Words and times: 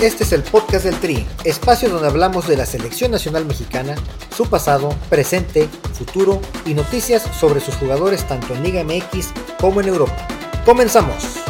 Este 0.00 0.22
es 0.22 0.32
el 0.32 0.44
podcast 0.44 0.84
del 0.84 0.94
Tri, 1.00 1.26
espacio 1.42 1.88
donde 1.88 2.06
hablamos 2.06 2.46
de 2.46 2.56
la 2.56 2.66
selección 2.66 3.10
nacional 3.10 3.44
mexicana, 3.44 3.96
su 4.30 4.48
pasado, 4.48 4.90
presente, 5.10 5.68
futuro 5.92 6.40
y 6.64 6.74
noticias 6.74 7.22
sobre 7.36 7.58
sus 7.58 7.74
jugadores 7.74 8.24
tanto 8.28 8.54
en 8.54 8.62
Liga 8.62 8.84
MX 8.84 9.32
como 9.60 9.80
en 9.80 9.88
Europa. 9.88 10.14
¡Comenzamos! 10.64 11.40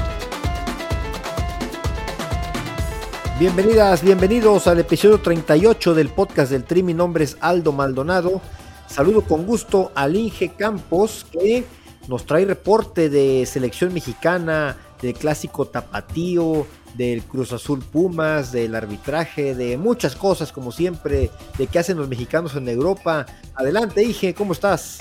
Bienvenidas, 3.39 4.03
bienvenidos 4.03 4.67
al 4.67 4.81
episodio 4.81 5.21
38 5.21 5.93
del 5.93 6.09
podcast 6.09 6.51
del 6.51 6.65
Tri. 6.65 6.83
Mi 6.83 6.95
nombre 6.95 7.25
es 7.25 7.37
Aldo 7.43 7.73
Maldonado. 7.73 8.41
Saludo 8.87 9.25
con 9.25 9.45
gusto 9.45 9.93
al 9.95 10.17
Inge 10.17 10.55
Campos 10.57 11.27
que 11.31 11.67
nos 12.09 12.25
trae 12.25 12.47
reporte 12.47 13.11
de 13.11 13.45
selección 13.45 13.93
mexicana, 13.93 14.79
de 15.03 15.13
clásico 15.13 15.67
tapatío, 15.67 16.67
del 16.97 17.23
Cruz 17.23 17.53
Azul 17.53 17.81
Pumas, 17.81 18.53
del 18.53 18.75
arbitraje, 18.75 19.55
de 19.55 19.77
muchas 19.77 20.17
cosas 20.17 20.53
como 20.53 20.73
siempre, 20.73 21.31
de 21.57 21.67
qué 21.67 21.79
hacen 21.79 21.99
los 21.99 22.09
mexicanos 22.09 22.55
en 22.57 22.69
Europa. 22.69 23.27
Adelante, 23.55 24.03
Inge, 24.03 24.35
¿cómo 24.35 24.53
estás? 24.53 25.01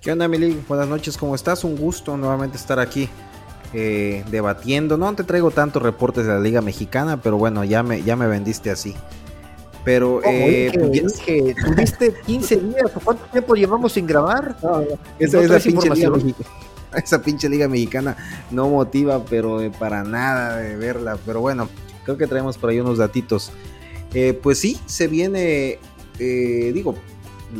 ¿Qué 0.00 0.12
onda, 0.12 0.26
Emily? 0.26 0.60
Buenas 0.68 0.88
noches, 0.88 1.16
¿cómo 1.16 1.34
estás? 1.34 1.64
Un 1.64 1.76
gusto 1.76 2.16
nuevamente 2.16 2.56
estar 2.56 2.78
aquí 2.78 3.08
eh, 3.72 4.22
debatiendo. 4.30 4.96
No 4.96 5.14
te 5.14 5.24
traigo 5.24 5.50
tantos 5.50 5.82
reportes 5.82 6.26
de 6.26 6.32
la 6.32 6.40
Liga 6.40 6.60
Mexicana, 6.60 7.20
pero 7.20 7.38
bueno, 7.38 7.64
ya 7.64 7.82
me, 7.82 8.02
ya 8.02 8.14
me 8.14 8.26
vendiste 8.26 8.70
así. 8.70 8.94
Pero 9.84 10.20
eh, 10.24 10.70
que, 11.24 11.54
tuviste 11.54 12.14
15 12.24 12.56
días, 12.56 12.90
¿cuánto 13.02 13.24
tiempo 13.26 13.54
llevamos 13.54 13.92
sin 13.92 14.06
grabar? 14.06 14.56
esa, 15.18 15.40
esa, 15.40 15.58
pinche 15.58 15.90
liga 15.90 16.10
esa, 17.02 17.22
pinche 17.22 17.48
liga 17.48 17.68
mexicana 17.68 18.16
no 18.50 18.68
motiva, 18.68 19.24
pero 19.24 19.60
para 19.78 20.04
nada 20.04 20.58
de 20.58 20.76
verla. 20.76 21.18
Pero 21.24 21.40
bueno, 21.40 21.68
creo 22.04 22.16
que 22.16 22.26
traemos 22.26 22.58
por 22.58 22.70
ahí 22.70 22.80
unos 22.80 22.98
datitos. 22.98 23.52
Eh, 24.12 24.38
pues 24.40 24.58
sí, 24.60 24.78
se 24.86 25.08
viene, 25.08 25.78
eh, 26.18 26.70
digo, 26.72 26.94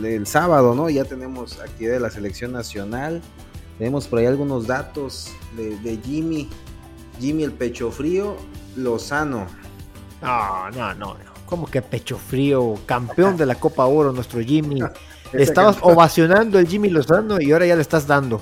el 0.02 0.26
sábado, 0.26 0.74
¿no? 0.74 0.88
Ya 0.88 1.04
tenemos 1.04 1.60
actividad 1.60 1.94
de 1.94 2.00
la 2.00 2.10
selección 2.10 2.52
nacional. 2.52 3.22
Tenemos 3.78 4.06
por 4.06 4.20
ahí 4.20 4.26
algunos 4.26 4.66
datos 4.66 5.30
de, 5.56 5.76
de 5.78 5.98
Jimmy. 6.04 6.48
Jimmy 7.20 7.44
el 7.44 7.52
pecho 7.52 7.90
frío, 7.90 8.36
Lozano. 8.76 9.46
No, 10.22 10.70
no, 10.70 10.94
no, 10.94 11.14
no. 11.14 11.34
Como 11.46 11.66
que 11.66 11.82
pecho 11.82 12.18
frío, 12.18 12.74
campeón 12.86 13.36
de 13.36 13.46
la 13.46 13.56
Copa 13.56 13.84
Oro, 13.84 14.12
nuestro 14.12 14.40
Jimmy. 14.40 14.80
Estabas 15.32 15.78
ovacionando 15.82 16.58
el 16.58 16.68
Jimmy 16.68 16.90
Lozano 16.90 17.40
y 17.40 17.52
ahora 17.52 17.66
ya 17.66 17.74
le 17.74 17.82
estás 17.82 18.06
dando. 18.06 18.40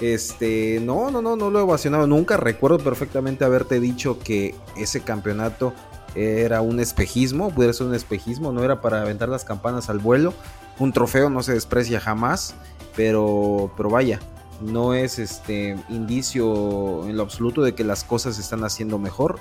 Este, 0.00 0.80
no, 0.80 1.10
no, 1.10 1.22
no, 1.22 1.36
no 1.36 1.50
lo 1.50 1.58
he 1.58 1.62
ovacionado 1.62 2.06
nunca. 2.06 2.36
Recuerdo 2.36 2.78
perfectamente 2.78 3.44
haberte 3.44 3.80
dicho 3.80 4.18
que 4.18 4.54
ese 4.76 5.00
campeonato 5.00 5.74
era 6.14 6.60
un 6.60 6.80
espejismo, 6.80 7.50
pudiera 7.50 7.72
ser 7.72 7.86
un 7.86 7.94
espejismo, 7.94 8.52
no 8.52 8.64
era 8.64 8.80
para 8.80 9.02
aventar 9.02 9.28
las 9.28 9.44
campanas 9.44 9.88
al 9.88 9.98
vuelo. 9.98 10.34
Un 10.78 10.92
trofeo 10.92 11.30
no 11.30 11.42
se 11.42 11.52
desprecia 11.52 12.00
jamás, 12.00 12.54
pero, 12.96 13.72
pero 13.76 13.90
vaya, 13.90 14.20
no 14.60 14.94
es 14.94 15.18
este 15.18 15.76
indicio 15.88 17.08
en 17.08 17.16
lo 17.16 17.22
absoluto 17.22 17.62
de 17.62 17.74
que 17.74 17.84
las 17.84 18.04
cosas 18.04 18.36
se 18.36 18.42
están 18.42 18.64
haciendo 18.64 18.98
mejor. 18.98 19.38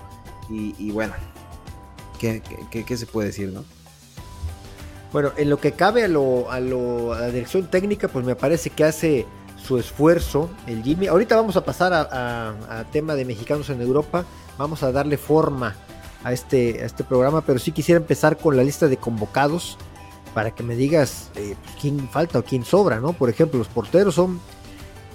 Y, 0.50 0.75
y 0.78 0.91
bueno, 0.91 1.13
¿qué, 2.19 2.97
se 2.97 3.05
puede 3.05 3.28
decir, 3.28 3.52
no? 3.52 3.63
Bueno, 5.13 5.31
en 5.38 5.50
lo 5.50 5.59
que 5.59 5.72
cabe 5.72 6.03
a, 6.03 6.08
lo, 6.08 6.52
a, 6.52 6.59
la 6.59 7.28
dirección 7.28 7.67
técnica, 7.67 8.08
pues 8.08 8.25
me 8.25 8.35
parece 8.35 8.69
que 8.69 8.83
hace 8.83 9.25
su 9.61 9.77
esfuerzo 9.77 10.50
el 10.66 10.83
Jimmy. 10.83 11.08
Ahorita 11.08 11.36
vamos 11.36 11.58
a 11.58 11.66
pasar 11.66 11.94
a, 11.94 12.86
tema 12.91 13.16
de 13.16 13.25
mexicanos 13.25 13.69
en 13.69 13.81
Europa. 13.81 14.25
Vamos 14.57 14.84
a 14.84 14.91
darle 14.91 15.18
forma 15.18 15.75
a 16.23 16.34
este, 16.34 16.81
a 16.81 16.85
este 16.85 17.03
programa, 17.03 17.41
pero 17.41 17.59
sí 17.59 17.72
quisiera 17.72 18.00
empezar 18.00 18.38
con 18.38 18.57
la 18.57 18.63
lista 18.63 18.88
de 18.88 18.97
convocados 18.97 19.78
para 20.34 20.51
que 20.51 20.63
me 20.63 20.75
digas 20.75 21.31
eh, 21.35 21.56
pues, 21.63 21.75
quién 21.81 22.09
falta 22.09 22.40
o 22.40 22.44
quién 22.44 22.63
sobra, 22.63 23.00
¿no? 23.00 23.13
Por 23.13 23.29
ejemplo, 23.29 23.57
los 23.57 23.68
porteros 23.68 24.16
son 24.16 24.40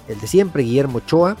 el 0.07 0.19
de 0.19 0.27
siempre, 0.27 0.63
Guillermo 0.63 0.97
Ochoa, 0.97 1.37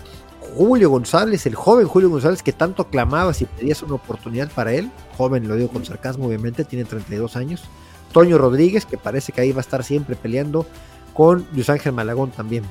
Julio 0.55 0.89
González, 0.89 1.45
el 1.45 1.55
joven 1.55 1.87
Julio 1.87 2.09
González 2.09 2.43
que 2.43 2.53
tanto 2.53 2.87
clamaba 2.89 3.33
si 3.33 3.45
pedías 3.45 3.81
una 3.81 3.95
oportunidad 3.95 4.51
para 4.51 4.73
él, 4.73 4.91
joven 5.17 5.47
lo 5.47 5.55
digo 5.55 5.69
con 5.69 5.85
sarcasmo 5.85 6.27
obviamente, 6.27 6.63
tiene 6.63 6.85
32 6.85 7.35
años, 7.35 7.63
Toño 8.11 8.37
Rodríguez 8.37 8.85
que 8.85 8.97
parece 8.97 9.31
que 9.31 9.41
ahí 9.41 9.51
va 9.51 9.59
a 9.59 9.61
estar 9.61 9.83
siempre 9.83 10.15
peleando 10.15 10.65
con 11.13 11.47
Luis 11.53 11.69
Ángel 11.69 11.93
Malagón 11.93 12.31
también. 12.31 12.63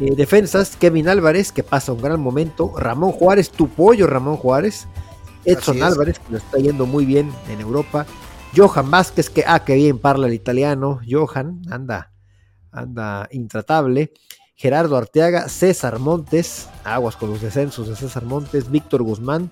Eh, 0.00 0.14
defensas, 0.14 0.76
Kevin 0.76 1.08
Álvarez 1.08 1.52
que 1.52 1.62
pasa 1.62 1.92
un 1.92 2.02
gran 2.02 2.20
momento, 2.20 2.72
Ramón 2.76 3.12
Juárez, 3.12 3.50
tu 3.50 3.68
pollo 3.68 4.06
Ramón 4.06 4.36
Juárez, 4.36 4.86
Edson 5.44 5.82
Álvarez 5.82 6.18
que 6.18 6.32
lo 6.32 6.38
está 6.38 6.58
yendo 6.58 6.86
muy 6.86 7.06
bien 7.06 7.32
en 7.48 7.60
Europa, 7.60 8.06
Johan 8.54 8.90
Vázquez 8.90 9.30
que, 9.30 9.44
ah, 9.46 9.64
que 9.64 9.74
bien 9.74 9.98
parla 9.98 10.26
el 10.26 10.34
italiano, 10.34 11.00
Johan 11.08 11.62
anda, 11.70 12.12
anda 12.72 13.28
intratable. 13.30 14.12
Gerardo 14.58 14.96
Arteaga, 14.96 15.50
César 15.50 15.98
Montes, 15.98 16.68
aguas 16.82 17.14
con 17.16 17.28
los 17.28 17.42
descensos 17.42 17.88
de 17.88 17.94
César 17.94 18.24
Montes, 18.24 18.70
Víctor 18.70 19.02
Guzmán, 19.02 19.50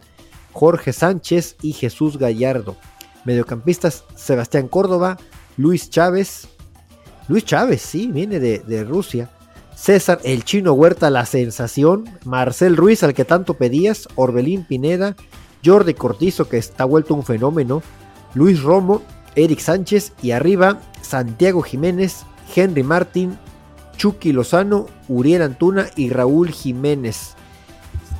Jorge 0.52 0.94
Sánchez 0.94 1.56
y 1.60 1.74
Jesús 1.74 2.16
Gallardo. 2.16 2.76
Mediocampistas, 3.26 4.04
Sebastián 4.14 4.66
Córdoba, 4.66 5.18
Luis 5.58 5.90
Chávez. 5.90 6.48
Luis 7.28 7.44
Chávez, 7.44 7.82
sí, 7.82 8.06
viene 8.06 8.40
de, 8.40 8.84
Rusia. 8.84 9.30
César, 9.76 10.20
el 10.24 10.44
chino 10.44 10.72
Huerta, 10.72 11.10
la 11.10 11.26
sensación. 11.26 12.04
Marcel 12.24 12.76
Ruiz, 12.76 13.02
al 13.02 13.14
que 13.14 13.24
tanto 13.24 13.54
pedías. 13.54 14.08
Orbelín 14.14 14.64
Pineda. 14.64 15.16
Jordi 15.64 15.94
Cortizo, 15.94 16.48
que 16.48 16.58
está 16.58 16.84
vuelto 16.84 17.14
un 17.14 17.24
fenómeno. 17.24 17.82
Luis 18.34 18.62
Romo, 18.62 19.02
Eric 19.34 19.60
Sánchez. 19.60 20.12
Y 20.22 20.30
arriba, 20.30 20.80
Santiago 21.02 21.62
Jiménez, 21.62 22.24
Henry 22.54 22.82
Martín, 22.82 23.38
Chucky 23.96 24.32
Lozano, 24.32 24.86
Uriel 25.08 25.42
Antuna 25.42 25.86
y 25.96 26.10
Raúl 26.10 26.50
Jiménez. 26.50 27.34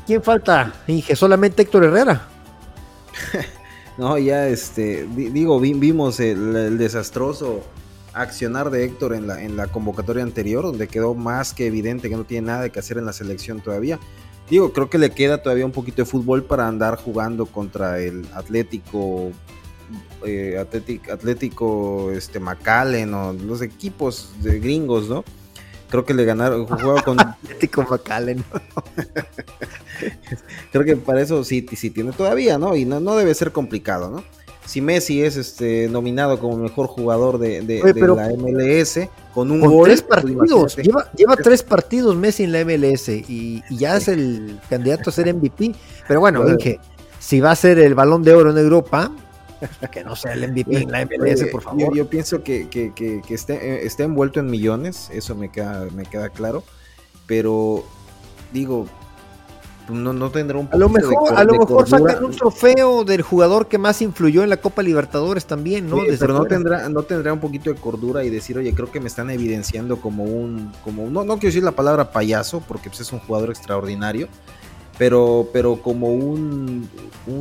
¿Quién 0.06 0.22
falta, 0.22 0.72
Inge? 0.86 1.16
¿Solamente 1.16 1.62
Héctor 1.62 1.84
Herrera? 1.84 2.28
no, 3.98 4.18
ya 4.18 4.48
este, 4.48 5.06
digo, 5.06 5.58
vimos 5.60 6.20
el, 6.20 6.76
desastroso 6.78 7.62
accionar 8.14 8.70
de 8.70 8.84
Héctor 8.84 9.14
en 9.14 9.26
la, 9.26 9.42
en 9.42 9.56
la 9.56 9.66
convocatoria 9.66 10.22
anterior, 10.22 10.64
donde 10.64 10.88
quedó 10.88 11.14
más 11.14 11.52
que 11.52 11.66
evidente 11.66 12.08
que 12.08 12.16
no 12.16 12.24
tiene 12.24 12.46
nada 12.46 12.68
que 12.68 12.78
hacer 12.78 12.98
en 12.98 13.06
la 13.06 13.12
selección 13.12 13.60
todavía. 13.60 13.98
Digo, 14.48 14.72
creo 14.72 14.90
que 14.90 14.98
le 14.98 15.10
queda 15.10 15.42
todavía 15.42 15.64
un 15.64 15.72
poquito 15.72 16.02
de 16.02 16.06
fútbol 16.06 16.44
para 16.44 16.68
andar 16.68 16.96
jugando 16.96 17.46
contra 17.46 17.98
el 17.98 18.26
Atlético 18.34 19.32
eh, 20.26 20.58
Atlético, 20.58 21.12
Atlético 21.12 22.10
este, 22.10 22.40
McAllen 22.40 23.12
o 23.14 23.32
los 23.32 23.62
equipos 23.62 24.30
de 24.40 24.58
gringos, 24.58 25.08
¿no? 25.08 25.24
Creo 25.90 26.04
que 26.04 26.14
le 26.14 26.24
ganaron, 26.24 26.66
jugó 26.66 27.02
con 27.02 27.20
Atlético 27.20 27.86
Macallen. 27.88 28.42
Creo 30.72 30.84
que 30.84 30.96
para 30.96 31.20
eso 31.20 31.44
sí, 31.44 31.66
sí 31.76 31.90
tiene 31.90 32.12
todavía, 32.12 32.58
¿no? 32.58 32.74
Y 32.74 32.84
no, 32.84 33.00
no 33.00 33.16
debe 33.16 33.34
ser 33.34 33.52
complicado, 33.52 34.10
¿no? 34.10 34.24
Si 34.66 34.80
Messi 34.80 35.22
es 35.22 35.36
este 35.36 35.88
nominado 35.88 36.38
como 36.38 36.56
mejor 36.56 36.86
jugador 36.86 37.38
de, 37.38 37.62
la 37.62 38.28
MLS 38.30 39.08
con 39.34 39.50
un 39.50 39.60
gol, 39.60 39.88
tres 39.88 40.02
pues, 40.02 40.22
partidos, 40.22 40.76
lleva, 40.76 41.36
tres 41.36 41.62
partidos 41.62 42.16
Messi 42.16 42.44
en 42.44 42.52
la 42.52 42.64
MLS 42.64 43.08
y, 43.08 43.62
ya 43.70 43.96
es 43.96 44.08
el 44.08 44.58
candidato 44.70 45.10
a 45.10 45.12
ser 45.12 45.32
MVP. 45.34 45.74
Pero 46.08 46.20
bueno, 46.20 46.48
Inge, 46.48 46.80
si 47.18 47.40
va 47.40 47.50
a 47.50 47.56
ser 47.56 47.78
el 47.78 47.94
balón 47.94 48.22
de 48.22 48.32
oro 48.32 48.50
en 48.50 48.58
Europa, 48.58 49.10
que 49.92 50.04
no 50.04 50.16
sea 50.16 50.32
el 50.32 50.50
MVP 50.50 50.82
en 50.82 50.90
la 50.90 51.04
MLS, 51.04 51.44
por 51.50 51.62
favor. 51.62 51.94
Yo, 51.94 52.08
pienso 52.08 52.42
que, 52.42 52.68
que, 52.68 52.92
que, 52.94 53.16
eh, 53.18 53.80
esté, 53.84 54.02
envuelto 54.02 54.40
en 54.40 54.46
millones, 54.46 55.10
eso 55.12 55.34
me 55.34 55.50
queda, 55.50 55.86
me 55.94 56.04
queda 56.04 56.28
claro. 56.30 56.62
Pero 57.26 57.84
digo, 58.52 58.86
no, 59.88 60.12
no 60.12 60.30
tendrá 60.30 60.58
un 60.58 60.68
A 60.70 60.76
lo 60.76 60.88
mejor, 60.88 61.34
a 61.34 61.44
lo 61.44 61.58
mejor 61.58 61.88
sacan 61.88 62.24
un 62.24 62.32
trofeo 62.32 63.04
del 63.04 63.22
jugador 63.22 63.68
que 63.68 63.78
más 63.78 64.00
influyó 64.02 64.42
en 64.42 64.50
la 64.50 64.56
Copa 64.56 64.82
Libertadores 64.82 65.46
también, 65.46 65.88
¿no? 65.88 65.98
pero 66.18 66.34
no 66.34 66.44
tendrá, 66.44 66.88
no 66.88 67.02
tendrá 67.02 67.32
un 67.32 67.40
poquito 67.40 67.72
de 67.72 67.76
cordura 67.76 68.24
y 68.24 68.30
decir, 68.30 68.58
oye, 68.58 68.74
creo 68.74 68.90
que 68.90 69.00
me 69.00 69.08
están 69.08 69.30
evidenciando 69.30 70.00
como 70.00 70.24
un, 70.24 70.72
como 70.82 71.08
no, 71.10 71.24
no 71.24 71.34
quiero 71.34 71.48
decir 71.48 71.62
la 71.62 71.72
palabra 71.72 72.10
payaso, 72.10 72.62
porque 72.66 72.88
pues, 72.88 73.00
es 73.00 73.12
un 73.12 73.20
jugador 73.20 73.50
extraordinario 73.50 74.28
pero, 74.98 75.48
pero 75.52 75.80
como 75.82 76.12
un, 76.12 76.88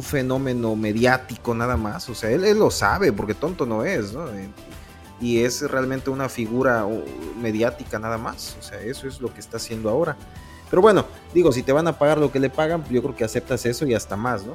fenómeno 0.01 0.75
mediático 0.75 1.54
nada 1.54 1.78
más. 1.78 2.10
O 2.10 2.16
sea, 2.16 2.31
él, 2.31 2.57
lo 2.57 2.72
sabe, 2.72 3.13
porque 3.13 3.34
tonto 3.34 3.66
no 3.66 3.84
es, 3.84 4.13
¿no? 4.13 4.28
Eh, 4.30 4.50
y 5.22 5.39
es 5.44 5.62
realmente 5.69 6.10
una 6.10 6.30
figura 6.30 6.86
mediática 7.39 8.00
nada 8.00 8.18
más. 8.18 8.57
O 8.60 8.63
sea, 8.63 8.80
eso 8.81 9.07
es 9.07 9.22
lo 9.22 9.34
que 9.34 9.39
está 9.39 9.57
haciendo 9.57 9.89
ahora. 9.89 10.18
Pero 10.74 10.81
bueno, 10.81 11.06
digo, 11.36 11.52
si 11.52 11.62
te 11.62 11.72
van 11.72 11.88
a 11.88 12.00
pagar 12.00 12.18
lo 12.18 12.31
que 12.31 12.40
le 12.40 12.50
pagan, 12.50 12.84
yo 12.90 13.04
creo 13.04 13.16
que 13.16 13.24
aceptas 13.24 13.64
eso 13.68 13.86
y 13.86 13.94
hasta 13.94 14.16
más, 14.16 14.44
¿no? 14.44 14.54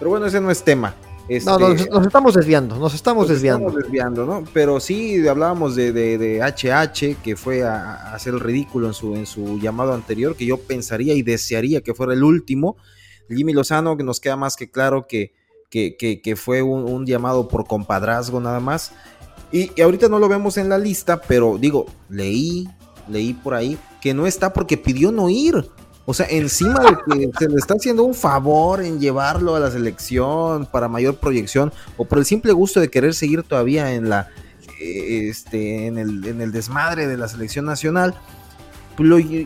Pero 0.00 0.10
bueno, 0.10 0.26
ese 0.26 0.40
no 0.40 0.50
es 0.50 0.64
tema 0.64 0.96
no, 1.44 1.58
nos, 1.58 1.80
este, 1.80 1.98
estamos 1.98 2.34
desviando, 2.34 2.76
nos 2.76 2.94
estamos 2.94 3.28
desviando. 3.28 3.68
Estamos 3.68 3.82
desviando, 3.82 4.26
¿no? 4.26 4.44
Pero 4.52 4.80
sí 4.80 5.26
hablábamos 5.26 5.76
de, 5.76 5.92
de, 5.92 6.40
HH, 6.42 7.22
que 7.22 7.36
fue 7.36 7.62
a, 7.62 8.12
hacer 8.14 8.34
el 8.34 8.40
ridículo 8.40 8.88
en 8.88 8.94
su, 8.94 9.14
en 9.14 9.26
su 9.26 9.58
llamado 9.58 9.94
anterior, 9.94 10.36
que 10.36 10.46
yo 10.46 10.58
pensaría 10.58 11.14
y 11.14 11.22
desearía 11.22 11.80
que 11.80 11.94
fuera 11.94 12.12
el 12.12 12.24
último. 12.24 12.76
Jimmy 13.28 13.52
Lozano, 13.52 13.96
que 13.96 14.04
nos 14.04 14.20
queda 14.20 14.36
más 14.36 14.56
que 14.56 14.70
claro 14.70 15.06
que, 15.06 15.32
que, 15.70 16.34
fue 16.36 16.62
un, 16.62 17.06
llamado 17.06 17.48
por 17.48 17.66
compadrazgo 17.66 18.40
nada 18.40 18.60
más. 18.60 18.92
Y, 19.52 19.80
ahorita 19.80 20.08
no 20.08 20.18
lo 20.18 20.28
vemos 20.28 20.56
en 20.56 20.68
la 20.68 20.78
lista, 20.78 21.20
pero 21.20 21.56
digo, 21.58 21.86
leí, 22.08 22.68
leí 23.12 23.34
por 23.34 23.54
ahí 23.54 23.78
que 24.00 24.14
no 24.14 24.26
está 24.26 24.52
porque 24.52 24.76
pidió 24.76 25.12
no 25.12 25.28
ir. 25.28 25.68
O 26.04 26.14
sea, 26.14 26.26
encima 26.28 26.80
de 26.80 26.96
que 27.06 27.30
se 27.38 27.48
le 27.48 27.56
está 27.56 27.74
haciendo 27.74 28.02
un 28.02 28.14
favor 28.14 28.82
en 28.82 28.98
llevarlo 28.98 29.54
a 29.54 29.60
la 29.60 29.70
selección 29.70 30.66
para 30.66 30.88
mayor 30.88 31.16
proyección, 31.16 31.72
o 31.96 32.04
por 32.04 32.18
el 32.18 32.24
simple 32.24 32.52
gusto 32.52 32.80
de 32.80 32.88
querer 32.88 33.14
seguir 33.14 33.42
todavía 33.44 33.94
en 33.94 34.08
la 34.08 34.28
eh, 34.80 35.28
este, 35.28 35.86
en 35.86 35.98
el, 35.98 36.26
en 36.26 36.40
el 36.40 36.50
desmadre 36.50 37.06
de 37.06 37.16
la 37.16 37.28
selección 37.28 37.64
nacional. 37.64 38.16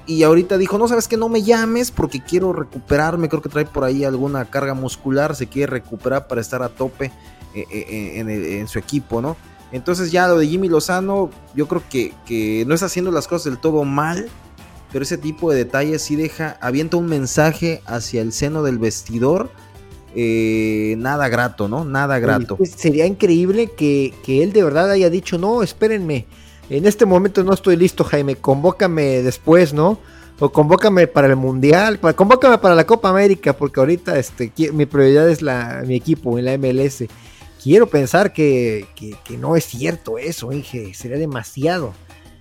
Y 0.07 0.23
ahorita 0.23 0.59
dijo, 0.59 0.77
no 0.77 0.89
sabes 0.89 1.09
que 1.09 1.17
no 1.17 1.29
me 1.29 1.43
llames 1.43 1.91
porque 1.91 2.21
quiero 2.21 2.53
recuperarme, 2.53 3.29
creo 3.29 3.43
que 3.43 3.49
trae 3.49 3.65
por 3.65 3.85
ahí 3.85 4.05
alguna 4.05 4.45
carga 4.45 4.75
muscular, 4.75 5.37
se 5.37 5.47
quiere 5.47 5.71
recuperar 5.71 6.27
para 6.27 6.41
estar 6.41 6.63
a 6.63 6.69
tope 6.69 7.13
eh, 7.55 7.65
eh, 7.71 8.59
en, 8.59 8.69
su 8.69 8.79
equipo, 8.79 9.23
¿no? 9.23 9.37
Entonces 9.73 10.13
ya 10.13 10.29
lo 10.29 10.39
de 10.39 10.47
Jimmy 10.47 10.69
Lozano, 10.69 11.31
yo 11.55 11.67
creo 11.67 11.83
que, 11.89 12.13
que, 12.27 12.65
no 12.67 12.75
está 12.75 12.87
haciendo 12.87 13.11
las 13.11 13.27
cosas 13.27 13.45
del 13.47 13.59
todo 13.59 13.85
mal, 13.85 14.29
pero 14.93 15.03
ese 15.03 15.19
tipo 15.19 15.51
de 15.51 15.59
detalles 15.59 16.03
sí 16.03 16.17
deja, 16.17 16.57
avienta 16.61 16.97
un 16.97 17.07
mensaje 17.07 17.83
hacia 17.87 18.23
el 18.23 18.33
seno 18.33 18.63
del 18.63 18.79
vestidor, 18.79 19.51
eh, 20.15 20.95
nada 20.99 21.29
grato, 21.29 21.69
¿no? 21.69 21.85
Nada 21.85 22.19
grato. 22.19 22.57
Pues, 22.57 22.71
sería 22.71 23.07
increíble 23.07 23.71
que, 23.77 24.15
que 24.25 24.43
él 24.43 24.53
de 24.53 24.63
verdad 24.63 24.91
haya 24.91 25.11
dicho, 25.11 25.37
no, 25.37 25.63
espérenme, 25.63 26.27
en 26.71 26.87
este 26.87 27.05
momento 27.05 27.45
no 27.45 27.53
estoy 27.53 27.77
listo, 27.77 28.05
Jaime, 28.05 28.37
convócame 28.37 29.23
después, 29.23 29.75
¿no? 29.75 29.99
O 30.39 30.51
convócame 30.51 31.07
para 31.07 31.29
el 31.29 31.37
Mundial, 31.37 31.99
convócame 32.15 32.59
para 32.59 32.75
la 32.75 32.85
Copa 32.85 33.09
América, 33.09 33.55
porque 33.55 33.81
ahorita 33.81 34.19
este, 34.19 34.53
mi 34.73 34.85
prioridad 34.85 35.29
es 35.31 35.43
la, 35.43 35.83
mi 35.87 35.97
equipo 35.97 36.39
en 36.39 36.45
la 36.45 36.59
MLS. 36.59 37.05
Quiero 37.67 37.89
pensar 37.89 38.33
que, 38.33 38.87
que, 38.95 39.37
no 39.37 39.57
es 39.57 39.65
cierto 39.65 40.19
eso, 40.19 40.53
Inge, 40.53 40.95
sería 40.95 41.19
demasiado 41.19 41.95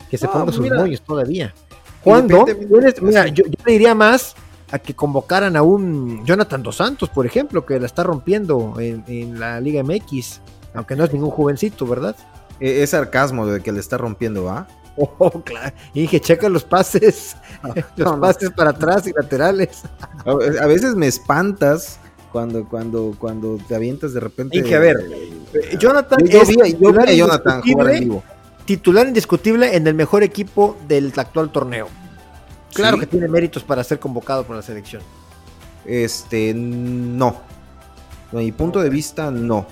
que 0.08 0.20
se 0.20 0.28
ponga 0.28 0.52
sus 0.52 0.70
moños 0.70 1.02
todavía. 1.02 1.52
¿Cuándo? 2.04 2.46
Mira, 3.02 3.26
yo, 3.30 3.44
le 3.44 3.72
diría 3.72 3.96
más 3.96 4.36
a 4.70 4.78
que 4.78 4.94
convocaran 4.94 5.56
a 5.56 5.64
un 5.64 6.24
Jonathan 6.28 6.62
Dos 6.62 6.76
Santos, 6.76 7.10
por 7.10 7.26
ejemplo, 7.26 7.66
que 7.66 7.80
la 7.80 7.88
está 7.88 8.04
rompiendo 8.04 8.76
en, 8.80 9.04
en 9.08 9.40
la 9.40 9.60
Liga 9.60 9.82
MX, 9.82 10.42
aunque 10.76 10.96
no 10.96 11.06
es 11.06 11.12
ningún 11.12 11.32
jovencito, 11.32 11.88
¿verdad? 11.88 12.16
E-, 12.60 12.84
es 12.84 12.92
sarcasmo 12.92 13.48
de 13.48 13.62
que 13.62 13.72
le 13.72 13.80
está 13.80 13.98
rompiendo, 13.98 14.44
¿va? 14.44 14.68
Oh, 15.18 15.42
claro. 15.42 15.76
Y 15.96 16.02
dije, 16.02 16.22
checa 16.22 16.50
los 16.50 16.64
pases, 16.64 17.36
los 17.96 18.20
pases 18.20 18.52
para 18.52 18.70
atrás 18.70 19.08
y 19.08 19.12
laterales. 19.12 19.82
A 20.24 20.68
veces 20.68 20.94
me 20.94 21.08
espantas 21.08 22.00
cuando, 22.36 22.66
cuando, 22.66 23.16
cuando 23.18 23.58
te 23.66 23.76
avientas 23.76 24.14
de 24.14 24.20
repente. 24.20 24.62
Dije, 24.62 24.76
a 24.76 24.80
ver, 24.80 24.98
eh, 25.54 25.78
Jonathan 25.80 26.20
yo, 26.28 26.42
vi, 26.46 26.60
a 26.60 27.14
Jonathan 27.14 27.62
jugar 27.62 27.92
en 27.92 28.00
vivo. 28.02 28.24
Titular 28.66 29.08
indiscutible 29.08 29.74
en 29.74 29.88
el 29.88 29.94
mejor 29.94 30.22
equipo 30.22 30.76
del 30.86 31.14
actual 31.16 31.50
torneo. 31.50 31.88
Claro 32.74 33.00
que 33.00 33.08
tiene 33.08 33.30
méritos 33.30 33.64
para 33.64 33.86
ser 33.86 34.02
convocado 34.02 34.44
por 34.44 34.58
la 34.58 34.62
selección. 34.62 35.02
Este, 35.86 36.54
no. 36.54 37.38
De 38.34 38.40
mi 38.40 38.52
punto 38.52 38.82
de 38.82 38.90
vista, 38.90 39.32
no. 39.32 39.66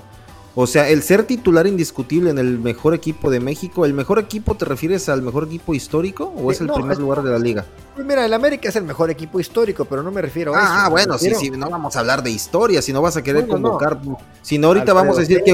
O 0.56 0.68
sea, 0.68 0.88
el 0.88 1.02
ser 1.02 1.24
titular 1.24 1.66
indiscutible 1.66 2.30
en 2.30 2.38
el 2.38 2.60
mejor 2.60 2.94
equipo 2.94 3.32
de 3.32 3.40
México, 3.40 3.86
¿el 3.86 3.94
mejor 3.94 4.20
equipo 4.20 4.54
te 4.54 4.66
refieres 4.66 5.10
al 5.10 5.24
mejor 5.24 5.46
equipo 5.46 5.74
histórico 5.74 6.32
o 6.38 6.52
es 6.52 6.62
el 6.62 6.68
primer 6.68 7.00
lugar 7.00 7.24
de 7.24 7.32
la 7.32 7.40
liga? 7.40 7.66
Pues 7.96 8.06
mira, 8.06 8.24
el 8.24 8.34
América 8.34 8.70
es 8.70 8.76
el 8.76 8.84
mejor 8.84 9.10
equipo 9.10 9.40
histórico, 9.40 9.86
pero 9.86 10.04
no 10.04 10.12
me 10.12 10.22
refiero 10.22 10.54
a 10.54 10.60
ah, 10.60 10.62
eso. 10.62 10.74
Ah, 10.74 10.90
bueno, 10.90 11.18
sí, 11.18 11.34
sí, 11.34 11.50
no 11.50 11.72
vamos 11.72 11.96
a 11.96 12.00
hablar 12.00 12.22
de 12.22 12.30
historia, 12.30 12.84
si 12.84 12.94
no 12.94 13.02
vas 13.02 13.18
a 13.18 13.24
querer 13.24 13.48
convocar. 13.48 14.00
Si 14.44 14.60
no, 14.60 14.68
ahorita 14.68 14.94
vamos 14.94 15.18
a 15.18 15.22
decir 15.22 15.42
que, 15.44 15.52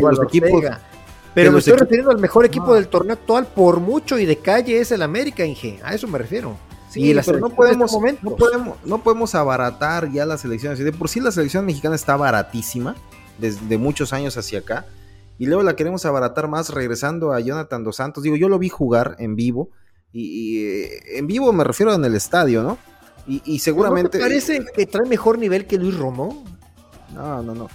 los 0.00 0.22
equipos. 0.22 0.64
Pero 1.34 1.50
me 1.50 1.58
estoy 1.58 1.74
refiriendo 1.74 2.12
al 2.12 2.18
mejor 2.18 2.46
equipo 2.46 2.72
del 2.74 2.86
torneo 2.86 3.14
actual 3.14 3.48
por 3.48 3.80
mucho 3.80 4.16
y 4.16 4.26
de 4.26 4.36
calle 4.38 4.78
es 4.78 4.92
el 4.92 5.02
América, 5.02 5.44
Inge. 5.44 5.80
A 5.82 5.92
eso 5.92 6.06
me 6.06 6.18
refiero. 6.18 6.56
Sí, 6.88 7.14
pero 7.26 7.40
no 7.40 7.50
podemos, 7.50 7.92
no 8.22 8.36
podemos, 8.36 8.76
no 8.84 9.02
podemos 9.02 9.34
abaratar 9.34 10.10
ya 10.12 10.24
las 10.24 10.42
selecciones. 10.42 10.78
De 10.78 10.92
por 10.92 11.08
sí 11.08 11.18
la 11.18 11.32
selección 11.32 11.66
mexicana 11.66 11.96
está 11.96 12.16
baratísima 12.16 12.94
desde 13.38 13.78
muchos 13.78 14.12
años 14.12 14.36
hacia 14.36 14.60
acá. 14.60 14.86
Y 15.38 15.46
luego 15.46 15.62
la 15.62 15.76
queremos 15.76 16.04
abaratar 16.06 16.48
más 16.48 16.70
regresando 16.70 17.32
a 17.32 17.40
Jonathan 17.40 17.84
Dos 17.84 17.96
Santos. 17.96 18.22
Digo, 18.22 18.36
yo 18.36 18.48
lo 18.48 18.58
vi 18.58 18.68
jugar 18.68 19.16
en 19.18 19.36
vivo. 19.36 19.70
Y, 20.12 20.64
eh, 20.64 21.18
en 21.18 21.26
vivo 21.26 21.52
me 21.52 21.64
refiero 21.64 21.92
en 21.92 22.04
el 22.04 22.14
estadio, 22.14 22.62
¿no? 22.62 22.78
Y, 23.28 23.58
seguramente. 23.58 24.20
parece 24.20 24.64
que 24.72 24.86
trae 24.86 25.08
mejor 25.08 25.36
nivel 25.38 25.66
que 25.66 25.78
Luis 25.78 25.96
Romo? 25.96 26.44
No, 27.12 27.42
no, 27.42 27.56
no. 27.56 27.68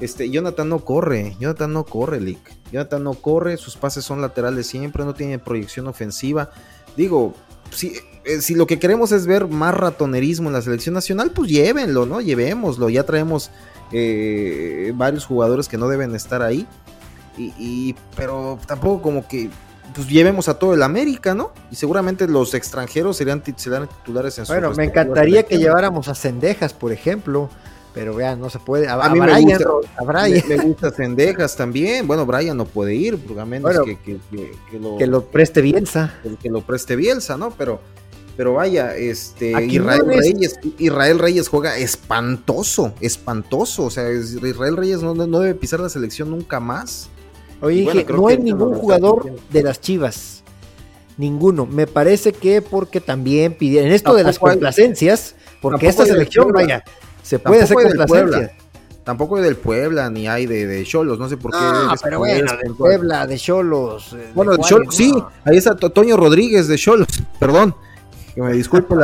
Este, 0.00 0.28
Jonathan 0.28 0.68
no 0.68 0.84
corre, 0.84 1.34
Jonathan 1.40 1.72
no 1.72 1.84
corre, 1.84 2.20
Lick. 2.20 2.38
Jonathan 2.70 3.02
no 3.02 3.14
corre, 3.14 3.56
sus 3.56 3.78
pases 3.78 4.04
son 4.04 4.20
laterales 4.20 4.66
siempre, 4.66 5.06
no 5.06 5.14
tiene 5.14 5.38
proyección 5.38 5.86
ofensiva. 5.88 6.50
Digo, 6.94 7.34
si, 7.70 7.94
eh, 8.28 8.42
si 8.42 8.54
lo 8.54 8.66
que 8.66 8.78
queremos 8.78 9.10
es 9.12 9.26
ver 9.26 9.48
más 9.48 9.74
ratonerismo 9.74 10.50
en 10.50 10.52
la 10.52 10.60
selección 10.60 10.94
nacional, 10.94 11.30
pues 11.30 11.50
llévenlo, 11.50 12.04
¿no? 12.04 12.20
Llevémoslo. 12.20 12.90
Ya 12.90 13.04
traemos 13.04 13.50
eh, 13.90 14.92
varios 14.94 15.24
jugadores 15.24 15.66
que 15.66 15.78
no 15.78 15.88
deben 15.88 16.14
estar 16.14 16.42
ahí. 16.42 16.66
Y, 17.38 17.94
pero 18.16 18.58
tampoco 18.66 19.00
como 19.00 19.28
que 19.28 19.48
pues 19.94 20.08
llevemos 20.08 20.48
a 20.48 20.58
todo 20.58 20.74
el 20.74 20.82
América, 20.82 21.34
¿no? 21.34 21.52
Y 21.70 21.76
seguramente 21.76 22.26
los 22.26 22.52
extranjeros 22.52 23.16
serían, 23.16 23.40
titulares 23.40 24.36
en 24.38 24.44
su 24.44 24.52
Bueno, 24.52 24.72
me 24.72 24.84
encantaría 24.84 25.44
que 25.44 25.56
lleváramos 25.56 26.08
a 26.08 26.14
Cendejas, 26.14 26.74
por 26.74 26.92
ejemplo. 26.92 27.48
Pero 27.94 28.14
vean, 28.14 28.38
no 28.38 28.50
se 28.50 28.58
puede. 28.58 28.88
A, 28.88 29.08
mí 29.08 29.18
me, 29.18 29.40
gusta, 29.40 29.70
Me, 30.48 30.56
gusta 30.58 30.90
Cendejas 30.90 31.56
también. 31.56 32.06
Bueno, 32.06 32.26
Brian 32.26 32.56
no 32.56 32.66
puede 32.66 32.94
ir, 32.94 33.18
a 33.40 33.44
menos 33.46 33.72
que, 34.04 34.18
lo, 34.78 34.98
que 34.98 35.06
lo 35.06 35.24
preste 35.24 35.62
Bielsa. 35.62 36.14
Que, 36.42 36.50
lo 36.50 36.60
preste 36.60 36.94
Bielsa, 36.94 37.38
¿no? 37.38 37.50
Pero 37.50 37.80
pero 38.38 38.52
vaya, 38.52 38.94
este 38.94 39.50
Israel 39.64 40.02
Reyes, 40.06 40.60
Israel 40.78 41.18
Reyes 41.18 41.48
juega 41.48 41.76
espantoso, 41.76 42.94
espantoso. 43.00 43.86
O 43.86 43.90
sea, 43.90 44.12
Israel 44.12 44.76
Reyes 44.76 45.02
no, 45.02 45.12
debe 45.12 45.56
pisar 45.56 45.80
la 45.80 45.88
selección 45.88 46.30
nunca 46.30 46.60
más. 46.60 47.08
Oye, 47.60 48.06
no 48.08 48.28
hay 48.28 48.38
ningún 48.38 48.74
jugador 48.74 49.34
de 49.50 49.62
las 49.64 49.80
Chivas. 49.80 50.44
Ninguno. 51.16 51.66
Me 51.66 51.88
parece 51.88 52.32
que 52.32 52.62
porque 52.62 53.00
también 53.00 53.58
pidieron 53.58 53.88
en 53.88 53.94
esto 53.94 54.14
de 54.14 54.22
las 54.22 54.38
complacencias, 54.38 55.34
porque 55.60 55.88
esta 55.88 56.06
selección, 56.06 56.52
vaya, 56.52 56.84
se 57.24 57.40
puede 57.40 57.62
hacer 57.62 57.76
complacencia. 57.76 58.52
Tampoco 59.02 59.38
hay 59.38 59.42
del 59.42 59.56
Puebla, 59.56 60.10
ni 60.10 60.28
hay 60.28 60.46
de 60.46 60.84
Cholos, 60.84 61.18
no 61.18 61.28
sé 61.28 61.38
por 61.38 61.50
qué. 61.50 61.58
Ah, 61.60 61.96
pero 62.00 62.20
bueno, 62.20 62.52
del 62.62 62.74
Puebla, 62.76 63.26
de 63.26 63.36
Cholos. 63.36 64.12
Eh, 64.12 64.30
bueno, 64.32 64.52
de 64.52 64.58
Cholos, 64.58 64.94
sí, 64.94 65.12
ahí 65.44 65.56
está 65.56 65.74
Toño 65.74 66.16
Rodríguez 66.16 66.68
de 66.68 66.78
Cholos, 66.78 67.08
perdón. 67.40 67.74
Que 68.38 68.44
me 68.44 68.52
disculpe 68.52 68.94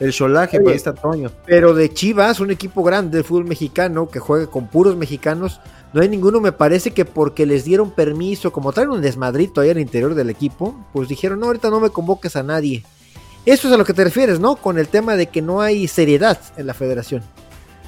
el 0.00 0.12
cholaje, 0.12 0.56
pero 0.56 0.70
ahí 0.70 0.76
está 0.76 0.94
Toño. 0.94 1.30
Pero 1.44 1.74
de 1.74 1.92
Chivas, 1.92 2.40
un 2.40 2.50
equipo 2.50 2.82
grande 2.82 3.18
del 3.18 3.24
fútbol 3.24 3.44
mexicano 3.44 4.08
que 4.08 4.18
juega 4.18 4.46
con 4.46 4.66
puros 4.66 4.96
mexicanos, 4.96 5.60
no 5.92 6.00
hay 6.00 6.08
ninguno, 6.08 6.40
me 6.40 6.52
parece 6.52 6.92
que 6.92 7.04
porque 7.04 7.44
les 7.44 7.66
dieron 7.66 7.90
permiso, 7.90 8.50
como 8.50 8.72
traen 8.72 8.88
un 8.88 9.02
desmadrito 9.02 9.60
ahí 9.60 9.68
al 9.68 9.78
interior 9.78 10.14
del 10.14 10.30
equipo, 10.30 10.74
pues 10.94 11.06
dijeron, 11.06 11.38
no, 11.38 11.48
ahorita 11.48 11.68
no 11.68 11.80
me 11.80 11.90
convoques 11.90 12.34
a 12.34 12.42
nadie. 12.42 12.82
Eso 13.44 13.68
es 13.68 13.74
a 13.74 13.76
lo 13.76 13.84
que 13.84 13.92
te 13.92 14.04
refieres, 14.04 14.40
¿no? 14.40 14.56
Con 14.56 14.78
el 14.78 14.88
tema 14.88 15.16
de 15.16 15.26
que 15.26 15.42
no 15.42 15.60
hay 15.60 15.86
seriedad 15.86 16.40
en 16.56 16.66
la 16.66 16.72
federación. 16.72 17.22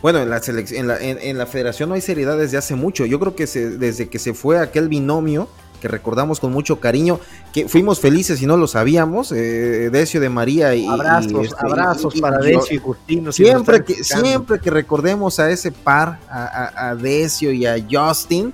Bueno, 0.02 0.18
en 0.18 0.28
la, 0.28 0.42
en 0.46 1.18
en, 1.18 1.38
la 1.38 1.46
federación 1.46 1.88
no 1.88 1.94
hay 1.94 2.02
seriedad 2.02 2.36
desde 2.36 2.58
hace 2.58 2.74
mucho. 2.74 3.06
Yo 3.06 3.18
creo 3.18 3.34
que 3.34 3.46
desde 3.46 4.10
que 4.10 4.18
se 4.18 4.34
fue 4.34 4.58
aquel 4.58 4.90
binomio 4.90 5.48
que 5.80 5.88
recordamos 5.88 6.38
con 6.38 6.52
mucho 6.52 6.78
cariño, 6.78 7.18
que 7.52 7.68
fuimos 7.68 7.98
felices 8.00 8.40
y 8.42 8.46
no 8.46 8.56
lo 8.56 8.66
sabíamos, 8.66 9.32
eh, 9.32 9.90
Decio 9.90 10.20
de 10.20 10.28
María 10.28 10.74
y 10.74 10.86
abrazos, 10.86 11.46
este, 11.46 11.56
abrazos 11.58 12.20
para 12.20 12.38
Decio 12.38 12.76
y 12.76 12.78
Justino. 12.78 13.32
Siempre 13.32 13.82
que, 13.82 14.04
siempre 14.04 14.60
que 14.60 14.70
recordemos 14.70 15.40
a 15.40 15.50
ese 15.50 15.72
par, 15.72 16.20
a, 16.28 16.94
Decio 16.94 17.50
y 17.52 17.66
a 17.66 17.76
Justin, 17.90 18.52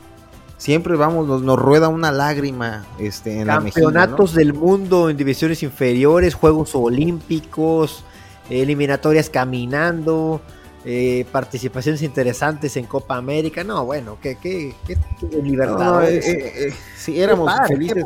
siempre 0.57 0.97
vamos, 0.97 1.43
nos, 1.43 1.59
rueda 1.59 1.89
una 1.89 2.13
lágrima 2.13 2.87
este, 2.99 3.41
en 3.41 3.47
Campeonatos 3.47 4.35
del 4.35 4.55
mundo 4.55 5.11
en 5.11 5.17
divisiones 5.17 5.63
inferiores, 5.63 6.35
Juegos 6.35 6.75
Olímpicos, 6.75 8.05
eliminatorias 8.49 9.29
caminando. 9.29 10.41
Eh, 10.89 11.27
participaciones 11.33 12.01
interesantes 12.03 12.77
en 12.77 12.87
Copa 12.87 13.17
América. 13.17 13.65
No, 13.65 13.85
bueno, 13.85 14.19
qué, 14.23 14.39
qué, 14.41 14.73
qué, 14.87 14.97
libertad. 15.43 16.09
Eh, 16.09 16.21
eh, 16.25 16.73
sí, 16.97 17.21
éramos 17.21 17.51
felices. 17.67 18.05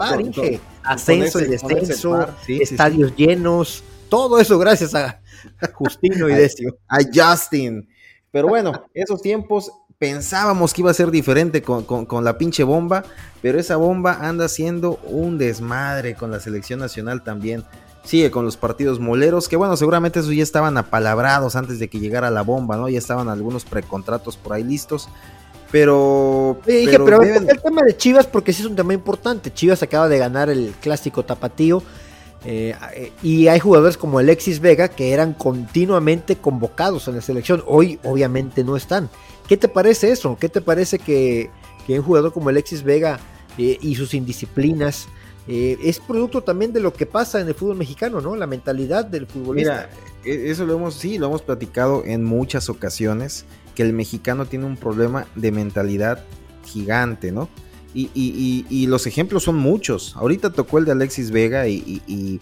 Ascenso 0.82 1.40
y 1.40 1.44
descenso, 1.44 2.26
estadios 2.48 3.14
llenos, 3.14 3.84
todo 4.08 4.40
eso 4.40 4.58
gracias 4.58 4.94
a 4.94 5.20
Justino 5.74 6.30
y 6.30 6.34
Decio. 6.34 6.78
A, 6.88 7.00
Justin. 7.12 7.86
Pero 8.30 8.48
bueno, 8.48 8.86
esos 8.94 9.20
tiempos 9.20 9.70
pensábamos 9.98 10.72
que 10.72 10.80
iba 10.80 10.90
a 10.90 10.94
ser 10.94 11.10
diferente 11.10 11.60
con, 11.60 11.84
con, 11.84 12.24
la 12.24 12.38
pinche 12.38 12.64
bomba, 12.64 13.04
pero 13.42 13.60
esa 13.60 13.76
bomba 13.76 14.26
anda 14.26 14.48
siendo 14.48 14.96
un 15.04 15.36
desmadre 15.36 16.14
con 16.14 16.30
la 16.30 16.40
selección 16.40 16.80
nacional 16.80 17.22
también. 17.24 17.62
Sigue 18.10 18.32
con 18.32 18.44
los 18.44 18.56
partidos 18.56 18.98
moleros, 18.98 19.48
que 19.48 19.54
bueno, 19.54 19.76
seguramente 19.76 20.18
esos 20.18 20.34
ya 20.34 20.42
estaban 20.42 20.76
apalabrados 20.76 21.54
antes 21.54 21.78
de 21.78 21.88
que 21.88 22.00
llegara 22.00 22.28
la 22.28 22.42
bomba, 22.42 22.76
¿no? 22.76 22.88
Ya 22.88 22.98
estaban 22.98 23.28
algunos 23.28 23.64
precontratos 23.64 24.36
por 24.36 24.54
ahí 24.54 24.64
listos. 24.64 25.08
Pero. 25.70 26.58
dije, 26.66 26.98
pero, 26.98 27.22
el 27.22 27.46
tema 27.62 27.82
de 27.82 27.96
Chivas, 27.96 28.26
porque 28.26 28.52
sí 28.52 28.62
es 28.62 28.68
un 28.68 28.74
tema 28.74 28.94
importante. 28.94 29.52
Chivas 29.52 29.84
acaba 29.84 30.08
de 30.08 30.18
ganar 30.18 30.50
el 30.50 30.74
clásico 30.80 31.24
tapatío. 31.24 31.84
Eh, 32.44 32.74
y 33.22 33.46
hay 33.46 33.60
jugadores 33.60 33.96
como 33.96 34.18
Alexis 34.18 34.58
Vega 34.58 34.88
que 34.88 35.12
eran 35.12 35.34
continuamente 35.34 36.34
convocados 36.34 37.06
en 37.06 37.14
la 37.14 37.20
selección. 37.20 37.62
Hoy, 37.68 38.00
obviamente, 38.02 38.64
no 38.64 38.76
están. 38.76 39.08
¿Qué 39.46 39.56
te 39.56 39.68
parece 39.68 40.10
eso? 40.10 40.36
¿Qué 40.40 40.48
te 40.48 40.60
parece 40.60 40.98
que, 40.98 41.50
un 41.86 42.02
jugador 42.02 42.32
como 42.32 42.48
Alexis 42.48 42.82
Vega 42.82 43.20
eh, 43.56 43.78
y 43.80 43.94
sus 43.94 44.14
indisciplinas 44.14 45.06
eh, 45.48 45.78
es 45.82 45.98
producto 45.98 46.42
también 46.42 46.72
de 46.72 46.80
lo 46.80 46.92
que 46.92 47.06
pasa 47.06 47.40
en 47.40 47.48
el 47.48 47.54
fútbol 47.54 47.76
mexicano, 47.76 48.20
¿no? 48.20 48.36
La 48.36 48.46
mentalidad 48.46 49.04
del 49.04 49.26
futbolista. 49.26 49.88
Mira, 50.24 50.34
e, 50.36 50.50
eso 50.50 50.66
lo 50.66 50.74
hemos, 50.74 50.94
sí, 50.94 51.18
lo 51.18 51.26
hemos 51.26 51.42
platicado 51.42 52.04
en 52.04 52.24
muchas 52.24 52.68
ocasiones 52.68 53.44
que 53.74 53.82
el 53.82 53.92
mexicano 53.92 54.46
tiene 54.46 54.66
un 54.66 54.76
problema 54.76 55.26
de 55.34 55.52
mentalidad 55.52 56.24
gigante, 56.64 57.32
¿no? 57.32 57.48
Y, 57.92 58.86
los 58.86 59.06
ejemplos 59.06 59.42
son 59.44 59.56
muchos. 59.56 60.14
Ahorita 60.16 60.50
tocó 60.50 60.78
el 60.78 60.84
de 60.84 60.92
Alexis 60.92 61.30
Vega 61.30 61.66
y, 61.66 62.40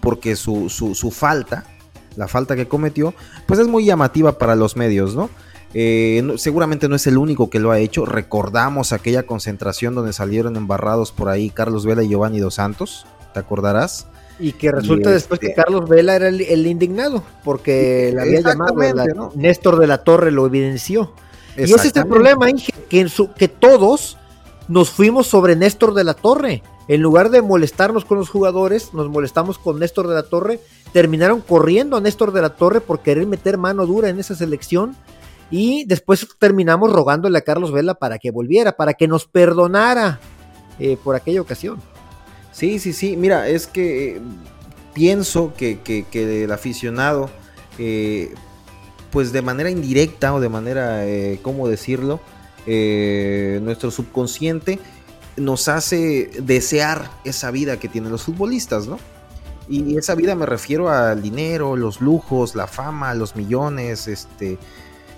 porque 0.00 0.36
su, 0.36 0.68
su, 0.68 1.10
falta, 1.10 1.64
la 2.16 2.28
falta 2.28 2.54
que 2.54 2.68
cometió, 2.68 3.14
pues 3.46 3.58
es 3.58 3.66
muy 3.66 3.84
llamativa 3.84 4.38
para 4.38 4.54
los 4.54 4.76
medios, 4.76 5.16
¿no? 5.16 5.30
Eh, 5.74 6.22
seguramente 6.36 6.88
no 6.88 6.94
es 6.94 7.06
el 7.08 7.18
único 7.18 7.50
que 7.50 7.58
lo 7.58 7.72
ha 7.72 7.78
hecho. 7.78 8.06
Recordamos 8.06 8.92
aquella 8.92 9.24
concentración 9.24 9.94
donde 9.94 10.12
salieron 10.12 10.56
embarrados 10.56 11.10
por 11.10 11.28
ahí 11.28 11.50
Carlos 11.50 11.84
Vela 11.84 12.02
y 12.04 12.08
Giovanni 12.08 12.38
Dos 12.38 12.54
Santos, 12.54 13.06
¿te 13.32 13.40
acordarás? 13.40 14.06
Y 14.38 14.52
que 14.52 14.72
resulta 14.72 15.10
después 15.10 15.38
que 15.38 15.48
este 15.48 15.62
Carlos 15.62 15.88
Vela 15.88 16.16
era 16.16 16.28
el, 16.28 16.66
indignado, 16.66 17.22
porque 17.44 18.12
le 18.14 18.22
había 18.22 18.40
llamado, 18.40 19.32
Néstor 19.34 19.78
de 19.78 19.86
la 19.86 19.98
Torre 19.98 20.30
lo 20.30 20.46
evidenció. 20.46 21.12
Y 21.56 21.62
ese 21.62 21.88
es 21.88 21.96
el 21.96 22.06
problema, 22.06 22.50
Inge, 22.50 22.72
que, 22.88 23.06
que 23.36 23.48
todos 23.48 24.16
nos 24.68 24.90
fuimos 24.90 25.26
sobre 25.26 25.56
Néstor 25.56 25.94
de 25.94 26.04
la 26.04 26.14
Torre. 26.14 26.62
En 26.86 27.00
lugar 27.00 27.30
de 27.30 27.42
molestarnos 27.42 28.04
con 28.04 28.18
los 28.18 28.28
jugadores, 28.28 28.92
nos 28.92 29.08
molestamos 29.08 29.58
con 29.58 29.78
Néstor 29.78 30.08
de 30.08 30.14
la 30.14 30.24
Torre. 30.24 30.60
Terminaron 30.92 31.40
corriendo 31.40 31.96
a 31.96 32.00
Néstor 32.00 32.32
de 32.32 32.42
la 32.42 32.50
Torre 32.50 32.80
por 32.80 33.00
querer 33.00 33.26
meter 33.26 33.56
mano 33.56 33.86
dura 33.86 34.08
en 34.08 34.18
esa 34.18 34.34
selección. 34.34 34.96
Y 35.50 35.84
después 35.84 36.26
terminamos 36.38 36.92
rogándole 36.92 37.38
a 37.38 37.42
Carlos 37.42 37.72
Vela 37.72 37.94
para 37.94 38.18
que 38.18 38.30
volviera, 38.30 38.76
para 38.76 38.94
que 38.94 39.08
nos 39.08 39.26
perdonara 39.26 40.20
eh, 40.78 40.96
por 41.02 41.14
aquella 41.14 41.40
ocasión. 41.40 41.80
Sí, 42.52 42.78
sí, 42.78 42.92
sí. 42.92 43.16
Mira, 43.16 43.48
es 43.48 43.66
que 43.66 44.16
eh, 44.16 44.20
pienso 44.92 45.52
que, 45.54 46.06
el 46.12 46.52
aficionado, 46.52 47.30
eh, 47.78 48.34
pues 49.10 49.32
de 49.32 49.42
manera 49.42 49.70
indirecta 49.70 50.34
o 50.34 50.40
de 50.40 50.48
manera, 50.48 51.04
¿cómo 51.42 51.68
decirlo? 51.68 52.20
nuestro 52.66 53.90
subconsciente 53.90 54.78
nos 55.36 55.68
hace 55.68 56.30
desear 56.42 57.10
esa 57.24 57.50
vida 57.50 57.78
que 57.78 57.88
tienen 57.88 58.10
los 58.10 58.22
futbolistas, 58.22 58.86
¿no? 58.86 58.98
Y 59.68 59.96
esa 59.96 60.14
vida 60.14 60.34
me 60.34 60.46
refiero 60.46 60.90
al 60.90 61.22
dinero, 61.22 61.76
los 61.76 62.00
lujos, 62.00 62.54
la 62.54 62.66
fama, 62.66 63.14
los 63.14 63.34
millones, 63.34 64.08
este 64.08 64.58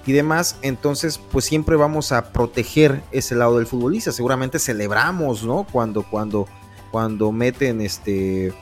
y 0.06 0.12
demás, 0.12 0.56
entonces 0.62 1.18
pues 1.18 1.44
siempre 1.44 1.76
vamos 1.76 2.12
a 2.12 2.32
proteger 2.32 3.02
ese 3.10 3.34
lado 3.34 3.58
del 3.58 3.66
futbolista. 3.66 4.12
Seguramente 4.12 4.58
celebramos, 4.58 5.44
¿no? 5.44 5.66
Cuando 5.70 6.02
cuando 6.04 6.46
cuando 6.90 7.32
meten 7.32 7.80
este 7.80 8.54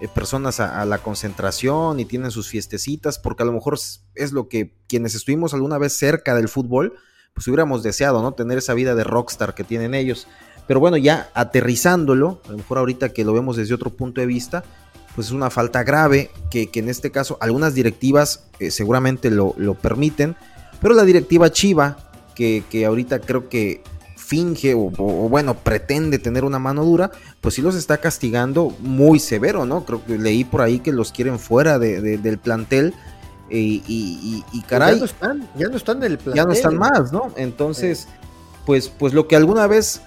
eh, 0.00 0.06
personas 0.14 0.60
a, 0.60 0.84
la 0.84 0.98
concentración 0.98 1.98
y 1.98 2.04
tienen 2.04 2.30
sus 2.30 2.48
fiestecitas, 2.48 3.18
porque 3.18 3.42
a 3.42 3.46
lo 3.46 3.52
mejor 3.52 3.78
es 4.14 4.32
lo 4.32 4.48
que 4.48 4.74
quienes 4.88 5.14
estuvimos 5.14 5.54
alguna 5.54 5.78
vez 5.78 5.92
cerca 5.96 6.34
del 6.34 6.48
fútbol, 6.48 6.94
pues 7.34 7.46
hubiéramos 7.48 7.82
deseado, 7.82 8.22
¿no? 8.22 8.32
Tener 8.32 8.58
esa 8.58 8.74
vida 8.74 8.94
de 8.94 9.04
rockstar 9.04 9.54
que 9.54 9.64
tienen 9.64 9.94
ellos. 9.94 10.28
Pero 10.68 10.80
bueno, 10.80 10.96
ya 10.98 11.30
aterrizándolo, 11.34 12.42
a 12.46 12.50
lo 12.50 12.58
mejor 12.58 12.78
ahorita 12.78 13.08
que 13.08 13.24
lo 13.24 13.32
vemos 13.32 13.56
desde 13.56 13.74
otro 13.74 13.90
punto 13.90 14.20
de 14.20 14.26
vista, 14.26 14.64
pues 15.14 15.28
es 15.28 15.32
una 15.32 15.50
falta 15.50 15.82
grave 15.82 16.30
que, 16.50 16.70
en 16.74 16.88
este 16.88 17.10
caso 17.10 17.38
algunas 17.40 17.74
directivas 17.74 18.44
eh, 18.60 18.70
seguramente 18.70 19.30
lo, 19.30 19.54
permiten, 19.74 20.36
pero 20.80 20.94
la 20.94 21.04
directiva 21.04 21.50
Chiva, 21.50 21.96
que, 22.34 22.62
que 22.70 22.86
ahorita 22.86 23.20
creo 23.20 23.48
que 23.48 23.82
finge 24.28 24.74
o, 24.74 24.90
bueno, 24.90 25.54
pretende 25.54 26.18
tener 26.18 26.44
una 26.44 26.58
mano 26.58 26.84
dura, 26.84 27.10
pues 27.40 27.54
sí 27.54 27.62
los 27.62 27.74
está 27.74 27.96
castigando 27.96 28.76
muy 28.80 29.20
severo, 29.20 29.64
¿no? 29.64 29.86
Creo 29.86 30.04
que 30.04 30.18
leí 30.18 30.44
por 30.44 30.60
ahí 30.60 30.80
que 30.80 30.92
los 30.92 31.12
quieren 31.12 31.38
fuera 31.38 31.78
del 31.78 32.38
plantel. 32.38 32.94
Y, 33.48 33.82
y, 33.88 34.44
pues 34.50 34.64
caray. 34.66 34.94
Ya 34.94 34.98
no 34.98 35.04
están, 35.06 35.48
ya 35.56 35.68
no 35.68 35.76
están 35.78 35.96
en 35.98 36.12
el 36.12 36.18
plantel. 36.18 36.34
Ya 36.34 36.44
no 36.44 36.52
están 36.52 36.76
más, 36.76 37.10
¿no? 37.10 37.32
Entonces, 37.36 38.06
pues, 38.66 38.90
pues 38.90 39.14
lo 39.14 39.26
que 39.26 39.36
alguna 39.36 39.66
vez 39.66 40.02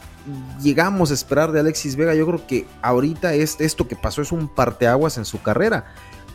llegamos 0.62 1.10
a 1.10 1.16
esperar 1.16 1.52
de 1.52 1.62
Alexis 1.62 1.96
Vega, 1.96 2.14
yo 2.14 2.28
creo 2.28 2.46
que 2.46 2.68
ahorita 2.84 3.34
es, 3.34 3.60
esto 3.60 3.88
que 3.88 3.96
pasó 3.96 4.22
es 4.22 4.32
un 4.32 4.48
parteaguas 4.48 5.18
en 5.18 5.26
su 5.26 5.42
carrera 5.42 5.86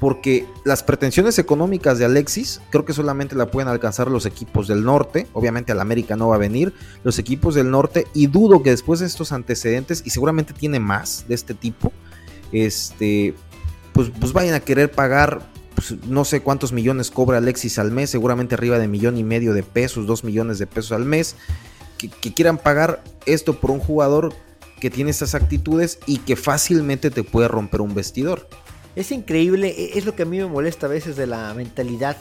porque 0.00 0.46
las 0.64 0.82
pretensiones 0.82 1.38
económicas 1.38 1.98
de 1.98 2.04
Alexis 2.04 2.60
creo 2.70 2.84
que 2.84 2.92
solamente 2.92 3.34
la 3.34 3.50
pueden 3.50 3.68
alcanzar 3.68 4.10
los 4.10 4.26
equipos 4.26 4.68
del 4.68 4.84
norte, 4.84 5.26
obviamente 5.32 5.72
al 5.72 5.80
América 5.80 6.16
no 6.16 6.28
va 6.28 6.36
a 6.36 6.38
venir, 6.38 6.74
los 7.02 7.18
equipos 7.18 7.54
del 7.54 7.70
norte 7.70 8.06
y 8.12 8.26
dudo 8.26 8.62
que 8.62 8.70
después 8.70 9.00
de 9.00 9.06
estos 9.06 9.32
antecedentes 9.32 10.02
y 10.04 10.10
seguramente 10.10 10.52
tiene 10.52 10.80
más 10.80 11.24
de 11.28 11.34
este 11.34 11.54
tipo, 11.54 11.92
este 12.52 13.34
pues, 13.92 14.10
pues 14.20 14.32
vayan 14.32 14.54
a 14.54 14.60
querer 14.60 14.90
pagar 14.90 15.40
pues, 15.74 15.94
no 16.06 16.24
sé 16.24 16.40
cuántos 16.40 16.72
millones 16.72 17.10
cobra 17.10 17.38
Alexis 17.38 17.78
al 17.78 17.90
mes, 17.90 18.10
seguramente 18.10 18.54
arriba 18.54 18.78
de 18.78 18.88
millón 18.88 19.16
y 19.16 19.24
medio 19.24 19.54
de 19.54 19.62
pesos, 19.62 20.06
dos 20.06 20.24
millones 20.24 20.58
de 20.58 20.66
pesos 20.66 20.92
al 20.92 21.06
mes, 21.06 21.36
que, 21.96 22.08
que 22.08 22.34
quieran 22.34 22.58
pagar 22.58 23.02
esto 23.24 23.58
por 23.58 23.70
un 23.70 23.80
jugador 23.80 24.34
que 24.80 24.90
tiene 24.90 25.10
estas 25.10 25.34
actitudes 25.34 25.98
y 26.06 26.18
que 26.18 26.36
fácilmente 26.36 27.10
te 27.10 27.22
puede 27.22 27.48
romper 27.48 27.80
un 27.80 27.94
vestidor. 27.94 28.46
Es 28.96 29.12
increíble, 29.12 29.68
e, 29.68 29.98
es 29.98 30.06
lo 30.06 30.16
que 30.16 30.22
a 30.22 30.26
mí 30.26 30.38
me 30.38 30.46
molesta 30.46 30.86
a 30.86 30.88
veces 30.88 31.14
de 31.16 31.26
la 31.26 31.52
mentalidad 31.54 32.16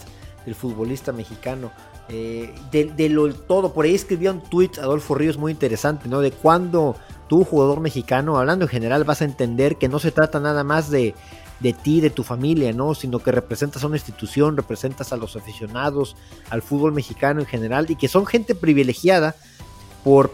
del 0.46 0.54
futbolista 0.54 1.12
mexicano. 1.12 1.72
Eh, 2.08 2.54
de, 2.72 3.10
lo 3.10 3.34
todo, 3.34 3.74
por 3.74 3.86
ahí 3.86 3.96
escribió 3.96 4.32
un 4.32 4.42
tweet 4.42 4.72
Adolfo 4.78 5.16
Ríos 5.16 5.38
muy 5.38 5.52
interesante, 5.52 6.08
¿no? 6.08 6.20
De 6.20 6.32
cuando 6.32 6.96
tú, 7.28 7.44
jugador 7.44 7.80
mexicano, 7.80 8.38
hablando 8.38 8.66
en 8.66 8.70
general, 8.70 9.04
vas 9.06 9.22
a 9.22 9.26
entender 9.26 9.78
que 9.78 9.90
no 9.90 9.98
se 9.98 10.12
trata 10.12 10.40
nada 10.40 10.64
más 10.64 10.92
de, 10.92 11.16
de 11.62 11.74
ti, 11.74 12.02
de 12.02 12.12
tu 12.12 12.24
familia, 12.24 12.74
¿no? 12.74 12.94
Sino 12.94 13.20
que 13.20 13.32
representas 13.32 13.84
a 13.84 13.88
una 13.88 13.96
institución, 13.96 14.56
representas 14.56 15.14
a 15.14 15.18
los 15.18 15.36
aficionados, 15.36 16.16
al 16.52 16.62
fútbol 16.62 16.92
mexicano 16.92 17.40
en 17.40 17.48
general, 17.48 17.90
y 17.90 17.96
que 17.96 18.08
son 18.08 18.28
gente 18.28 18.54
privilegiada 18.54 19.36
por 20.04 20.32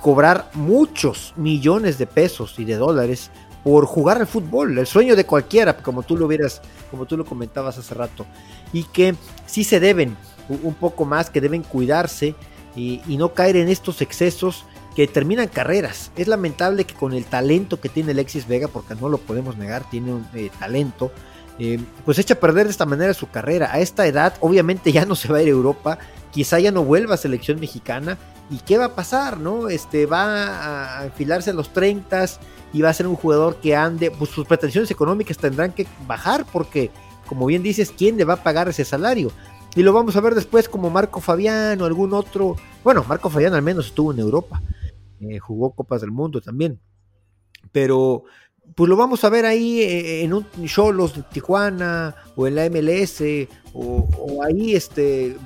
cobrar 0.00 0.50
muchos 0.54 1.34
millones 1.36 1.98
de 1.98 2.06
pesos 2.06 2.58
y 2.58 2.64
de 2.64 2.76
dólares 2.76 3.30
por 3.64 3.86
jugar 3.86 4.18
al 4.18 4.26
fútbol, 4.26 4.78
el 4.78 4.86
sueño 4.86 5.14
de 5.14 5.24
cualquiera, 5.24 5.76
como 5.76 6.02
tú 6.02 6.16
lo 6.16 6.26
hubieras, 6.26 6.62
como 6.90 7.06
tú 7.06 7.16
lo 7.16 7.24
comentabas 7.24 7.78
hace 7.78 7.94
rato, 7.94 8.26
y 8.72 8.84
que 8.84 9.14
sí 9.46 9.64
se 9.64 9.80
deben 9.80 10.16
un 10.48 10.74
poco 10.74 11.04
más, 11.04 11.30
que 11.30 11.40
deben 11.40 11.62
cuidarse 11.62 12.34
y, 12.74 13.00
no 13.16 13.34
caer 13.34 13.56
en 13.56 13.68
estos 13.68 14.00
excesos 14.00 14.64
que 14.96 15.06
terminan 15.06 15.48
carreras. 15.48 16.10
Es 16.16 16.26
lamentable 16.26 16.84
que 16.84 16.94
con 16.94 17.12
el 17.12 17.24
talento 17.24 17.80
que 17.80 17.88
tiene 17.88 18.12
Alexis 18.12 18.48
Vega, 18.48 18.68
porque 18.68 18.94
no 18.94 19.08
lo 19.08 19.18
podemos 19.18 19.56
negar, 19.56 19.88
tiene 19.90 20.12
un 20.12 20.26
eh, 20.34 20.50
talento, 20.58 21.12
eh, 21.58 21.78
pues 22.04 22.18
echa 22.18 22.34
a 22.34 22.40
perder 22.40 22.66
de 22.66 22.72
esta 22.72 22.86
manera 22.86 23.14
su 23.14 23.30
carrera. 23.30 23.70
A 23.72 23.78
esta 23.78 24.06
edad, 24.06 24.34
obviamente 24.40 24.92
ya 24.92 25.06
no 25.06 25.14
se 25.14 25.28
va 25.28 25.38
a 25.38 25.42
ir 25.42 25.48
a 25.48 25.52
Europa, 25.52 25.98
quizá 26.32 26.58
ya 26.58 26.72
no 26.72 26.84
vuelva 26.84 27.14
a 27.14 27.18
selección 27.18 27.60
mexicana. 27.60 28.18
¿Y 28.50 28.58
qué 28.58 28.76
va 28.78 28.86
a 28.86 28.94
pasar? 28.94 29.38
¿No? 29.38 29.68
Este 29.68 30.06
va 30.06 30.98
a 30.98 31.04
enfilarse 31.04 31.50
a 31.50 31.54
los 31.54 31.72
30 31.72 32.24
y 32.72 32.82
va 32.82 32.90
a 32.90 32.94
ser 32.94 33.06
un 33.06 33.16
jugador 33.16 33.56
que 33.56 33.76
ande, 33.76 34.10
pues 34.10 34.30
sus 34.30 34.46
pretensiones 34.46 34.90
económicas 34.90 35.38
tendrán 35.38 35.72
que 35.72 35.86
bajar 36.06 36.44
porque, 36.50 36.90
como 37.26 37.46
bien 37.46 37.62
dices, 37.62 37.92
¿quién 37.96 38.16
le 38.16 38.24
va 38.24 38.34
a 38.34 38.42
pagar 38.42 38.68
ese 38.68 38.84
salario? 38.84 39.30
Y 39.74 39.82
lo 39.82 39.92
vamos 39.92 40.16
a 40.16 40.20
ver 40.20 40.34
después 40.34 40.68
como 40.68 40.90
Marco 40.90 41.20
Fabián 41.20 41.80
o 41.80 41.84
algún 41.86 42.12
otro. 42.12 42.56
Bueno, 42.84 43.04
Marco 43.08 43.30
Fabián 43.30 43.54
al 43.54 43.62
menos 43.62 43.86
estuvo 43.86 44.12
en 44.12 44.18
Europa, 44.18 44.62
eh, 45.20 45.38
jugó 45.38 45.72
Copas 45.72 46.00
del 46.00 46.10
Mundo 46.10 46.40
también. 46.40 46.80
Pero 47.70 48.24
pues 48.74 48.88
lo 48.88 48.96
vamos 48.96 49.24
a 49.24 49.30
ver 49.30 49.44
ahí 49.44 49.80
eh, 49.80 50.22
en 50.22 50.32
un 50.32 50.46
Cholos 50.66 51.14
de 51.14 51.22
Tijuana 51.22 52.14
o 52.36 52.46
en 52.46 52.54
la 52.54 52.68
MLS 52.68 53.22
o, 53.74 54.42
ahí 54.44 54.74
este 54.74 55.36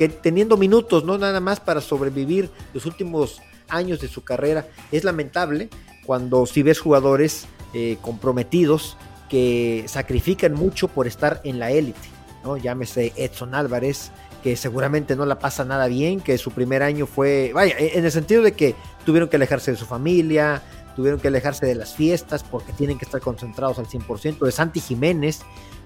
que 0.00 0.08
teniendo 0.08 0.56
minutos, 0.56 1.04
no 1.04 1.18
nada 1.18 1.40
más 1.40 1.60
para 1.60 1.82
sobrevivir 1.82 2.48
los 2.72 2.86
últimos 2.86 3.42
años 3.68 4.00
de 4.00 4.08
su 4.08 4.24
carrera. 4.24 4.66
Es 4.90 5.04
lamentable, 5.04 5.68
cuando 6.06 6.46
si 6.46 6.62
ves 6.62 6.80
jugadores 6.80 7.44
eh, 7.74 7.98
comprometidos 8.00 8.96
que 9.28 9.84
sacrifican 9.88 10.54
mucho 10.54 10.88
por 10.88 11.06
estar 11.06 11.42
en 11.44 11.58
la 11.58 11.70
élite, 11.70 12.08
¿no? 12.42 12.56
Llámese 12.56 13.12
Edson 13.14 13.54
Álvarez, 13.54 14.10
que 14.42 14.56
seguramente 14.56 15.16
no 15.16 15.26
la 15.26 15.38
pasa 15.38 15.66
nada 15.66 15.86
bien, 15.86 16.20
que 16.20 16.38
su 16.38 16.50
primer 16.50 16.82
año 16.82 17.04
fue, 17.04 17.50
vaya, 17.54 17.74
en 17.78 18.02
el 18.02 18.10
sentido 18.10 18.42
de 18.42 18.52
que 18.52 18.74
tuvieron 19.04 19.28
que 19.28 19.36
alejarse 19.36 19.70
de 19.70 19.76
su 19.76 19.84
familia, 19.84 20.62
tuvieron 20.96 21.20
que 21.20 21.28
alejarse 21.28 21.66
de 21.66 21.74
las 21.74 21.94
fiestas 21.94 22.42
porque 22.42 22.72
tienen 22.72 22.96
que 22.96 23.04
estar 23.04 23.20
concentrados 23.20 23.78
al 23.78 23.86
100%, 23.86 24.46
de 24.46 24.50
Santi 24.50 24.80
Jiménez, 24.80 25.40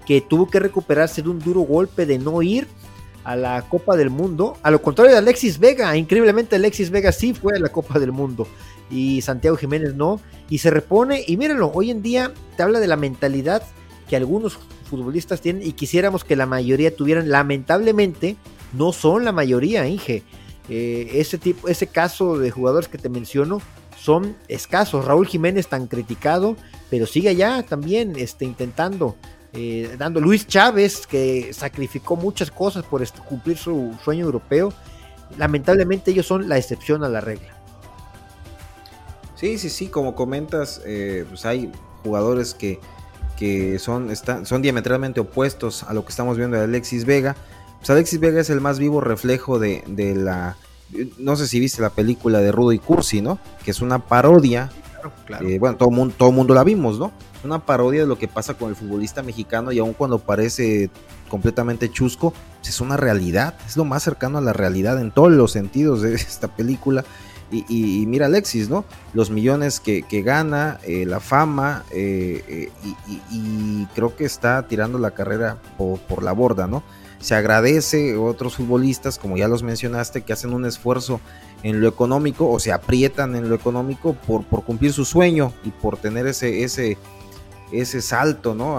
que 0.06 0.20
tuvo 0.20 0.48
que 0.48 0.60
recuperarse 0.60 1.20
de 1.20 1.30
un 1.30 1.40
duro 1.40 1.62
golpe 1.62 2.06
de 2.06 2.20
no 2.20 2.40
ir 2.42 2.68
a 3.24 3.36
la 3.36 3.62
Copa 3.62 3.96
del 3.96 4.10
Mundo, 4.10 4.56
a 4.62 4.70
lo 4.70 4.80
contrario 4.82 5.12
de 5.12 5.18
Alexis 5.18 5.58
Vega, 5.58 5.96
increíblemente 5.96 6.56
Alexis 6.56 6.90
Vega 6.90 7.10
sí 7.10 7.34
fue 7.34 7.54
a 7.56 7.60
la 7.60 7.70
Copa 7.70 7.98
del 7.98 8.12
Mundo 8.12 8.46
y 8.90 9.22
Santiago 9.22 9.56
Jiménez 9.56 9.94
no, 9.94 10.20
y 10.48 10.58
se 10.58 10.70
repone, 10.70 11.24
y 11.26 11.36
mírenlo, 11.36 11.72
hoy 11.74 11.90
en 11.90 12.02
día 12.02 12.32
te 12.56 12.62
habla 12.62 12.80
de 12.80 12.86
la 12.86 12.96
mentalidad 12.96 13.62
que 14.08 14.16
algunos 14.16 14.58
futbolistas 14.88 15.40
tienen 15.40 15.66
y 15.66 15.72
quisiéramos 15.72 16.22
que 16.24 16.36
la 16.36 16.46
mayoría 16.46 16.94
tuvieran, 16.94 17.30
lamentablemente 17.30 18.36
no 18.74 18.92
son 18.92 19.24
la 19.24 19.32
mayoría, 19.32 19.86
Inge, 19.86 20.22
eh, 20.68 21.10
ese, 21.14 21.38
tipo, 21.38 21.68
ese 21.68 21.86
caso 21.86 22.38
de 22.38 22.50
jugadores 22.50 22.88
que 22.88 22.98
te 22.98 23.08
menciono 23.08 23.60
son 23.98 24.36
escasos, 24.48 25.04
Raúl 25.04 25.26
Jiménez 25.26 25.68
tan 25.68 25.86
criticado, 25.86 26.56
pero 26.90 27.06
sigue 27.06 27.30
allá 27.30 27.62
también 27.62 28.14
este, 28.16 28.44
intentando 28.44 29.16
eh, 29.54 29.94
dando 29.96 30.20
Luis 30.20 30.46
Chávez, 30.46 31.06
que 31.06 31.52
sacrificó 31.52 32.16
muchas 32.16 32.50
cosas 32.50 32.84
por 32.84 33.06
cumplir 33.22 33.56
su 33.56 33.94
sueño 34.04 34.24
europeo. 34.24 34.72
Lamentablemente 35.38 36.10
ellos 36.10 36.26
son 36.26 36.48
la 36.48 36.58
excepción 36.58 37.04
a 37.04 37.08
la 37.08 37.20
regla. 37.20 37.54
Sí, 39.36 39.58
sí, 39.58 39.70
sí, 39.70 39.88
como 39.88 40.14
comentas, 40.14 40.80
eh, 40.84 41.24
pues 41.28 41.44
hay 41.44 41.70
jugadores 42.02 42.54
que, 42.54 42.80
que 43.36 43.78
son, 43.78 44.10
son 44.44 44.62
diametralmente 44.62 45.20
opuestos 45.20 45.82
a 45.82 45.92
lo 45.92 46.04
que 46.04 46.10
estamos 46.10 46.36
viendo 46.36 46.56
de 46.56 46.64
Alexis 46.64 47.04
Vega. 47.04 47.36
Pues 47.78 47.90
Alexis 47.90 48.20
Vega 48.20 48.40
es 48.40 48.50
el 48.50 48.60
más 48.60 48.78
vivo 48.78 49.00
reflejo 49.00 49.58
de, 49.58 49.84
de 49.86 50.14
la... 50.14 50.56
No 51.18 51.34
sé 51.36 51.48
si 51.48 51.58
viste 51.60 51.82
la 51.82 51.90
película 51.90 52.38
de 52.40 52.52
Rudo 52.52 52.72
y 52.72 52.78
Cursi, 52.78 53.20
¿no? 53.20 53.38
Que 53.64 53.72
es 53.72 53.80
una 53.80 53.98
parodia. 54.06 54.70
Eh, 55.40 55.58
bueno, 55.58 55.76
todo 55.76 55.90
mundo, 55.90 56.14
todo 56.16 56.32
mundo 56.32 56.54
la 56.54 56.64
vimos, 56.64 56.98
¿no? 56.98 57.12
una 57.44 57.64
parodia 57.64 58.00
de 58.00 58.06
lo 58.06 58.18
que 58.18 58.28
pasa 58.28 58.54
con 58.54 58.70
el 58.70 58.76
futbolista 58.76 59.22
mexicano 59.22 59.70
y 59.72 59.78
aun 59.78 59.92
cuando 59.92 60.18
parece 60.18 60.90
completamente 61.28 61.90
chusco, 61.90 62.32
pues 62.58 62.70
es 62.70 62.80
una 62.80 62.96
realidad, 62.96 63.54
es 63.66 63.76
lo 63.76 63.84
más 63.84 64.02
cercano 64.02 64.38
a 64.38 64.40
la 64.40 64.52
realidad 64.52 65.00
en 65.00 65.10
todos 65.10 65.32
los 65.32 65.52
sentidos 65.52 66.02
de 66.02 66.14
esta 66.14 66.48
película. 66.48 67.04
Y, 67.50 68.04
mira 68.08 68.26
Alexis, 68.26 68.68
¿no? 68.68 68.84
Los 69.12 69.30
millones 69.30 69.78
que, 69.78 70.02
gana, 70.24 70.80
eh, 70.82 71.06
la 71.06 71.20
fama, 71.20 71.84
eh, 71.92 72.68
y, 73.30 73.86
creo 73.94 74.16
que 74.16 74.24
está 74.24 74.66
tirando 74.66 74.98
la 74.98 75.12
carrera 75.12 75.58
por, 75.78 76.24
la 76.24 76.32
borda, 76.32 76.66
¿no? 76.66 76.82
Se 77.24 77.34
agradece 77.34 78.12
a 78.12 78.20
otros 78.20 78.56
futbolistas, 78.56 79.18
como 79.18 79.38
ya 79.38 79.48
los 79.48 79.62
mencionaste, 79.62 80.20
que 80.20 80.34
hacen 80.34 80.52
un 80.52 80.66
esfuerzo 80.66 81.22
en 81.62 81.80
lo 81.80 81.88
económico 81.88 82.50
o 82.50 82.60
se 82.60 82.70
aprietan 82.70 83.34
en 83.34 83.48
lo 83.48 83.54
económico 83.54 84.12
por, 84.12 84.44
por 84.44 84.62
cumplir 84.62 84.92
su 84.92 85.06
sueño 85.06 85.54
y 85.64 85.70
por 85.70 85.96
tener 85.96 86.26
ese, 86.26 86.64
ese, 86.64 86.98
ese 87.72 88.02
salto 88.02 88.54
¿no? 88.54 88.78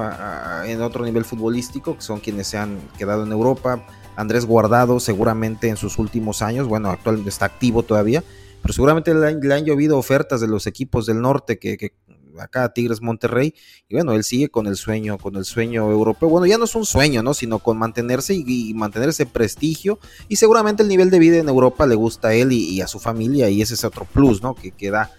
en 0.63 0.79
otro 0.83 1.03
nivel 1.03 1.25
futbolístico, 1.25 1.95
que 1.95 2.03
son 2.03 2.19
quienes 2.19 2.45
se 2.45 2.59
han 2.59 2.77
quedado 2.99 3.23
en 3.23 3.31
Europa. 3.31 3.83
Andrés 4.15 4.45
Guardado 4.45 4.99
seguramente 4.99 5.67
en 5.67 5.75
sus 5.75 5.97
últimos 5.97 6.43
años, 6.43 6.67
bueno, 6.67 6.91
actualmente 6.91 7.31
está 7.31 7.45
activo 7.45 7.81
todavía, 7.81 8.23
pero 8.61 8.75
seguramente 8.75 9.11
le 9.15 9.55
han, 9.55 9.65
llovido 9.65 9.97
ofertas 9.97 10.39
de 10.39 10.47
los 10.47 10.67
equipos 10.67 11.07
del 11.07 11.19
norte 11.19 11.57
que, 11.57 11.93
acá 12.39 12.69
Tigres 12.73 13.01
Monterrey 13.01 13.53
y 13.87 13.95
bueno 13.95 14.13
él 14.13 14.23
sigue 14.23 14.49
con 14.49 14.67
el 14.67 14.75
sueño 14.75 15.17
con 15.17 15.35
el 15.35 15.45
sueño 15.45 15.89
europeo. 15.91 16.29
Bueno 16.29 16.45
ya 16.45 16.57
no 16.57 16.65
es 16.65 16.75
un 16.75 16.85
sueño 16.85 17.23
no 17.23 17.33
sino 17.33 17.59
con 17.59 17.77
mantenerse 17.77 18.33
y, 18.33 18.73
mantener 18.73 19.09
ese 19.09 19.25
prestigio 19.25 19.99
y 20.27 20.35
seguramente 20.35 20.83
el 20.83 20.89
nivel 20.89 21.09
de 21.09 21.19
vida 21.19 21.37
en 21.37 21.49
Europa 21.49 21.85
le 21.85 21.95
gusta 21.95 22.29
a 22.29 22.33
él 22.33 22.51
y, 22.51 22.81
a 22.81 22.87
su 22.87 22.99
familia 22.99 23.49
y 23.49 23.61
ese 23.61 23.73
es 23.73 23.83
otro 23.83 24.05
plus 24.05 24.41
no 24.41 24.55
que, 24.55 24.71
que 24.71 24.91
da. 24.91 25.11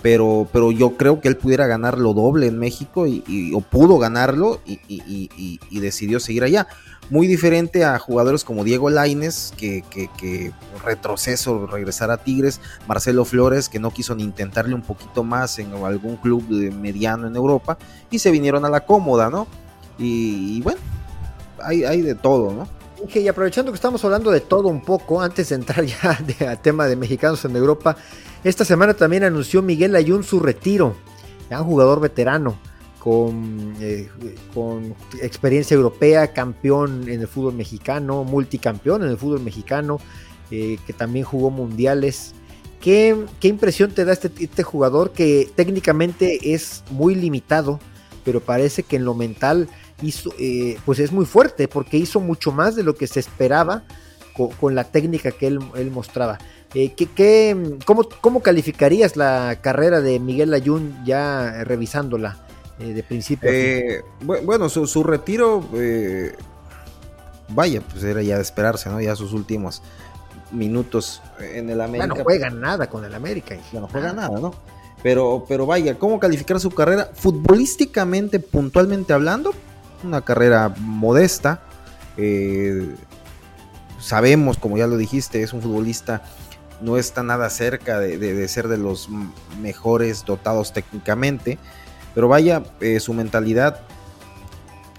Pero, 0.00 0.48
pero 0.52 0.70
yo 0.70 0.96
creo 0.96 1.20
que 1.20 1.26
él 1.26 1.36
pudiera 1.36 1.66
ganar 1.66 1.98
lo 1.98 2.14
doble 2.14 2.46
en 2.46 2.56
México 2.56 3.08
y, 3.08 3.52
o 3.52 3.60
pudo 3.60 3.98
ganarlo 3.98 4.60
y, 4.64 4.78
y, 4.88 5.80
decidió 5.80 6.20
seguir 6.20 6.44
allá. 6.44 6.68
Muy 7.10 7.26
diferente 7.26 7.84
a 7.84 7.98
jugadores 7.98 8.44
como 8.44 8.64
Diego 8.64 8.90
Laines, 8.90 9.54
que, 9.56 9.82
retroceso, 10.84 11.66
regresar 11.66 12.10
a 12.10 12.18
Tigres, 12.18 12.60
Marcelo 12.86 13.24
Flores, 13.24 13.68
que 13.70 13.78
no 13.78 13.90
quiso 13.90 14.14
ni 14.14 14.24
intentarle 14.24 14.74
un 14.74 14.82
poquito 14.82 15.24
más 15.24 15.58
en 15.58 15.72
algún 15.72 16.16
club 16.16 16.44
mediano 16.48 17.26
en 17.26 17.34
Europa, 17.34 17.78
y 18.10 18.18
se 18.18 18.30
vinieron 18.30 18.66
a 18.66 18.68
la 18.68 18.80
cómoda, 18.80 19.30
¿no? 19.30 19.46
Y, 19.98 20.60
bueno, 20.60 20.80
hay, 21.62 21.84
hay 21.84 22.02
de 22.02 22.14
todo, 22.14 22.52
¿no? 22.52 22.78
y 23.14 23.28
aprovechando 23.28 23.70
que 23.70 23.76
estamos 23.76 24.04
hablando 24.04 24.32
de 24.32 24.40
todo 24.40 24.66
un 24.66 24.82
poco, 24.82 25.22
antes 25.22 25.50
de 25.50 25.54
entrar 25.54 25.84
ya 25.84 26.18
al 26.50 26.60
tema 26.60 26.86
de 26.86 26.96
mexicanos 26.96 27.44
en 27.44 27.54
Europa, 27.54 27.96
esta 28.44 28.64
semana 28.64 28.94
también 28.94 29.24
anunció 29.24 29.62
Miguel 29.62 29.94
Ayun 29.94 30.24
su 30.24 30.40
retiro, 30.40 30.96
ya 31.48 31.62
un 31.62 31.68
jugador 31.68 32.00
veterano 32.00 32.58
con, 32.98 33.74
eh, 33.80 34.08
con 34.52 34.94
experiencia 35.22 35.74
europea, 35.74 36.32
campeón 36.32 37.08
en 37.08 37.20
el 37.20 37.28
fútbol 37.28 37.54
mexicano, 37.54 38.24
multicampeón 38.24 39.02
en 39.02 39.10
el 39.10 39.16
fútbol 39.16 39.40
mexicano, 39.40 40.00
eh, 40.50 40.78
que 40.86 40.92
también 40.92 41.24
jugó 41.24 41.50
mundiales. 41.50 42.34
¿Qué, 42.80 43.16
¿Qué, 43.40 43.48
impresión 43.48 43.90
te 43.90 44.04
da 44.04 44.12
este, 44.12 44.30
este 44.38 44.62
jugador 44.62 45.12
que 45.12 45.50
técnicamente 45.54 46.54
es 46.54 46.84
muy 46.90 47.14
limitado, 47.14 47.80
pero 48.24 48.40
parece 48.40 48.82
que 48.82 48.96
en 48.96 49.04
lo 49.04 49.14
mental 49.14 49.68
hizo, 50.02 50.30
eh, 50.38 50.78
pues 50.84 50.98
es 50.98 51.12
muy 51.12 51.26
fuerte 51.26 51.68
porque 51.68 51.96
hizo 51.96 52.20
mucho 52.20 52.52
más 52.52 52.76
de 52.76 52.82
lo 52.82 52.94
que 52.94 53.06
se 53.06 53.20
esperaba 53.20 53.84
con, 54.60 54.76
la 54.76 54.84
técnica 54.84 55.32
que 55.32 55.48
él, 55.48 55.60
mostraba. 55.90 56.38
Eh, 56.74 56.92
¿qué, 56.94 57.56
cómo, 57.84 58.40
calificarías 58.40 59.16
la 59.16 59.58
carrera 59.60 60.00
de 60.00 60.20
Miguel 60.20 60.54
Ayun 60.54 61.04
ya 61.04 61.64
revisándola 61.64 62.47
eh, 62.78 62.92
de 62.92 63.02
principio? 63.02 63.50
Eh, 63.52 64.04
bueno, 64.22 64.68
su, 64.68 65.02
retiro, 65.02 65.64
vaya, 67.48 67.80
pues 67.80 68.04
era 68.04 68.22
ya 68.22 68.36
de 68.36 68.42
esperarse, 68.42 68.88
¿no? 68.88 69.00
Ya 69.00 69.16
sus 69.16 69.32
últimos 69.32 69.82
minutos 70.50 71.22
en 71.40 71.70
el 71.70 71.80
América. 71.80 72.06
Ya 72.06 72.14
no 72.14 72.24
juega 72.24 72.50
nada 72.50 72.88
con 72.88 73.04
el 73.04 73.14
América. 73.14 73.56
Ya 73.72 73.80
no 73.80 73.88
juega 73.88 74.12
nada, 74.12 74.38
¿no? 74.38 74.54
Pero, 75.02 75.44
pero 75.48 75.66
vaya, 75.66 75.98
¿cómo 75.98 76.18
calificar 76.18 76.58
su 76.58 76.70
carrera? 76.70 77.10
Futbolísticamente, 77.14 78.40
puntualmente 78.40 79.12
hablando, 79.12 79.54
una 80.02 80.22
carrera 80.22 80.74
modesta. 80.80 81.62
sabemos, 84.00 84.58
como 84.58 84.76
ya 84.76 84.86
lo 84.86 84.96
dijiste, 84.96 85.42
es 85.42 85.52
un 85.52 85.62
futbolista 85.62 86.22
no 86.80 86.96
está 86.96 87.22
nada 87.22 87.50
cerca 87.50 87.98
de, 87.98 88.48
ser 88.48 88.68
de 88.68 88.78
los 88.78 89.08
mejores 89.60 90.24
dotados 90.24 90.72
técnicamente, 90.72 91.58
pero 92.14 92.28
vaya, 92.28 92.62
eh, 92.80 93.00
su 93.00 93.14
mentalidad 93.14 93.82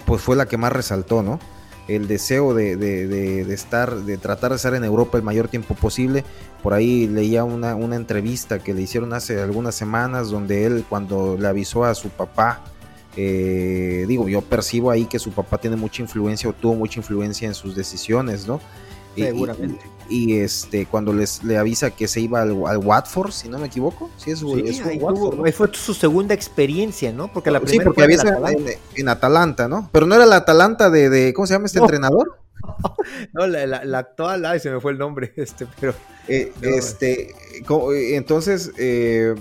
pues 0.05 0.21
fue 0.21 0.35
la 0.35 0.47
que 0.47 0.57
más 0.57 0.73
resaltó, 0.73 1.21
¿no? 1.21 1.39
El 1.87 2.07
deseo 2.07 2.53
de, 2.53 3.51
estar, 3.51 3.95
de 3.95 4.17
tratar 4.17 4.51
de 4.51 4.57
estar 4.57 4.73
en 4.75 4.83
Europa 4.83 5.17
el 5.17 5.23
mayor 5.23 5.47
tiempo 5.47 5.73
posible. 5.73 6.23
Por 6.61 6.73
ahí 6.73 7.07
leía 7.07 7.43
una, 7.43 7.75
una 7.75 7.95
entrevista 7.95 8.59
que 8.59 8.73
le 8.73 8.81
hicieron 8.81 9.13
hace 9.13 9.41
algunas 9.41 9.73
semanas 9.75 10.29
donde 10.29 10.65
él 10.65 10.85
cuando 10.87 11.35
le 11.37 11.47
avisó 11.47 11.85
a 11.85 11.95
su 11.95 12.09
papá, 12.09 12.61
eh, 13.17 14.05
digo, 14.07 14.29
yo 14.29 14.41
percibo 14.41 14.91
ahí 14.91 15.05
que 15.05 15.19
su 15.19 15.31
papá 15.31 15.57
tiene 15.57 15.75
mucha 15.75 16.01
influencia 16.01 16.49
o 16.49 16.53
tuvo 16.53 16.75
mucha 16.75 16.99
influencia 16.99 17.47
en 17.47 17.53
sus 17.53 17.75
decisiones, 17.75 18.47
¿no? 18.47 18.61
Seguramente. 19.25 19.85
Y, 20.09 20.37
este, 20.37 20.85
cuando 20.87 21.13
les 21.13 21.43
le 21.43 21.57
avisa 21.57 21.91
que 21.91 22.07
se 22.07 22.19
iba 22.19 22.41
al, 22.41 22.51
Watford, 22.51 23.31
si 23.31 23.47
no 23.47 23.59
me 23.59 23.67
equivoco, 23.67 24.09
sí, 24.17 24.31
es, 24.31 24.41
fue 25.55 25.69
su 25.73 25.93
segunda 25.93 26.33
experiencia, 26.33 27.13
¿no? 27.13 27.31
Porque 27.31 27.51
la 27.51 27.59
primera 27.59 27.83
sí, 27.83 27.85
porque 27.85 28.79
en, 28.95 29.09
Atalanta, 29.09 29.67
¿no? 29.67 29.89
Pero 29.91 30.07
no 30.07 30.15
era 30.15 30.25
la 30.25 30.37
Atalanta 30.37 30.89
de, 30.89 31.31
¿cómo 31.35 31.45
se 31.45 31.53
llama 31.53 31.67
este 31.67 31.79
entrenador? 31.79 32.39
no, 33.33 33.47
la, 33.47 33.97
actual, 33.97 34.45
ay, 34.45 34.59
se 34.59 34.71
me 34.71 34.79
fue 34.79 34.91
el 34.91 34.97
nombre, 34.97 35.33
este, 35.37 35.67
pero. 35.79 35.93
Eh, 36.27 36.51
este, 36.61 37.33
entonces, 38.15 38.71
eh, 38.77 39.35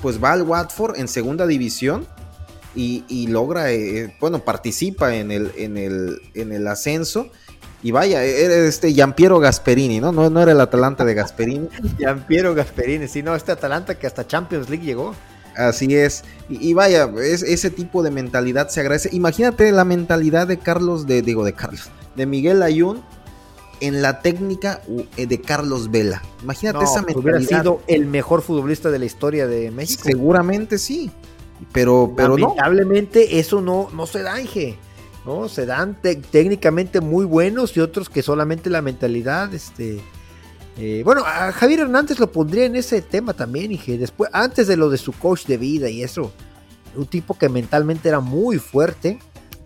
pues 0.00 0.22
va 0.22 0.32
al 0.32 0.42
Watford 0.42 0.98
en 0.98 1.08
segunda 1.08 1.46
división 1.46 2.06
y, 2.74 3.26
logra, 3.28 3.72
eh, 3.72 4.16
bueno, 4.20 4.44
participa 4.44 5.16
en 5.16 5.30
el, 5.30 5.52
en 5.56 5.76
el, 5.76 6.20
en 6.34 6.52
el 6.52 6.66
ascenso 6.68 7.28
y 7.82 7.92
vaya, 7.92 8.22
era 8.24 8.56
este 8.66 8.92
Giampiero 8.92 9.38
Gasperini, 9.38 10.00
¿no? 10.00 10.12
¿no? 10.12 10.28
No 10.28 10.42
era 10.42 10.52
el 10.52 10.60
Atalanta 10.60 11.04
de 11.04 11.14
Gasperini. 11.14 11.68
Giampiero 11.98 12.54
Gasperini, 12.54 13.08
sí, 13.08 13.22
no, 13.22 13.34
este 13.34 13.52
Atalanta 13.52 13.98
que 13.98 14.06
hasta 14.06 14.26
Champions 14.26 14.68
League 14.68 14.84
llegó. 14.84 15.14
Así 15.56 15.94
es. 15.94 16.24
Y, 16.48 16.74
vaya, 16.74 17.10
es, 17.18 17.42
ese 17.42 17.70
tipo 17.70 18.02
de 18.02 18.10
mentalidad 18.10 18.68
se 18.68 18.80
agradece. 18.80 19.10
Imagínate 19.12 19.72
la 19.72 19.84
mentalidad 19.84 20.46
de 20.46 20.58
Carlos, 20.58 21.06
de, 21.06 21.22
digo, 21.22 21.44
de 21.44 21.54
Carlos, 21.54 21.90
de 22.16 22.26
Miguel 22.26 22.62
Ayun 22.62 23.02
en 23.80 24.02
la 24.02 24.20
técnica 24.20 24.80
eh, 25.16 25.26
de 25.26 25.40
Carlos 25.40 25.90
Vela. 25.90 26.22
Imagínate 26.42 26.84
esa 26.84 27.02
mentalidad. 27.02 27.36
Hubiera 27.36 27.40
sido 27.40 27.80
el 27.88 28.06
mejor 28.06 28.42
futbolista 28.42 28.90
de 28.90 28.98
la 28.98 29.06
historia 29.06 29.46
de 29.46 29.70
México. 29.70 30.02
Seguramente 30.04 30.78
sí. 30.78 31.10
Pero, 31.72 32.12
pero 32.16 32.36
Lamentablemente 32.36 33.38
eso 33.38 33.60
no, 33.60 33.88
no 33.92 34.06
se 34.06 34.22
da, 34.22 34.40
Inge. 34.40 34.78
¿No? 35.26 35.48
Se 35.48 35.66
dan 35.66 36.00
técnicamente 36.02 37.00
muy 37.00 37.24
buenos 37.24 37.76
y 37.76 37.80
otros 37.80 38.08
que 38.08 38.22
solamente 38.22 38.70
la 38.70 38.82
mentalidad 38.82 39.52
este, 39.54 40.00
Eh, 40.76 41.02
bueno, 41.04 41.22
a 41.26 41.52
Javier 41.52 41.80
Hernández 41.80 42.18
lo 42.18 42.32
pondría 42.32 42.64
en 42.64 42.74
ese 42.74 43.02
tema 43.02 43.34
también, 43.34 43.76
que 43.76 43.98
después, 43.98 44.30
antes 44.32 44.66
de 44.66 44.76
lo 44.76 44.88
de 44.88 44.96
su 44.96 45.12
coach 45.12 45.44
de 45.44 45.58
vida 45.58 45.90
y 45.90 46.02
eso, 46.02 46.32
un 46.96 47.06
tipo 47.06 47.36
que 47.36 47.48
mentalmente 47.50 48.08
era 48.08 48.20
muy 48.20 48.58
fuerte 48.58 49.18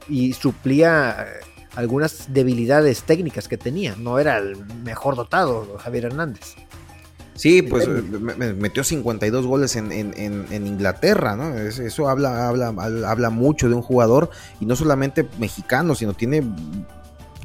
y 0.09 0.33
suplía 0.33 1.17
eh, 1.21 1.45
algunas 1.77 2.33
debilidades 2.33 3.05
técnicas 3.05 3.47
que 3.47 3.57
tenía. 3.57 3.95
No 3.97 4.19
era 4.19 4.39
el 4.39 4.57
mejor 4.83 5.15
dotado, 5.15 5.77
Javier 5.79 6.07
Hernández. 6.07 6.57
Sí, 7.35 7.63
pues 7.63 7.89
metió 7.89 8.85
52 8.85 9.47
goles 9.47 9.75
en, 9.75 9.91
en, 9.91 10.67
Inglaterra, 10.67 11.35
¿no? 11.35 11.57
Eso 11.59 12.09
habla, 12.09 12.49
habla, 12.49 12.69
habla 13.07 13.31
mucho 13.31 13.69
de 13.69 13.75
un 13.75 13.83
jugador 13.83 14.31
y 14.61 14.67
no 14.67 14.77
solamente 14.77 15.29
mexicano, 15.39 15.97
sino 15.97 16.15
tiene, 16.15 16.45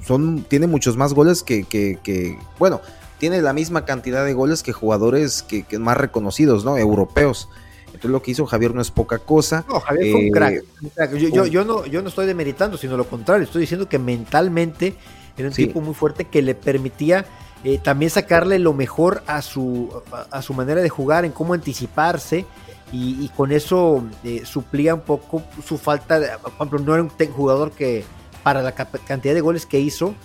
son, 0.05 0.43
tiene 0.43 0.67
muchos 0.67 0.95
más 0.95 1.13
goles 1.13 1.41
que, 1.41 1.63
que, 1.63 2.37
bueno, 2.59 2.81
tiene 3.17 3.41
la 3.41 3.51
misma 3.51 3.83
cantidad 3.83 4.23
de 4.23 4.33
goles 4.33 4.61
que 4.61 4.73
jugadores 4.73 5.41
que, 5.41 5.65
más 5.79 5.97
reconocidos, 5.97 6.63
¿no? 6.63 6.77
Europeos. 6.77 7.49
Entonces 7.87 8.11
lo 8.11 8.21
que 8.21 8.31
hizo 8.31 8.45
Javier 8.45 8.75
no 8.75 8.81
es 8.81 8.91
poca 8.91 9.17
cosa. 9.17 9.65
No, 9.67 9.79
Javier 9.79 10.11
fue 10.11 10.21
un 10.25 10.29
crack. 10.29 10.53
Eh, 10.53 11.31
yo, 11.33 11.47
yo, 11.47 11.65
no, 11.65 11.87
yo 11.87 12.03
no 12.03 12.09
estoy 12.09 12.27
demeritando, 12.27 12.77
sino 12.77 12.95
lo 12.95 13.09
contrario, 13.09 13.43
estoy 13.43 13.61
diciendo 13.61 13.89
que 13.89 13.97
mentalmente 13.97 14.93
era 15.35 15.47
un 15.47 15.53
tipo 15.53 15.81
muy 15.81 15.95
fuerte 15.95 16.25
que 16.25 16.43
le 16.43 16.53
permitía 16.53 17.25
eh, 17.63 17.77
también 17.77 18.09
sacarle 18.09 18.57
lo 18.57 18.73
mejor 18.73 19.21
a 19.27 19.41
su, 19.41 19.89
a, 20.31 20.41
su 20.41 20.53
manera 20.53 20.81
de 20.81 20.89
jugar, 20.89 21.25
en 21.25 21.31
cómo 21.31 21.53
anticiparse. 21.53 22.45
Y, 22.91 23.29
con 23.37 23.51
eso 23.51 24.03
eh, 24.23 24.41
suplía 24.45 24.95
un 24.95 25.01
poco 25.01 25.43
su 25.63 25.77
falta 25.77 26.19
de, 26.19 26.29
por 26.41 26.53
ejemplo, 26.53 26.79
no 26.79 26.93
era 26.95 27.03
un 27.03 27.09
jugador 27.09 27.71
que 27.71 28.03
para 28.41 28.63
la 28.63 28.71
cantidad 28.71 29.35
de 29.35 29.41
goles 29.41 29.67
que 29.67 29.79
hizo, 29.79 30.15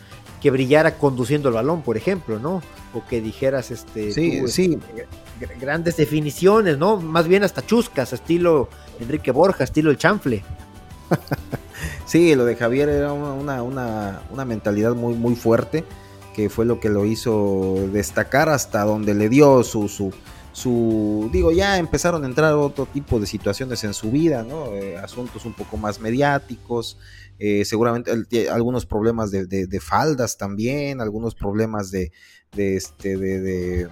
que 0.41 0.51
brillara 0.51 0.97
conduciendo 0.97 1.51
el 1.51 1.57
balón, 1.57 1.83
por 1.83 1.99
ejemplo, 1.99 2.39
¿no? 2.39 2.63
O 2.95 3.05
que 3.07 3.21
dijeras, 3.21 3.71
este, 3.71 4.13
sí, 4.13 4.49
sí. 4.49 4.79
Este, 4.97 5.55
grandes 5.61 5.99
definiciones, 5.99 6.79
¿no? 6.79 6.97
Más 6.97 7.29
bien 7.29 7.45
hasta 7.45 7.61
chuscas, 7.67 8.15
estilo 8.15 8.71
Enrique 8.99 9.31
Borja, 9.31 9.65
estilo 9.65 9.91
el 9.91 9.99
chanfle. 9.99 10.43
sí, 12.07 12.35
lo 12.35 12.47
de 12.47 12.57
Javier 12.57 12.89
era 12.89 13.13
una, 13.13 13.63
una, 13.63 14.23
una 14.31 14.45
mentalidad 14.47 14.95
muy, 14.95 15.13
muy 15.13 15.37
fuerte 15.37 15.85
que 16.35 16.51
fue 16.51 16.67
lo 16.67 16.81
que 16.81 16.91
lo 16.91 17.07
hizo 17.07 17.77
destacar 17.93 18.51
hasta 18.51 18.85
donde 18.85 19.15
le 19.15 19.31
dio 19.31 19.63
su, 19.63 19.89
su, 19.89 20.13
su 20.53 21.31
digo, 21.33 21.51
ya 21.51 21.79
empezaron 21.79 22.25
a 22.25 22.27
entrar 22.27 22.53
otro 22.55 22.85
tipo 22.87 23.19
de 23.19 23.27
situaciones 23.27 23.83
en 23.85 23.95
su 23.95 24.11
vida, 24.11 24.43
¿no? 24.43 24.75
Eh, 24.75 24.99
asuntos 24.99 25.47
un 25.47 25.55
poco 25.55 25.79
más 25.79 26.01
mediáticos, 26.01 26.99
eh, 27.39 27.65
seguramente 27.65 28.49
algunos 28.51 28.87
problemas 28.87 29.31
de, 29.31 29.81
faldas 29.81 30.37
también, 30.37 31.01
algunos 31.01 31.35
problemas 31.35 31.91
de, 31.91 32.13
de 32.55 32.77
este, 32.77 33.17
de, 33.17 33.89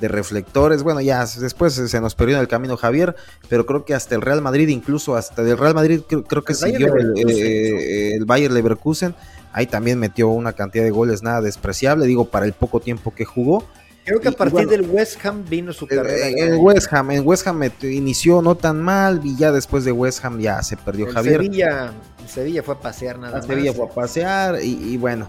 reflectores. 0.00 0.84
Bueno, 0.84 1.00
ya 1.00 1.26
después 1.40 1.74
se 1.74 2.00
nos 2.00 2.14
perdió 2.14 2.36
en 2.36 2.42
el 2.42 2.48
camino 2.48 2.76
Javier, 2.76 3.16
pero 3.48 3.66
creo 3.66 3.84
que 3.84 3.94
hasta 3.94 4.14
el 4.14 4.22
Real 4.22 4.40
Madrid, 4.42 4.68
incluso 4.68 5.16
hasta 5.16 5.42
el 5.42 5.58
Real 5.58 5.74
Madrid, 5.74 6.02
creo, 6.06 6.44
que 6.44 6.54
siguió 6.54 6.94
el, 6.94 7.14
eh, 7.28 8.14
el, 8.14 8.24
Bayer 8.24 8.52
Leverkusen 8.52 9.16
Ahí 9.52 9.66
también 9.66 9.98
metió 9.98 10.28
una 10.28 10.52
cantidad 10.52 10.84
de 10.84 10.90
goles 10.90 11.22
nada 11.22 11.40
despreciable, 11.40 12.06
digo, 12.06 12.26
para 12.26 12.46
el 12.46 12.52
poco 12.52 12.80
tiempo 12.80 13.14
que 13.14 13.24
jugó. 13.24 13.64
Creo 14.04 14.20
que 14.20 14.28
a 14.28 14.32
partir 14.32 14.66
del 14.68 14.88
West 14.88 15.24
Ham 15.24 15.44
vino 15.48 15.72
su 15.72 15.86
carrera. 15.86 16.28
En, 16.28 16.56
West 16.58 16.90
Ham, 16.92 17.10
en 17.10 17.26
West 17.26 17.46
Ham 17.46 17.62
inició 17.82 18.40
no 18.40 18.54
tan 18.54 18.80
mal 18.80 19.20
y 19.22 19.36
ya 19.36 19.52
después 19.52 19.84
de 19.84 19.92
West 19.92 20.24
Ham 20.24 20.40
ya 20.40 20.62
se 20.62 20.78
perdió 20.78 21.12
Javier. 21.12 21.42
Sevilla, 21.42 21.92
Sevilla 22.26 22.62
fue 22.62 22.74
a 22.74 22.78
pasear 22.78 23.18
nada 23.18 23.36
más. 23.36 23.46
Sevilla 23.46 23.74
fue 23.74 23.84
a 23.84 23.90
pasear 23.90 24.62
y 24.62 24.96
bueno, 24.96 25.28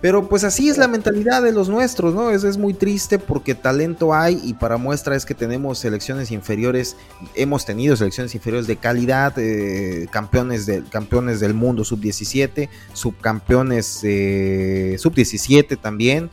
pero 0.00 0.28
pues 0.28 0.44
así 0.44 0.68
es 0.68 0.78
la 0.78 0.88
mentalidad 0.88 1.42
de 1.42 1.52
los 1.52 1.68
nuestros, 1.68 2.14
¿no? 2.14 2.30
Es, 2.30 2.42
es 2.44 2.56
muy 2.56 2.72
triste 2.72 3.18
porque 3.18 3.54
talento 3.54 4.14
hay 4.14 4.40
y 4.44 4.54
para 4.54 4.78
muestra 4.78 5.14
es 5.14 5.26
que 5.26 5.34
tenemos 5.34 5.78
selecciones 5.78 6.30
inferiores, 6.30 6.96
hemos 7.34 7.66
tenido 7.66 7.96
selecciones 7.96 8.34
inferiores 8.34 8.66
de 8.66 8.76
calidad, 8.76 9.34
eh, 9.36 10.06
campeones, 10.10 10.64
de, 10.64 10.82
campeones 10.84 11.40
del 11.40 11.52
mundo 11.52 11.84
sub-17, 11.84 12.68
subcampeones 12.94 13.86
sub-17 13.86 15.78
también. 15.80 16.30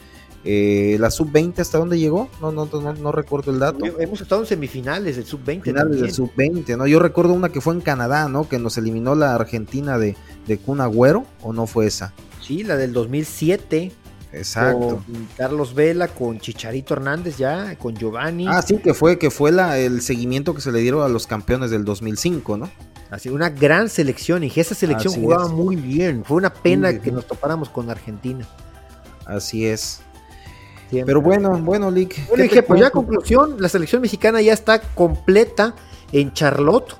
Eh, 0.49 0.95
la 1.01 1.12
sub-20 1.12 1.60
hasta 1.60 1.77
dónde 1.77 1.99
llegó? 1.99 2.30
No, 2.39 2.53
no, 2.53 2.69
no, 2.71 2.93
no, 2.93 3.12
recuerdo 3.12 3.51
el 3.51 3.60
dato. 3.60 3.86
Hemos 3.99 4.21
estado 4.21 4.39
en 4.39 4.47
semifinales 4.47 5.17
del 5.17 5.25
sub-20. 5.25 5.63
Finales 5.63 5.99
del 5.99 6.13
sub-20, 6.13 6.77
¿no? 6.77 6.88
Yo 6.88 6.99
recuerdo 6.99 7.34
una 7.34 7.49
que 7.49 7.60
fue 7.60 7.73
en 7.73 7.82
Canadá, 7.82 8.30
¿no? 8.30 8.47
Que 8.47 8.58
nos 8.58 8.77
eliminó 8.77 9.13
la 9.13 9.36
Argentina 9.36 9.97
de, 9.97 10.15
de 10.47 10.58
Kun 10.58 10.80
Agüero, 10.80 11.25
¿o 11.41 11.51
no 11.51 11.67
fue 11.67 11.88
esa? 11.88 12.13
Sí, 12.47 12.63
la 12.63 12.77
del 12.77 12.93
2007. 12.93 13.91
Exacto. 14.31 15.03
Con 15.05 15.27
Carlos 15.36 15.73
Vela, 15.73 16.07
con 16.07 16.39
Chicharito 16.39 16.93
Hernández 16.93 17.38
ya, 17.38 17.75
con 17.77 17.93
Giovanni. 17.93 18.47
Ah, 18.47 18.62
sí, 18.62 18.77
que 18.77 18.93
fue, 18.93 19.19
que 19.19 19.29
fue 19.29 19.51
la, 19.51 19.77
el 19.77 20.01
seguimiento 20.01 20.53
que 20.53 20.62
se 20.62 20.71
le 20.71 20.79
dieron 20.79 21.03
a 21.03 21.10
los 21.10 21.27
campeones 21.27 21.71
del 21.71 21.83
2005, 21.83 22.57
¿no? 22.57 22.69
Así, 23.10 23.29
una 23.29 23.49
gran 23.49 23.89
selección 23.89 24.43
y 24.43 24.51
esa 24.55 24.75
selección 24.75 25.13
jugaba 25.13 25.47
muy 25.47 25.75
bien. 25.75 26.23
Fue 26.25 26.38
una 26.38 26.53
pena 26.53 26.97
que 26.99 27.12
nos 27.12 27.25
topáramos 27.25 27.69
con 27.69 27.89
Argentina. 27.89 28.45
Así 29.25 29.65
es. 29.65 30.01
Pero 30.89 31.21
bueno, 31.21 31.57
bueno, 31.57 31.91
Lick. 31.91 32.27
Bueno, 32.29 32.43
dije, 32.43 32.63
pues 32.63 32.79
ya 32.79 32.91
conclusión, 32.91 33.57
la 33.60 33.67
selección 33.67 34.01
mexicana 34.01 34.41
ya 34.41 34.53
está 34.53 34.79
completa 34.81 35.75
en 36.13 36.31
Charlotte. 36.31 36.95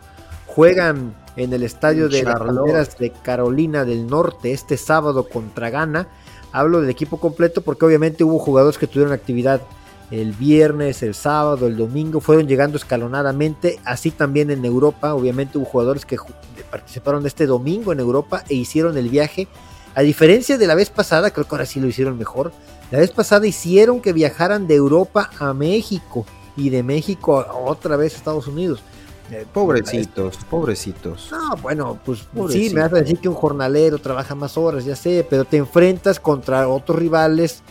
Juegan 0.46 1.16
en 1.38 1.54
el 1.54 1.64
estadio 1.64 2.10
de 2.10 2.24
las 2.24 2.40
Palmeras 2.40 2.98
de 2.98 3.12
Carolina 3.12 3.86
del 3.86 4.08
Norte 4.08 4.52
este 4.52 4.76
sábado 4.76 5.30
contra 5.30 5.70
Ghana. 5.70 6.08
Hablo 6.52 6.82
del 6.82 6.90
equipo 6.90 7.20
completo 7.20 7.62
porque 7.62 7.86
obviamente 7.86 8.24
hubo 8.24 8.40
jugadores 8.40 8.78
que 8.78 8.88
tuvieron 8.88 9.14
actividad 9.14 9.62
el 10.10 10.34
viernes, 10.34 11.04
el 11.04 11.14
sábado, 11.14 11.68
el 11.68 11.78
domingo, 11.78 12.22
fueron 12.22 12.48
llegando 12.48 12.78
escalonadamente, 12.78 13.80
así 13.84 14.10
también 14.10 14.50
en 14.50 14.64
Europa, 14.64 15.14
obviamente 15.14 15.58
hubo 15.58 15.66
jugadores 15.66 16.06
que 16.06 16.18
participaron 16.72 17.26
este 17.26 17.46
domingo 17.46 17.92
en 17.92 18.00
Europa 18.00 18.44
e 18.48 18.56
hicieron 18.56 18.98
el 18.98 19.10
viaje, 19.10 19.48
a 19.96 20.02
diferencia 20.02 20.58
de 20.58 20.66
la 20.66 20.76
vez 20.76 20.90
pasada, 20.90 21.32
creo 21.32 21.46
que 21.46 21.56
ahora 21.56 21.66
sí 21.66 21.82
lo 21.82 21.88
hicieron 21.88 22.18
mejor, 22.18 22.54
la 22.90 23.00
vez 23.00 23.12
pasada 23.12 23.46
hicieron 23.48 24.00
que 24.00 24.14
viajaran 24.14 24.66
de 24.66 24.76
Europa 24.76 25.30
a 25.40 25.54
México 25.54 26.26
y 26.56 26.70
de 26.70 26.84
México 26.84 27.46
otra 27.66 27.98
vez 27.98 28.14
a 28.14 28.18
Estados 28.18 28.48
Unidos. 28.48 28.82
Eh, 29.32 29.46
pobrecitos, 29.52 30.38
pobrecitos. 30.50 31.30
No, 31.32 31.58
bueno, 31.58 32.00
pues 32.06 32.28
sí, 32.50 32.72
me 32.74 32.82
vas 32.82 32.94
a 32.94 32.98
decir 32.98 33.20
que 33.20 33.28
un 33.28 33.36
jornalero 33.36 33.98
trabaja 33.98 34.36
más 34.36 34.58
horas, 34.58 34.86
ya 34.86 34.96
sé, 34.96 35.26
pero 35.30 35.44
te 35.44 35.58
enfrentas 35.58 36.20
contra 36.20 36.68
otros 36.70 36.98
rivales 36.98 37.62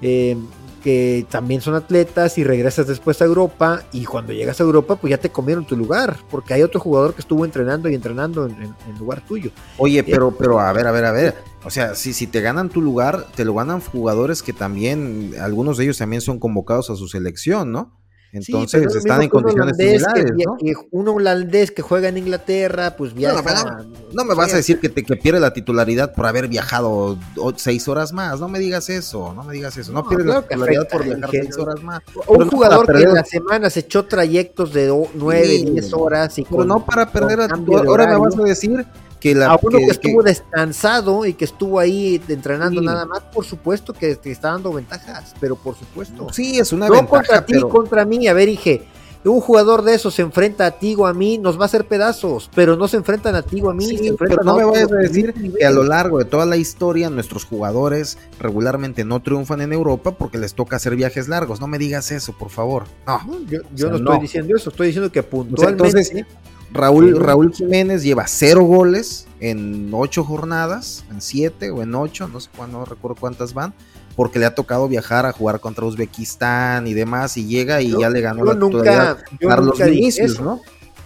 eh, 0.00 0.36
que 0.82 1.26
también 1.30 1.60
son 1.60 1.74
atletas 1.74 2.38
y 2.38 2.44
regresas 2.44 2.86
después 2.86 3.22
a 3.22 3.24
Europa 3.24 3.84
y 3.92 4.04
cuando 4.04 4.32
llegas 4.32 4.60
a 4.60 4.64
Europa 4.64 4.96
pues 4.96 5.12
ya 5.12 5.18
te 5.18 5.30
comieron 5.30 5.64
tu 5.64 5.76
lugar, 5.76 6.16
porque 6.30 6.54
hay 6.54 6.62
otro 6.62 6.80
jugador 6.80 7.14
que 7.14 7.20
estuvo 7.20 7.44
entrenando 7.44 7.88
y 7.88 7.94
entrenando 7.94 8.46
en, 8.46 8.74
lugar 8.98 9.24
tuyo. 9.24 9.50
Oye, 9.78 10.00
eh, 10.00 10.04
pero, 10.04 10.36
pero 10.36 10.60
a 10.60 10.72
ver, 10.72 10.86
a 10.86 10.92
ver, 10.92 11.04
a 11.04 11.12
ver, 11.12 11.34
o 11.64 11.70
sea, 11.70 11.94
si, 11.94 12.12
si 12.12 12.26
te 12.26 12.40
ganan 12.40 12.68
tu 12.68 12.80
lugar, 12.80 13.26
te 13.34 13.44
lo 13.44 13.54
ganan 13.54 13.80
jugadores 13.80 14.42
que 14.42 14.52
también, 14.52 15.34
algunos 15.40 15.78
de 15.78 15.84
ellos 15.84 15.98
también 15.98 16.20
son 16.20 16.38
convocados 16.38 16.90
a 16.90 16.96
su 16.96 17.08
selección, 17.08 17.72
¿no? 17.72 18.01
Entonces 18.32 18.94
están 18.94 19.22
en 19.22 19.28
condiciones 19.28 19.76
similares, 19.76 20.32
¿no? 20.36 20.56
un 20.90 21.08
holandés 21.08 21.70
que 21.70 21.82
juega 21.82 22.08
en 22.08 22.16
Inglaterra, 22.16 22.96
pues 22.96 23.12
viaja. 23.12 23.84
No, 24.12 24.24
me 24.24 24.34
vas 24.34 24.54
a 24.54 24.56
decir 24.56 24.80
que, 24.80 24.88
te, 24.88 25.04
que 25.04 25.16
pierde 25.16 25.38
la 25.38 25.52
titularidad 25.52 26.14
por 26.14 26.26
haber 26.26 26.48
viajado 26.48 27.18
seis 27.56 27.88
horas 27.88 28.12
más. 28.14 28.40
No 28.40 28.48
me 28.48 28.58
digas 28.58 28.88
eso, 28.88 29.34
no 29.34 29.44
me 29.44 29.52
digas 29.52 29.76
eso. 29.76 29.92
No, 29.92 30.08
pierde 30.08 30.24
la 30.24 30.42
titularidad 30.42 30.88
por 30.88 31.04
viajar 31.04 31.30
seis 31.30 31.58
horas 31.58 31.82
más. 31.82 32.00
un 32.26 32.48
jugador 32.48 32.86
que 32.86 33.02
en 33.02 33.14
la 33.14 33.24
semana 33.24 33.68
se 33.68 33.80
echó 33.80 34.06
trayectos 34.06 34.72
de 34.72 35.08
nueve, 35.14 35.64
diez 35.70 35.92
horas. 35.92 36.38
Y 36.38 36.44
pero 36.44 36.64
no 36.64 36.84
para 36.84 37.12
perder. 37.12 37.40
Ahora 37.86 38.06
me 38.06 38.16
vas 38.16 38.38
a 38.38 38.42
decir 38.42 38.86
que 39.22 39.36
la, 39.36 39.52
a 39.52 39.58
uno 39.62 39.78
que, 39.78 39.84
estuvo 39.84 40.20
descansado 40.20 41.24
y 41.24 41.34
que 41.34 41.44
estuvo 41.44 41.78
ahí 41.78 42.20
entrenando 42.26 42.80
nada 42.80 43.06
más, 43.06 43.20
por 43.20 43.44
supuesto 43.44 43.92
que 43.92 44.16
te 44.16 44.32
está 44.32 44.50
dando 44.50 44.72
ventajas, 44.72 45.32
pero 45.38 45.54
por 45.54 45.76
supuesto. 45.76 46.26
Sí, 46.32 46.58
es 46.58 46.72
una 46.72 46.88
no 46.88 47.06
contra 47.06 47.46
ti, 47.46 47.60
contra 47.60 48.04
mí. 48.04 48.26
A 48.26 48.32
ver, 48.32 48.48
dije, 48.48 48.82
un 49.22 49.40
jugador 49.40 49.82
de 49.82 49.94
esos 49.94 50.14
se 50.14 50.22
enfrenta 50.22 50.66
a 50.66 50.72
ti 50.72 50.96
o 50.98 51.06
a 51.06 51.14
mí, 51.14 51.38
nos 51.38 51.56
va 51.56 51.62
a 51.62 51.66
hacer 51.66 51.84
pedazos, 51.84 52.50
pero 52.52 52.76
no 52.76 52.88
se 52.88 52.96
enfrentan 52.96 53.36
a 53.36 53.42
ti 53.42 53.60
o 53.62 53.70
a 53.70 53.74
mí. 53.74 53.96
pero 54.18 54.42
no 54.42 54.56
me 54.56 54.64
vayas 54.64 54.90
a 54.90 54.96
decir 54.96 55.32
que 55.32 55.64
a 55.64 55.70
lo 55.70 55.84
largo 55.84 56.18
de 56.18 56.24
toda 56.24 56.44
la 56.44 56.56
historia 56.56 57.08
nuestros 57.08 57.44
jugadores 57.44 58.18
regularmente 58.40 59.04
no 59.04 59.22
triunfan 59.22 59.60
en 59.60 59.72
Europa 59.72 60.10
porque 60.18 60.38
les 60.38 60.54
toca 60.54 60.74
hacer 60.74 60.96
viajes 60.96 61.28
largos. 61.28 61.60
No 61.60 61.68
me 61.68 61.78
digas 61.78 62.10
eso, 62.10 62.32
por 62.32 62.50
favor. 62.50 62.86
No, 63.06 63.20
yo, 63.46 63.88
no 63.88 63.98
estoy 63.98 64.18
diciendo 64.18 64.56
eso, 64.56 64.70
estoy 64.70 64.88
diciendo 64.88 65.12
que 65.12 65.22
puntualmente... 65.22 66.26
Raúl, 66.72 67.18
Raúl 67.20 67.52
Jiménez 67.52 68.02
lleva 68.02 68.26
cero 68.26 68.64
goles 68.64 69.26
en 69.40 69.90
ocho 69.92 70.24
jornadas, 70.24 71.04
en 71.10 71.20
siete 71.20 71.70
o 71.70 71.82
en 71.82 71.94
ocho, 71.94 72.28
no 72.28 72.40
sé 72.40 72.48
cuándo, 72.56 72.78
no 72.78 72.84
recuerdo 72.84 73.16
cuántas 73.18 73.54
van, 73.54 73.74
porque 74.16 74.38
le 74.38 74.46
ha 74.46 74.54
tocado 74.54 74.88
viajar 74.88 75.26
a 75.26 75.32
jugar 75.32 75.60
contra 75.60 75.84
Uzbekistán 75.84 76.86
y 76.86 76.94
demás, 76.94 77.36
y 77.36 77.46
llega 77.46 77.82
y 77.82 77.90
ya 77.98 78.08
le 78.08 78.20
ganó 78.20 78.44
la 78.44 78.54
nunca, 78.54 79.18
Carlos 79.40 79.78
Vinicius, 79.78 80.40
¿no? 80.40 80.60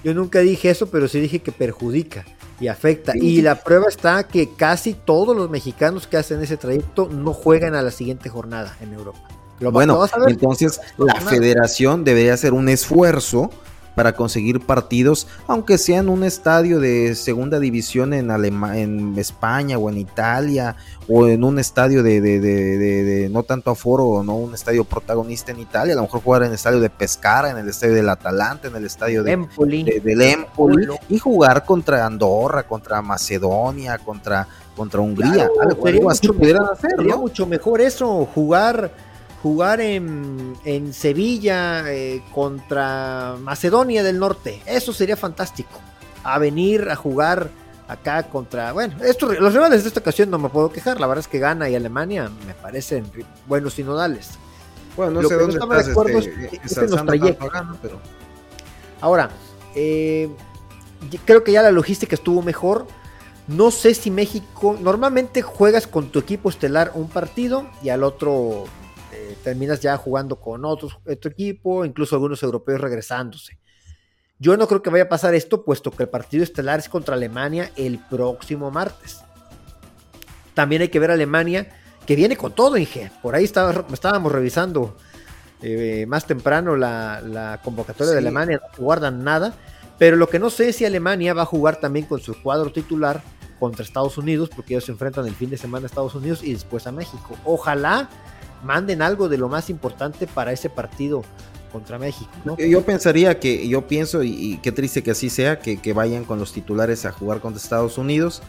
Yo 0.04 0.14
nunca 0.14 0.40
dije 0.40 0.70
eso, 0.70 0.86
pero 0.88 1.08
sí 1.08 1.18
dije 1.18 1.40
que 1.40 1.50
perjudica 1.50 2.24
y 2.60 2.68
afecta. 2.68 3.12
Y 3.16 3.42
la 3.42 3.56
prueba 3.56 3.88
está 3.88 4.22
que 4.24 4.50
casi 4.54 4.94
todos 4.94 5.36
los 5.36 5.50
mexicanos 5.50 6.06
que 6.06 6.16
hacen 6.16 6.40
ese 6.42 6.56
trayecto 6.56 7.08
no 7.08 7.32
juegan 7.32 7.74
a 7.74 7.82
la 7.82 7.90
siguiente 7.90 8.28
jornada 8.28 8.76
en 8.80 8.92
Europa. 8.92 9.18
bueno, 9.58 10.06
entonces 10.28 10.80
la 10.96 11.20
federación 11.20 12.04
debería 12.04 12.34
hacer 12.34 12.52
un 12.52 12.68
esfuerzo 12.68 13.50
para 13.96 14.12
conseguir 14.12 14.60
partidos, 14.60 15.26
aunque 15.48 15.78
sea 15.78 16.00
en 16.00 16.10
un 16.10 16.22
estadio 16.22 16.78
de 16.80 17.14
segunda 17.14 17.58
división 17.58 18.12
en, 18.12 18.30
en 18.30 19.18
España 19.18 19.78
o 19.78 19.88
en 19.88 19.96
Italia, 19.96 20.76
o 21.08 21.26
en 21.26 21.42
un 21.42 21.58
estadio 21.58 22.02
de, 22.02 22.20
de, 22.20 22.38
de, 22.38 23.28
no 23.30 23.42
tanto 23.42 23.70
aforo, 23.70 24.22
no 24.22 24.36
un 24.36 24.54
estadio 24.54 24.84
protagonista 24.84 25.50
en 25.50 25.60
Italia, 25.60 25.94
a 25.94 25.96
lo 25.96 26.02
mejor 26.02 26.20
jugar 26.20 26.42
en 26.42 26.48
el 26.48 26.54
estadio 26.54 26.78
de 26.78 26.90
Pescara, 26.90 27.50
en 27.50 27.56
el 27.56 27.68
estadio 27.70 27.94
del 27.94 28.08
Atalanta, 28.10 28.68
en 28.68 28.76
el 28.76 28.84
estadio 28.84 29.22
de, 29.22 29.32
Empoli, 29.32 29.82
del 29.82 30.20
Empoli, 30.20 30.88
y 31.08 31.18
jugar 31.18 31.64
contra 31.64 32.04
Andorra, 32.04 32.64
contra 32.64 33.00
Macedonia, 33.00 33.96
contra, 33.96 34.46
contra 34.76 35.00
Hungría. 35.00 35.48
algo, 35.58 36.10
así 36.10 36.28
pudieran 36.28 36.66
hacer, 36.70 36.90
sería 36.98 37.16
mucho 37.16 37.46
mejor 37.46 37.80
eso, 37.80 38.26
jugar 38.26 38.90
jugar 39.46 39.80
en, 39.80 40.56
en 40.64 40.92
Sevilla 40.92 41.84
eh, 41.86 42.20
contra 42.34 43.36
Macedonia 43.40 44.02
del 44.02 44.18
Norte. 44.18 44.60
Eso 44.66 44.92
sería 44.92 45.16
fantástico. 45.16 45.80
A 46.24 46.40
venir 46.40 46.88
a 46.90 46.96
jugar 46.96 47.48
acá 47.86 48.24
contra. 48.24 48.72
Bueno, 48.72 48.96
esto, 49.04 49.32
los 49.32 49.54
rivales 49.54 49.84
de 49.84 49.88
esta 49.88 50.00
ocasión 50.00 50.30
no 50.30 50.38
me 50.40 50.48
puedo 50.48 50.72
quejar. 50.72 50.98
La 50.98 51.06
verdad 51.06 51.20
es 51.20 51.28
que 51.28 51.38
Gana 51.38 51.68
y 51.68 51.76
Alemania 51.76 52.28
me 52.44 52.54
parecen 52.54 53.08
buenos 53.46 53.74
sinodales. 53.74 54.30
Bueno, 54.96 55.22
no 55.22 55.28
sé 55.28 55.36
dónde 55.36 55.58
estás 55.60 55.86
este, 56.64 57.38
pero... 57.80 58.00
Ahora, 59.00 59.30
eh, 59.76 60.28
creo 61.24 61.44
que 61.44 61.52
ya 61.52 61.62
la 61.62 61.70
logística 61.70 62.16
estuvo 62.16 62.42
mejor. 62.42 62.88
No 63.46 63.70
sé 63.70 63.94
si 63.94 64.10
México. 64.10 64.76
Normalmente 64.80 65.40
juegas 65.40 65.86
con 65.86 66.08
tu 66.08 66.18
equipo 66.18 66.50
estelar 66.50 66.90
un 66.94 67.08
partido 67.08 67.68
y 67.80 67.90
al 67.90 68.02
otro 68.02 68.64
terminas 69.42 69.80
ya 69.80 69.96
jugando 69.96 70.36
con 70.36 70.64
otros, 70.64 70.98
otro 71.06 71.30
equipo, 71.30 71.84
incluso 71.84 72.16
algunos 72.16 72.42
europeos 72.42 72.80
regresándose. 72.80 73.58
Yo 74.38 74.56
no 74.56 74.68
creo 74.68 74.82
que 74.82 74.90
vaya 74.90 75.04
a 75.04 75.08
pasar 75.08 75.34
esto, 75.34 75.64
puesto 75.64 75.90
que 75.90 76.02
el 76.02 76.08
partido 76.08 76.44
estelar 76.44 76.78
es 76.78 76.88
contra 76.88 77.14
Alemania 77.14 77.70
el 77.76 77.98
próximo 77.98 78.70
martes. 78.70 79.20
También 80.54 80.82
hay 80.82 80.88
que 80.88 80.98
ver 80.98 81.10
a 81.10 81.14
Alemania, 81.14 81.68
que 82.06 82.16
viene 82.16 82.36
con 82.36 82.54
todo, 82.54 82.76
Inge. 82.76 83.10
Por 83.22 83.34
ahí 83.34 83.44
estábamos 83.44 84.32
revisando 84.32 84.96
eh, 85.62 86.04
más 86.06 86.26
temprano 86.26 86.76
la, 86.76 87.60
convocatoria 87.64 88.12
de 88.12 88.18
Alemania, 88.18 88.60
no 88.62 88.84
guardan 88.84 89.24
nada. 89.24 89.54
Pero 89.98 90.16
lo 90.16 90.28
que 90.28 90.38
no 90.38 90.50
sé 90.50 90.68
es 90.68 90.76
si 90.76 90.84
Alemania 90.84 91.32
va 91.32 91.42
a 91.42 91.46
jugar 91.46 91.76
también 91.76 92.04
con 92.04 92.20
su 92.20 92.40
cuadro 92.42 92.70
titular 92.70 93.22
contra 93.58 93.82
Estados 93.82 94.18
Unidos, 94.18 94.50
porque 94.54 94.74
ellos 94.74 94.84
se 94.84 94.92
enfrentan 94.92 95.26
el 95.26 95.34
fin 95.34 95.48
de 95.48 95.56
semana 95.56 95.84
a 95.84 95.86
Estados 95.86 96.14
Unidos 96.14 96.42
y 96.42 96.52
después 96.52 96.86
a 96.86 96.92
México. 96.92 97.36
Ojalá 97.46 98.10
manden 98.62 99.02
algo 99.02 99.28
de 99.28 99.38
lo 99.38 99.48
más 99.48 99.70
importante 99.70 100.26
para 100.26 100.52
ese 100.52 100.70
partido 100.70 101.22
contra 101.72 101.98
México. 101.98 102.30
Yo 102.58 102.82
pensaría 102.82 103.38
que, 103.38 103.68
yo 103.68 103.86
pienso, 103.86 104.22
y, 104.22 104.58
qué 104.62 104.72
triste 104.72 105.02
que 105.02 105.10
así 105.10 105.30
sea, 105.30 105.58
que, 105.60 105.92
vayan 105.92 106.24
con 106.24 106.38
los 106.38 106.52
titulares 106.52 107.04
a 107.04 107.12
jugar 107.12 107.40
contra 107.40 107.60
Estados 107.60 107.98
Unidos 107.98 108.42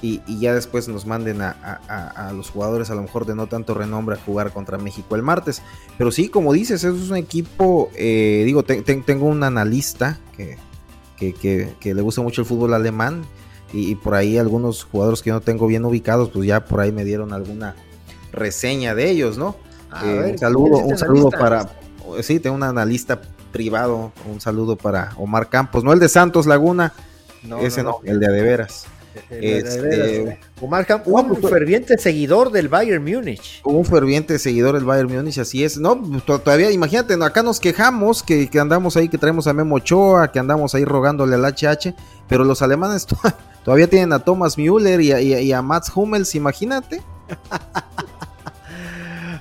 y, 0.00 0.20
ya 0.40 0.52
después 0.54 0.88
nos 0.88 1.06
manden 1.06 1.42
a, 1.42 2.32
los 2.34 2.50
jugadores 2.50 2.90
a 2.90 2.94
lo 2.94 3.02
mejor 3.02 3.24
de 3.24 3.34
no 3.34 3.46
tanto 3.46 3.74
renombre 3.74 4.16
a 4.16 4.18
jugar 4.18 4.52
contra 4.52 4.78
México 4.78 5.14
el 5.14 5.22
martes. 5.22 5.62
Pero 5.96 6.10
sí, 6.10 6.28
como 6.28 6.52
dices, 6.52 6.82
eso 6.82 6.96
es 6.96 7.10
un 7.10 7.16
equipo, 7.16 7.90
eh, 7.94 8.42
digo, 8.44 8.64
tengo 8.64 9.26
un 9.26 9.44
analista 9.44 10.18
que, 10.36 10.58
que, 11.32 11.94
le 11.94 12.02
gusta 12.02 12.20
mucho 12.20 12.40
el 12.40 12.46
fútbol 12.46 12.74
alemán 12.74 13.22
y, 13.72 13.94
por 13.94 14.14
ahí 14.14 14.38
algunos 14.38 14.84
jugadores 14.84 15.22
que 15.22 15.28
yo 15.28 15.34
no 15.34 15.40
tengo 15.40 15.66
bien 15.66 15.84
ubicados, 15.84 16.30
pues 16.30 16.46
ya 16.46 16.64
por 16.64 16.80
ahí 16.80 16.90
me 16.90 17.04
dieron 17.04 17.32
alguna 17.32 17.76
reseña 18.32 18.94
de 18.94 19.10
ellos, 19.10 19.38
¿no? 19.38 19.56
Eh, 20.02 20.30
un 20.32 20.38
saludo, 20.38 20.78
un 20.78 20.98
saludo 20.98 21.30
para, 21.30 21.68
sí, 22.22 22.40
tengo 22.40 22.56
un 22.56 22.62
analista 22.62 23.20
privado, 23.52 24.12
un 24.30 24.40
saludo 24.40 24.76
para 24.76 25.12
Omar 25.16 25.48
Campos, 25.48 25.84
no 25.84 25.92
el 25.92 25.98
de 25.98 26.08
Santos 26.08 26.46
Laguna, 26.46 26.94
ese 27.60 27.82
no, 27.82 28.00
el 28.04 28.18
de 28.18 28.26
Adeveras. 28.26 28.86
Este, 29.28 30.40
Omar 30.58 30.86
Campos, 30.86 31.12
un 31.12 31.42
ferviente 31.42 31.98
seguidor 31.98 32.50
del 32.50 32.68
Bayern 32.68 33.04
Múnich. 33.04 33.60
Un 33.64 33.84
ferviente 33.84 34.38
seguidor 34.38 34.74
del 34.74 34.84
Bayern 34.84 35.14
Múnich, 35.14 35.38
así 35.38 35.62
es. 35.62 35.76
No, 35.76 36.00
todavía, 36.24 36.70
imagínate, 36.70 37.14
acá 37.22 37.42
nos 37.42 37.60
quejamos 37.60 38.22
que, 38.22 38.48
andamos 38.58 38.96
ahí, 38.96 39.10
que 39.10 39.18
traemos 39.18 39.46
a 39.46 39.52
Memo 39.52 39.76
Ochoa, 39.76 40.32
que 40.32 40.38
andamos 40.38 40.74
ahí 40.74 40.86
rogándole 40.86 41.34
al 41.34 41.44
HH, 41.44 41.94
pero 42.26 42.44
los 42.44 42.62
alemanes 42.62 43.06
todavía 43.64 43.86
tienen 43.86 44.14
a 44.14 44.20
Thomas 44.20 44.56
Müller 44.56 45.02
y 45.02 45.12
a, 45.12 45.20
y 45.20 45.52
a 45.52 45.60
Mats 45.60 45.92
Hummels, 45.94 46.34
imagínate. 46.34 47.02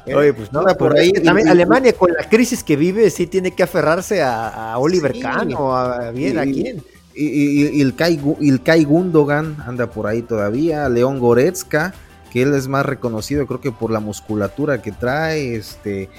Oye, 0.06 0.34
pues 0.34 0.52
no, 0.52 0.64
por 0.78 0.98
ahí. 0.98 1.12
También 1.12 1.48
Alemania, 1.48 1.94
con 1.94 2.12
la 2.12 2.28
crisis 2.28 2.64
que 2.64 2.76
vive, 2.76 3.10
sí 3.10 3.28
tiene 3.28 3.52
que 3.52 3.64
aferrarse 3.64 4.22
a, 4.22 4.76
Oliver 4.78 5.18
Kahn 5.20 5.54
o 5.54 5.76
a 5.76 6.12
bien 6.12 6.40
a 6.40 6.44
quién. 6.44 6.84
Y, 7.14 7.82
el, 7.82 7.94
Kai, 7.96 8.84
Gundogan 8.84 9.58
anda 9.66 9.92
por 9.92 10.08
ahí 10.08 10.22
todavía, 10.22 10.88
León 10.88 11.20
Goretzka, 11.20 11.94
que 12.32 12.42
él 12.42 12.54
es 12.54 12.68
más 12.68 12.86
reconocido, 12.86 13.46
creo 13.46 13.60
que 13.60 13.72
por 13.72 13.92
la 13.92 14.00
musculatura 14.00 14.82
que 14.82 14.92
trae, 14.92 15.56
este. 15.56 16.10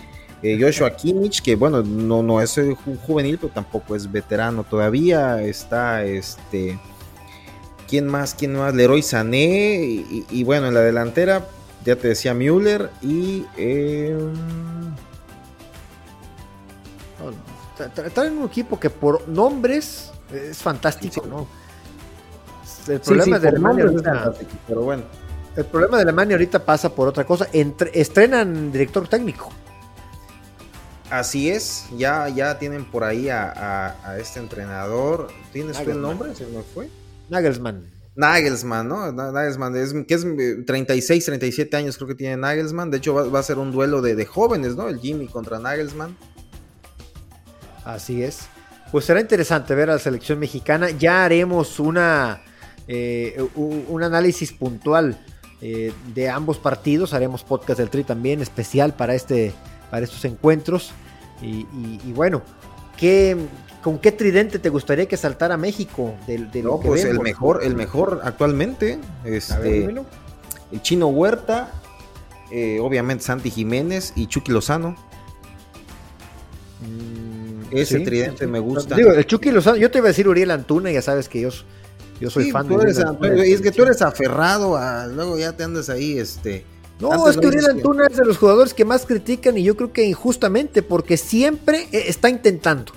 Eh, 0.45 0.59
Joshua 0.61 0.91
Kimmich, 0.97 1.41
que 1.41 1.55
bueno, 1.55 1.85
no, 1.85 2.25
no 2.25 2.41
es 2.41 2.59
un 2.59 2.75
juvenil, 2.75 3.39
pero 3.39 3.53
tampoco 3.53 3.95
es 3.95 4.11
veterano 4.11 4.65
todavía. 4.65 5.41
Está 5.41 6.05
este. 6.05 6.79
¿Quién 7.89 8.09
más? 8.09 8.35
¿Quién 8.35 8.55
más? 8.57 8.75
Leroy 8.75 9.03
Sané. 9.03 10.05
y 10.31 10.45
bueno, 10.45 10.67
en 10.67 10.75
la 10.75 10.81
delantera, 10.81 11.47
ya 11.85 11.97
te 11.97 12.09
decía 12.09 12.35
Müller 12.35 12.91
y... 13.01 13.45
Eh... 13.57 14.17
traen 18.15 18.39
un 18.39 18.47
equipo 18.47 18.79
que 18.79 18.91
por 18.91 19.29
nombres 19.29 20.13
es 20.33 20.59
fantástico, 20.59 21.27
¿no? 21.27 21.47
El 22.89 23.01
problema 23.01 23.39
de 23.39 23.49
Alemania 23.49 23.85
ahorita, 23.85 24.35
pero 24.67 24.83
bueno. 24.83 25.03
El 25.57 25.65
problema 25.67 25.97
de 25.99 26.03
Alemania 26.05 26.35
ahorita 26.37 26.65
pasa 26.65 26.95
por 26.95 27.09
otra 27.09 27.25
cosa. 27.25 27.47
estrenan 27.53 28.73
director 28.73 29.07
técnico. 29.07 29.51
Así 31.11 31.51
es, 31.51 31.89
ya, 31.95 32.29
ya 32.31 32.59
tienen 32.59 32.91
por 32.91 33.05
ahí 33.05 33.29
a, 33.29 34.17
este 34.19 34.41
entrenador. 34.41 35.29
¿Tienes 35.53 35.79
el 35.81 36.01
nombre? 36.01 36.35
¿Se 36.35 36.47
me 36.47 36.63
fue? 36.63 36.89
Nagelsmann. 37.29 38.02
Nagelsmann, 38.15 38.89
¿no? 38.89 39.11
Nagelsmann, 39.11 39.75
es, 39.77 39.95
que 40.07 40.15
es 40.15 40.27
36, 40.67 41.23
eh, 41.23 41.27
37 41.27 41.77
años 41.77 41.97
creo 41.97 42.09
que 42.09 42.15
tiene 42.15 42.37
Nagelsmann. 42.37 42.91
De 42.91 42.99
hecho, 42.99 43.15
va, 43.15 43.39
a 43.39 43.43
ser 43.43 43.59
un 43.59 43.73
duelo 43.73 44.03
de, 44.03 44.27
jóvenes, 44.27 44.77
¿no? 44.77 44.89
El 44.89 45.01
Jimmy 45.01 45.29
contra 45.29 45.59
Nagelsmann. 45.59 46.17
Así 47.85 48.23
es. 48.23 48.49
Pues 48.91 49.07
será 49.07 49.21
interesante 49.21 49.75
ver 49.75 49.89
a 49.89 49.95
la 49.95 49.99
selección 49.99 50.39
mexicana. 50.39 50.91
Ya 50.91 51.25
haremos 51.25 51.81
una, 51.81 52.43
eh, 52.87 53.43
un, 53.55 54.03
análisis 54.03 54.53
puntual 54.53 55.19
eh, 55.63 55.93
de 56.15 56.29
ambos 56.29 56.59
partidos. 56.59 57.15
Haremos 57.15 57.43
podcast 57.43 57.79
del 57.79 57.89
Tri 57.89 58.05
también, 58.05 58.43
especial 58.43 58.95
para, 58.95 59.15
este, 59.15 59.55
para 59.91 60.05
estos 60.05 60.25
encuentros. 60.27 60.93
Y, 61.41 61.67
y 62.05 62.13
bueno, 62.13 62.43
¿qué, 63.03 63.37
¿Con 63.83 63.99
qué 63.99 64.13
tridente 64.13 64.61
te 64.61 64.69
gustaría 64.69 65.07
que 65.07 65.17
saltara 65.17 65.57
México? 65.57 66.15
no, 66.63 66.79
pues 66.79 67.05
el 67.05 67.19
mejor, 67.19 67.65
el 67.65 67.75
mejor 67.75 68.21
actualmente. 68.23 69.01
Este, 69.25 69.93
el 70.71 70.83
Chino 70.83 71.09
Huerta, 71.09 71.73
eh, 72.53 72.79
obviamente 72.81 73.25
Santi 73.25 73.51
Jiménez 73.51 74.13
y 74.15 74.29
Chucky 74.29 74.53
Lozano. 74.53 74.95
Mm, 76.81 77.77
Ese 77.77 78.01
tridente 78.01 78.47
me 78.47 78.61
gusta. 78.61 78.95
Digo, 78.95 79.11
el 79.11 79.27
Chucky 79.27 79.51
Lozano, 79.51 79.79
yo 79.79 79.91
te 79.91 79.99
iba 79.99 80.07
a 80.07 80.11
decir 80.11 80.29
Uriel 80.29 80.53
Antuna, 80.53 80.93
ya 80.93 81.03
sabes 81.03 81.29
que 81.29 81.41
yo, 81.41 81.49
yo 82.21 82.31
soy 82.31 82.53
fan 82.53 82.69
de 82.69 83.49
Y 83.49 83.53
es 83.53 83.61
que 83.61 83.73
tú 83.73 83.83
eres 83.83 84.01
aferrado 84.01 84.77
a. 84.77 85.09
Luego 85.09 85.37
ya 85.37 85.57
te 85.57 85.65
andas 85.65 85.91
ahí, 85.91 86.21
este. 86.21 86.65
No, 87.01 87.29
es 87.29 87.37
que 87.37 87.47
Uriel 87.47 87.67
Antuna 87.71 88.07
es 88.07 88.17
de 88.17 88.25
los 88.25 88.39
jugadores 88.39 88.75
que 88.75 88.85
más 88.85 89.07
critican 89.07 89.59
y 89.59 89.65
yo 89.65 89.77
creo 89.77 89.93
que 89.93 90.05
injustamente, 90.05 90.83
porque 90.83 91.17
siempre 91.17 91.89
eh, 91.91 92.05
está 92.07 92.29
intentando. 92.29 92.93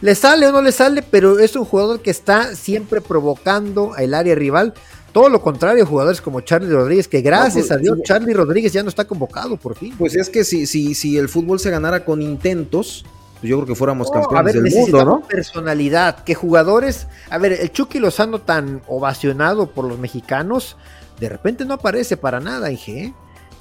Le 0.00 0.14
sale 0.14 0.48
o 0.48 0.52
no 0.52 0.60
le 0.60 0.72
sale, 0.72 1.02
pero 1.02 1.38
es 1.38 1.54
un 1.56 1.64
jugador 1.64 2.00
que 2.00 2.10
está 2.10 2.54
siempre 2.56 3.00
provocando 3.00 3.94
al 3.94 4.12
área 4.12 4.34
rival. 4.34 4.74
Todo 5.12 5.28
lo 5.28 5.40
contrario, 5.40 5.86
jugadores 5.86 6.20
como 6.20 6.40
Charlie 6.40 6.68
Rodríguez, 6.68 7.06
que 7.06 7.20
gracias 7.20 7.68
pues, 7.68 7.70
a 7.70 7.76
Dios 7.76 7.98
Charlie 8.02 8.34
Rodríguez 8.34 8.72
ya 8.72 8.82
no 8.82 8.88
está 8.88 9.04
convocado 9.04 9.56
por 9.56 9.76
fin. 9.76 9.94
Pues 9.96 10.16
es 10.16 10.28
que 10.28 10.42
si, 10.44 10.66
si, 10.66 10.94
si 10.94 11.16
el 11.16 11.28
fútbol 11.28 11.60
se 11.60 11.70
ganara 11.70 12.04
con 12.04 12.20
intentos, 12.20 13.04
pues 13.40 13.50
yo 13.50 13.58
creo 13.58 13.66
que 13.66 13.74
fuéramos 13.76 14.10
campeones 14.10 14.54
del 14.54 14.72
mundo, 14.72 15.04
¿no? 15.04 15.20
personalidad, 15.20 16.24
que 16.24 16.34
jugadores, 16.34 17.06
a 17.30 17.38
ver, 17.38 17.52
el 17.52 17.70
Chucky 17.70 18.00
Lozano 18.00 18.40
tan 18.40 18.82
ovacionado 18.88 19.70
por 19.70 19.84
los 19.84 19.98
mexicanos, 19.98 20.76
de 21.20 21.28
repente 21.28 21.64
no 21.64 21.74
aparece 21.74 22.16
para 22.16 22.40
nada, 22.40 22.70
Inge. 22.72 23.14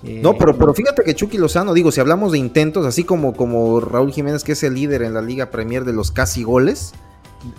No, 0.04 0.38
pero, 0.38 0.58
pero 0.58 0.74
fíjate 0.74 1.04
que 1.04 1.16
Chucky 1.16 1.38
Lozano, 1.38 1.74
digo, 1.74 1.92
si 1.92 2.02
hablamos 2.02 2.34
de 2.34 2.38
intentos, 2.38 2.86
así 2.86 3.06
como, 3.06 3.34
como 3.34 3.80
Raúl 3.80 4.12
Jiménez, 4.12 4.44
que 4.44 4.52
es 4.52 4.64
el 4.64 4.74
líder 4.74 5.02
en 5.02 5.14
la 5.14 5.22
Liga 5.22 5.50
Premier 5.50 5.86
de 5.86 5.94
los 5.94 6.12
casi 6.12 6.44
goles, 6.44 6.92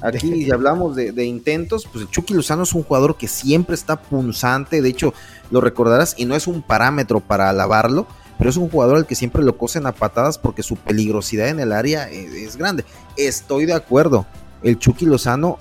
aquí 0.02 0.44
si 0.44 0.50
hablamos 0.50 0.94
de, 0.94 1.24
intentos, 1.24 1.88
pues 1.90 2.10
Chucky 2.10 2.34
Lozano 2.34 2.64
es 2.64 2.74
un 2.74 2.82
jugador 2.82 3.16
que 3.16 3.28
siempre 3.28 3.74
está 3.74 4.00
punzante, 4.02 4.82
de 4.82 4.88
hecho, 4.90 5.14
lo 5.50 5.62
recordarás, 5.62 6.14
y 6.18 6.26
no 6.26 6.36
es 6.36 6.46
un 6.46 6.60
parámetro 6.60 7.20
para 7.20 7.48
alabarlo, 7.48 8.06
pero 8.36 8.50
es 8.50 8.56
un 8.58 8.68
jugador 8.68 8.96
al 8.96 9.06
que 9.06 9.14
siempre 9.14 9.42
lo 9.42 9.56
cosen 9.56 9.86
a 9.86 9.92
patadas 9.92 10.36
porque 10.36 10.62
su 10.62 10.76
peligrosidad 10.76 11.48
en 11.48 11.60
el 11.60 11.72
área 11.72 12.10
es, 12.10 12.32
es 12.34 12.56
grande. 12.56 12.84
Estoy 13.16 13.64
de 13.64 13.72
acuerdo, 13.72 14.26
el 14.62 14.78
Chucky 14.78 15.06
Lozano 15.06 15.56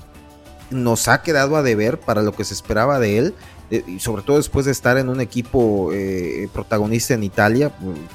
nos 0.69 1.07
ha 1.07 1.21
quedado 1.21 1.55
a 1.55 1.61
deber 1.61 1.99
para 1.99 2.23
lo 2.23 2.33
que 2.33 2.43
se 2.43 2.53
esperaba 2.53 2.99
de 2.99 3.19
él, 3.19 3.35
eh, 3.73 3.83
y 3.87 3.99
sobre 3.99 4.21
todo 4.21 4.37
después 4.37 4.67
de 4.67 4.71
estar 4.71 4.99
en 4.99 5.09
un 5.09 5.19
equipo 5.19 5.89
eh, 5.91 6.47
protagonista 6.53 7.15
en 7.15 7.23
Italia, 7.23 7.71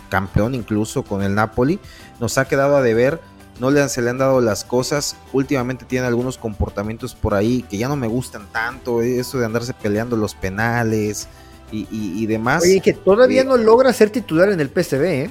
campeón 0.08 0.54
incluso 0.54 1.02
con 1.02 1.20
el 1.20 1.34
Napoli, 1.34 1.80
nos 2.20 2.38
ha 2.38 2.44
quedado 2.44 2.76
a 2.76 2.80
deber, 2.80 3.20
no 3.58 3.72
le, 3.72 3.88
se 3.88 4.00
le 4.00 4.10
han 4.10 4.18
dado 4.18 4.40
las 4.40 4.62
cosas, 4.62 5.16
últimamente 5.32 5.84
tiene 5.84 6.06
algunos 6.06 6.38
comportamientos 6.38 7.16
por 7.16 7.34
ahí 7.34 7.62
que 7.62 7.76
ya 7.76 7.88
no 7.88 7.96
me 7.96 8.06
gustan 8.06 8.46
tanto, 8.52 9.02
eh, 9.02 9.18
eso 9.18 9.36
de 9.40 9.46
andarse 9.46 9.74
peleando 9.74 10.16
los 10.16 10.36
penales 10.36 11.26
y, 11.72 12.24
demás. 12.26 12.62
Oye, 12.62 12.80
que 12.80 12.92
todavía 12.92 13.42
no 13.42 13.56
logra 13.56 13.92
ser 13.92 14.10
titular 14.10 14.50
en 14.50 14.60
el 14.60 14.68
PSV, 14.68 15.02
¿eh? 15.02 15.30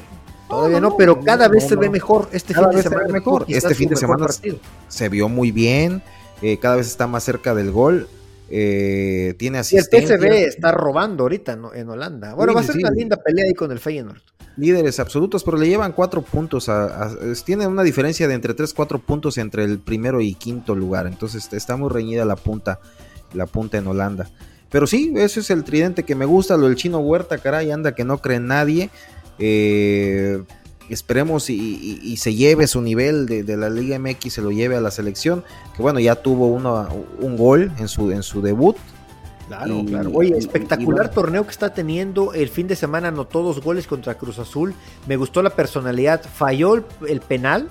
Todavía 0.49 0.81
no, 0.81 0.97
pero 0.97 1.21
cada 1.21 1.47
vez 1.47 1.69
se 1.69 1.77
ve 1.77 1.89
mejor. 1.89 2.27
Este 2.33 2.53
fin 2.53 2.69
de 2.69 2.83
semana 2.83 3.07
mejor. 3.07 3.45
Este 3.47 3.73
fin 3.73 3.89
de 3.89 3.95
semana 3.95 4.27
se 4.89 5.09
vio 5.09 5.29
muy 5.29 5.51
bien. 5.51 6.03
cada 6.61 6.75
vez 6.75 6.87
está 6.87 7.07
más 7.07 7.23
cerca 7.23 7.55
del 7.55 7.71
gol. 7.71 8.09
Eh, 8.49 9.35
tiene 9.37 9.59
asistencia. 9.59 10.15
Y 10.15 10.19
el 10.19 10.19
PSV 10.19 10.47
está 10.47 10.71
robando 10.71 11.23
ahorita 11.23 11.57
en 11.73 11.89
Holanda. 11.89 12.33
Bueno, 12.33 12.53
va 12.53 12.61
a 12.61 12.63
ser 12.63 12.77
una 12.77 12.91
linda 12.91 13.17
pelea 13.17 13.45
ahí 13.45 13.53
con 13.53 13.71
el 13.71 13.79
Feyenoord. 13.79 14.19
Líderes 14.55 14.99
absolutos, 14.99 15.43
pero 15.43 15.57
le 15.57 15.67
llevan 15.67 15.91
cuatro 15.91 16.23
puntos. 16.23 16.67
A, 16.69 17.11
tiene 17.45 17.67
una 17.67 17.83
diferencia 17.83 18.27
de 18.27 18.33
entre 18.33 18.53
tres, 18.53 18.73
cuatro 18.73 18.99
puntos 18.99 19.37
entre 19.37 19.63
el 19.63 19.79
primero 19.79 20.19
y 20.19 20.33
quinto 20.33 20.75
lugar. 20.75 21.05
Entonces 21.05 21.47
está 21.51 21.75
muy 21.77 21.89
reñida 21.89 22.25
la 22.25 22.35
punta, 22.35 22.79
la 23.33 23.45
punta 23.45 23.77
en 23.77 23.85
Holanda. 23.85 24.29
Pero 24.69 24.87
sí, 24.87 25.13
ese 25.15 25.41
es 25.41 25.49
el 25.51 25.63
tridente 25.63 26.03
que 26.03 26.15
me 26.15 26.25
gusta. 26.25 26.57
Lo 26.57 26.67
del 26.67 26.75
chino 26.75 26.99
Huerta, 26.99 27.37
caray, 27.37 27.71
anda 27.71 27.93
que 27.93 28.03
no 28.03 28.17
cree 28.17 28.39
nadie. 28.39 28.89
Eh, 29.39 30.41
esperemos 30.89 31.49
y, 31.49 32.17
se 32.17 32.33
lleve 32.33 32.67
su 32.67 32.81
nivel 32.81 33.25
de, 33.25 33.57
la 33.57 33.69
Liga 33.69 33.99
MX, 33.99 34.33
se 34.33 34.41
lo 34.41 34.51
lleve 34.51 34.75
a 34.75 34.81
la 34.81 34.91
selección, 34.91 35.43
que 35.75 35.81
bueno, 35.81 35.99
ya 35.99 36.15
tuvo 36.15 36.47
uno, 36.47 36.87
un 37.19 37.37
gol 37.37 37.71
en 37.77 37.87
su, 37.87 38.11
en 38.11 38.23
su 38.23 38.41
debut. 38.41 38.75
Claro, 39.47 39.83
claro. 39.85 40.11
Oye, 40.13 40.37
espectacular 40.37 41.09
torneo 41.09 41.45
que 41.45 41.51
está 41.51 41.73
teniendo. 41.73 42.33
El 42.33 42.49
fin 42.49 42.67
de 42.67 42.75
semana 42.75 43.07
anotó 43.07 43.43
dos 43.43 43.61
goles 43.61 43.87
contra 43.87 44.15
Cruz 44.15 44.39
Azul. 44.39 44.73
Me 45.07 45.15
gustó 45.15 45.41
la 45.41 45.51
personalidad. 45.51 46.21
Falló 46.21 46.83
el, 47.07 47.21
penal. 47.21 47.69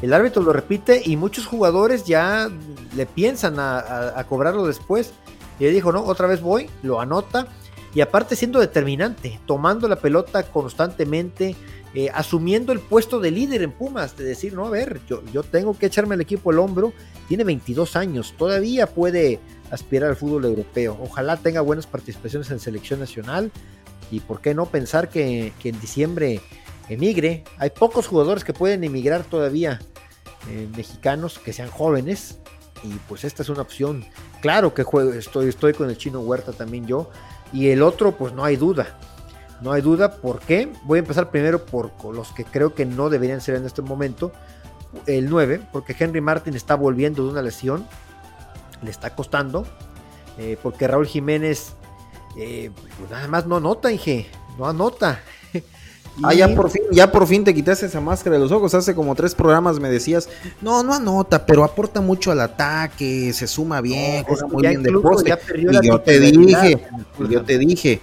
El 0.00 0.14
árbitro 0.14 0.42
lo 0.42 0.54
repite 0.54 1.02
y 1.04 1.16
muchos 1.16 1.44
jugadores 1.44 2.04
ya 2.04 2.48
le 2.96 3.04
piensan 3.04 3.58
a, 3.58 4.18
a 4.18 4.24
cobrarlo 4.24 4.66
después. 4.66 5.12
Y 5.60 5.66
él 5.66 5.74
dijo, 5.74 5.92
no, 5.92 6.02
otra 6.02 6.26
vez 6.26 6.40
voy, 6.40 6.70
lo 6.82 6.98
anota. 6.98 7.46
Y 7.94 8.00
aparte 8.00 8.34
siendo 8.34 8.58
determinante, 8.58 9.38
tomando 9.44 9.86
la 9.88 9.96
pelota 9.96 10.44
constantemente, 10.44 11.56
eh, 11.94 12.08
asumiendo 12.14 12.72
el 12.72 12.80
puesto 12.80 13.20
de 13.20 13.30
líder 13.30 13.62
en 13.62 13.70
Pumas, 13.70 14.16
de 14.16 14.24
decir, 14.24 14.54
no, 14.54 14.66
a 14.66 14.70
ver, 14.70 15.00
yo, 15.06 15.22
yo 15.30 15.42
tengo 15.42 15.76
que 15.78 15.86
echarme 15.86 16.14
el 16.14 16.22
equipo 16.22 16.50
al 16.50 16.58
hombro, 16.58 16.94
tiene 17.28 17.44
22 17.44 17.96
años, 17.96 18.34
todavía 18.38 18.86
puede 18.86 19.40
aspirar 19.70 20.08
al 20.08 20.16
fútbol 20.16 20.46
europeo, 20.46 20.98
ojalá 21.02 21.36
tenga 21.36 21.60
buenas 21.60 21.86
participaciones 21.86 22.50
en 22.50 22.60
selección 22.60 22.98
nacional 22.98 23.50
y 24.10 24.20
por 24.20 24.40
qué 24.40 24.54
no 24.54 24.66
pensar 24.66 25.10
que, 25.10 25.52
en 25.62 25.80
diciembre 25.80 26.40
emigre, 26.88 27.44
hay 27.58 27.70
pocos 27.70 28.06
jugadores 28.06 28.42
que 28.42 28.54
pueden 28.54 28.84
emigrar 28.84 29.24
todavía, 29.24 29.78
eh, 30.50 30.68
mexicanos 30.74 31.38
que 31.38 31.52
sean 31.52 31.68
jóvenes, 31.70 32.38
y 32.82 32.88
pues 33.06 33.24
esta 33.24 33.42
es 33.42 33.50
una 33.50 33.62
opción, 33.62 34.04
claro 34.40 34.72
que 34.72 34.82
juego, 34.82 35.12
estoy, 35.12 35.48
estoy 35.48 35.74
con 35.74 35.90
el 35.90 35.98
chino 35.98 36.20
Huerta 36.20 36.52
también 36.52 36.86
yo, 36.86 37.10
y 37.52 37.68
el 37.68 37.82
otro 37.82 38.16
pues 38.16 38.32
no 38.32 38.44
hay 38.44 38.56
duda, 38.56 38.98
no 39.62 39.72
hay 39.72 39.82
duda. 39.82 40.12
¿Por 40.12 40.40
qué? 40.40 40.72
Voy 40.84 40.98
a 40.98 41.00
empezar 41.00 41.30
primero 41.30 41.64
por 41.64 41.92
los 42.14 42.32
que 42.32 42.44
creo 42.44 42.74
que 42.74 42.84
no 42.84 43.10
deberían 43.10 43.40
ser 43.40 43.54
en 43.56 43.64
este 43.64 43.82
momento. 43.82 44.32
El 45.06 45.30
9, 45.30 45.62
porque 45.72 45.96
Henry 45.98 46.20
Martin 46.20 46.54
está 46.54 46.74
volviendo 46.74 47.24
de 47.24 47.30
una 47.30 47.42
lesión. 47.42 47.86
Le 48.82 48.90
está 48.90 49.14
costando. 49.14 49.66
Eh, 50.38 50.56
porque 50.62 50.88
Raúl 50.88 51.06
Jiménez, 51.06 51.74
eh, 52.36 52.70
pues 52.98 53.10
nada 53.10 53.28
más 53.28 53.46
no 53.46 53.56
anota, 53.56 53.92
Inge. 53.92 54.26
No 54.58 54.66
anota. 54.66 55.20
Ah, 56.22 56.34
ya 56.34 56.54
por 56.54 56.68
fin, 56.68 56.82
ya 56.90 57.10
por 57.10 57.26
fin 57.26 57.42
te 57.42 57.54
quitaste 57.54 57.86
esa 57.86 57.98
máscara 57.98 58.36
de 58.36 58.42
los 58.42 58.52
ojos. 58.52 58.74
Hace 58.74 58.94
como 58.94 59.14
tres 59.14 59.34
programas 59.34 59.80
me 59.80 59.88
decías, 59.88 60.28
no, 60.60 60.82
no 60.82 60.92
anota, 60.92 61.46
pero 61.46 61.64
aporta 61.64 62.02
mucho 62.02 62.30
al 62.30 62.40
ataque, 62.40 63.32
se 63.32 63.46
suma 63.46 63.80
bien, 63.80 64.22
juega 64.24 64.46
muy 64.46 64.60
bien 64.60 64.82
de 64.82 64.92
poste. 64.92 65.34
Y 65.56 65.86
yo 65.86 66.00
te 66.02 66.20
dije, 66.20 66.86
yo 67.30 67.42
te 67.42 67.56
dije, 67.56 68.02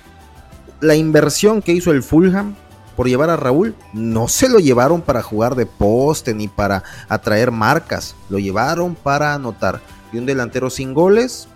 la 0.81 0.95
inversión 0.95 1.61
que 1.61 1.73
hizo 1.73 1.91
el 1.91 2.03
Fulham 2.03 2.55
por 2.95 3.07
llevar 3.07 3.29
a 3.29 3.37
Raúl, 3.37 3.75
no 3.93 4.27
se 4.27 4.49
lo 4.49 4.59
llevaron 4.59 5.01
para 5.01 5.21
jugar 5.21 5.55
de 5.55 5.65
poste 5.65 6.33
ni 6.33 6.49
para 6.49 6.83
atraer 7.07 7.49
marcas, 7.49 8.13
lo 8.29 8.39
llevaron 8.39 8.93
para 8.93 9.33
anotar. 9.33 9.79
Y 10.11 10.17
un 10.17 10.25
delantero 10.25 10.69
sin 10.69 10.93
goles, 10.93 11.47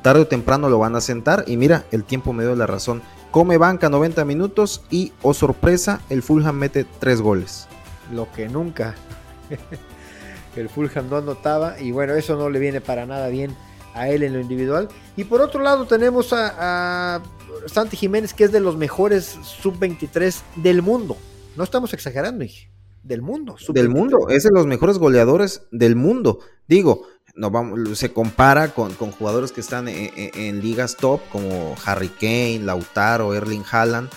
tarde 0.00 0.22
o 0.22 0.26
temprano 0.26 0.70
lo 0.70 0.78
van 0.78 0.96
a 0.96 1.02
sentar. 1.02 1.44
Y 1.46 1.58
mira, 1.58 1.84
el 1.90 2.04
tiempo 2.04 2.32
me 2.32 2.44
dio 2.44 2.56
la 2.56 2.66
razón. 2.66 3.02
Come 3.30 3.58
banca 3.58 3.90
90 3.90 4.24
minutos 4.24 4.82
y, 4.88 5.12
oh 5.20 5.34
sorpresa, 5.34 6.00
el 6.08 6.22
Fulham 6.22 6.56
mete 6.56 6.86
3 6.98 7.20
goles. 7.20 7.68
Lo 8.10 8.32
que 8.32 8.48
nunca. 8.48 8.94
el 10.56 10.70
Fulham 10.70 11.10
no 11.10 11.18
anotaba 11.18 11.78
y 11.78 11.92
bueno, 11.92 12.14
eso 12.14 12.36
no 12.36 12.48
le 12.48 12.58
viene 12.58 12.80
para 12.80 13.04
nada 13.04 13.28
bien 13.28 13.54
a 13.96 14.08
él 14.08 14.22
en 14.22 14.34
lo 14.34 14.40
individual. 14.40 14.88
Y 15.16 15.24
por 15.24 15.40
otro 15.40 15.62
lado 15.62 15.86
tenemos 15.86 16.32
a, 16.32 17.16
a 17.16 17.22
Santi 17.66 17.96
Jiménez, 17.96 18.34
que 18.34 18.44
es 18.44 18.52
de 18.52 18.60
los 18.60 18.76
mejores 18.76 19.38
sub-23 19.42 20.42
del 20.56 20.82
mundo. 20.82 21.16
No 21.56 21.64
estamos 21.64 21.94
exagerando, 21.94 22.44
del 23.06 23.22
mundo. 23.22 23.56
Del 23.68 23.88
mundo, 23.88 24.28
es 24.28 24.42
de 24.42 24.50
los 24.52 24.66
mejores 24.66 24.98
goleadores 24.98 25.62
del 25.70 25.96
mundo. 25.96 26.40
Digo, 26.66 27.06
no 27.34 27.50
vamos, 27.50 27.98
se 27.98 28.12
compara 28.12 28.74
con, 28.74 28.92
jugadores 28.94 29.52
que 29.52 29.60
están 29.60 29.88
en, 29.88 30.60
ligas 30.60 30.96
top 30.96 31.20
como 31.30 31.74
Harry 31.84 32.08
Kane, 32.08 32.60
Lautaro, 32.60 33.34
Erling 33.34 33.64
Haaland. 33.70 34.10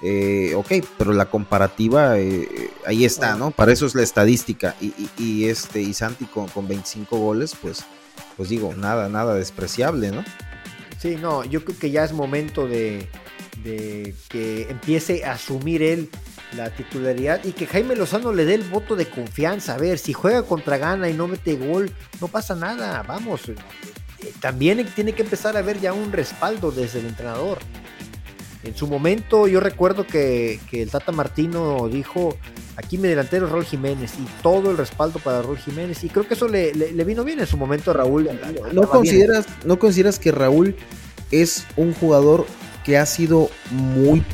Eh, 0.00 0.54
ok, 0.54 0.86
pero 0.96 1.12
la 1.12 1.28
comparativa 1.28 2.18
eh, 2.20 2.70
ahí 2.86 3.04
está, 3.04 3.34
¿no? 3.34 3.50
Para 3.50 3.72
eso 3.72 3.84
es 3.86 3.96
la 3.96 4.02
estadística. 4.02 4.76
Y, 4.80 5.46
este, 5.46 5.80
y 5.80 5.92
Santi 5.92 6.26
con, 6.26 6.46
con 6.48 6.68
25 6.68 7.18
goles, 7.18 7.54
pues, 7.60 7.84
pues 8.38 8.48
digo, 8.48 8.72
nada, 8.76 9.08
nada 9.08 9.34
despreciable, 9.34 10.12
¿no? 10.12 10.24
Sí, 10.98 11.16
no, 11.16 11.44
yo 11.44 11.64
creo 11.64 11.76
que 11.76 11.90
ya 11.90 12.04
es 12.04 12.12
momento 12.12 12.68
de, 12.68 13.08
que 13.62 14.68
empiece 14.70 15.24
a 15.24 15.32
asumir 15.32 15.82
él 15.82 16.08
la 16.56 16.70
titularidad 16.70 17.44
y 17.44 17.50
que 17.50 17.66
Jaime 17.66 17.96
Lozano 17.96 18.32
le 18.32 18.44
dé 18.44 18.54
el 18.54 18.62
voto 18.62 18.94
de 18.94 19.06
confianza. 19.10 19.74
A 19.74 19.78
ver, 19.78 19.98
si 19.98 20.12
juega 20.12 20.44
contra 20.44 20.78
Gana 20.78 21.10
y 21.10 21.14
no 21.14 21.26
mete 21.26 21.56
gol, 21.56 21.90
no 22.20 22.28
pasa 22.28 22.54
nada, 22.54 23.02
vamos. 23.02 23.48
Eh, 23.48 23.56
también 24.40 24.86
tiene 24.94 25.12
que 25.14 25.22
empezar 25.22 25.56
a 25.56 25.62
ver 25.62 25.80
ya 25.80 25.92
un 25.92 26.12
respaldo 26.12 26.70
desde 26.70 27.00
el 27.00 27.06
entrenador. 27.06 27.58
En 28.64 28.74
su 28.76 28.88
momento 28.88 29.46
yo 29.46 29.60
recuerdo 29.60 30.06
que, 30.06 30.58
el 30.72 30.90
Tata 30.90 31.12
Martino 31.12 31.88
dijo, 31.88 32.36
aquí 32.76 32.98
mi 32.98 33.08
delantero 33.08 33.46
es 33.46 33.52
Raúl 33.52 33.64
Jiménez 33.64 34.14
y 34.18 34.26
todo 34.42 34.70
el 34.70 34.76
respaldo 34.76 35.20
para 35.20 35.42
Raúl 35.42 35.58
Jiménez 35.58 36.02
y 36.02 36.08
creo 36.08 36.26
que 36.26 36.34
eso 36.34 36.48
le, 36.48 36.72
vino 37.04 37.24
bien 37.24 37.38
en 37.40 37.46
su 37.46 37.56
momento 37.56 37.92
a 37.92 37.94
Raúl. 37.94 38.28
¿No 38.72 38.88
consideras, 38.88 39.46
¿No 39.64 39.78
consideras 39.78 40.18
que 40.18 40.32
Raúl 40.32 40.76
es 41.30 41.66
un 41.76 41.94
jugador 41.94 42.46
que 42.84 42.98
ha 42.98 43.06
sido 43.06 43.50
muy 43.70 44.24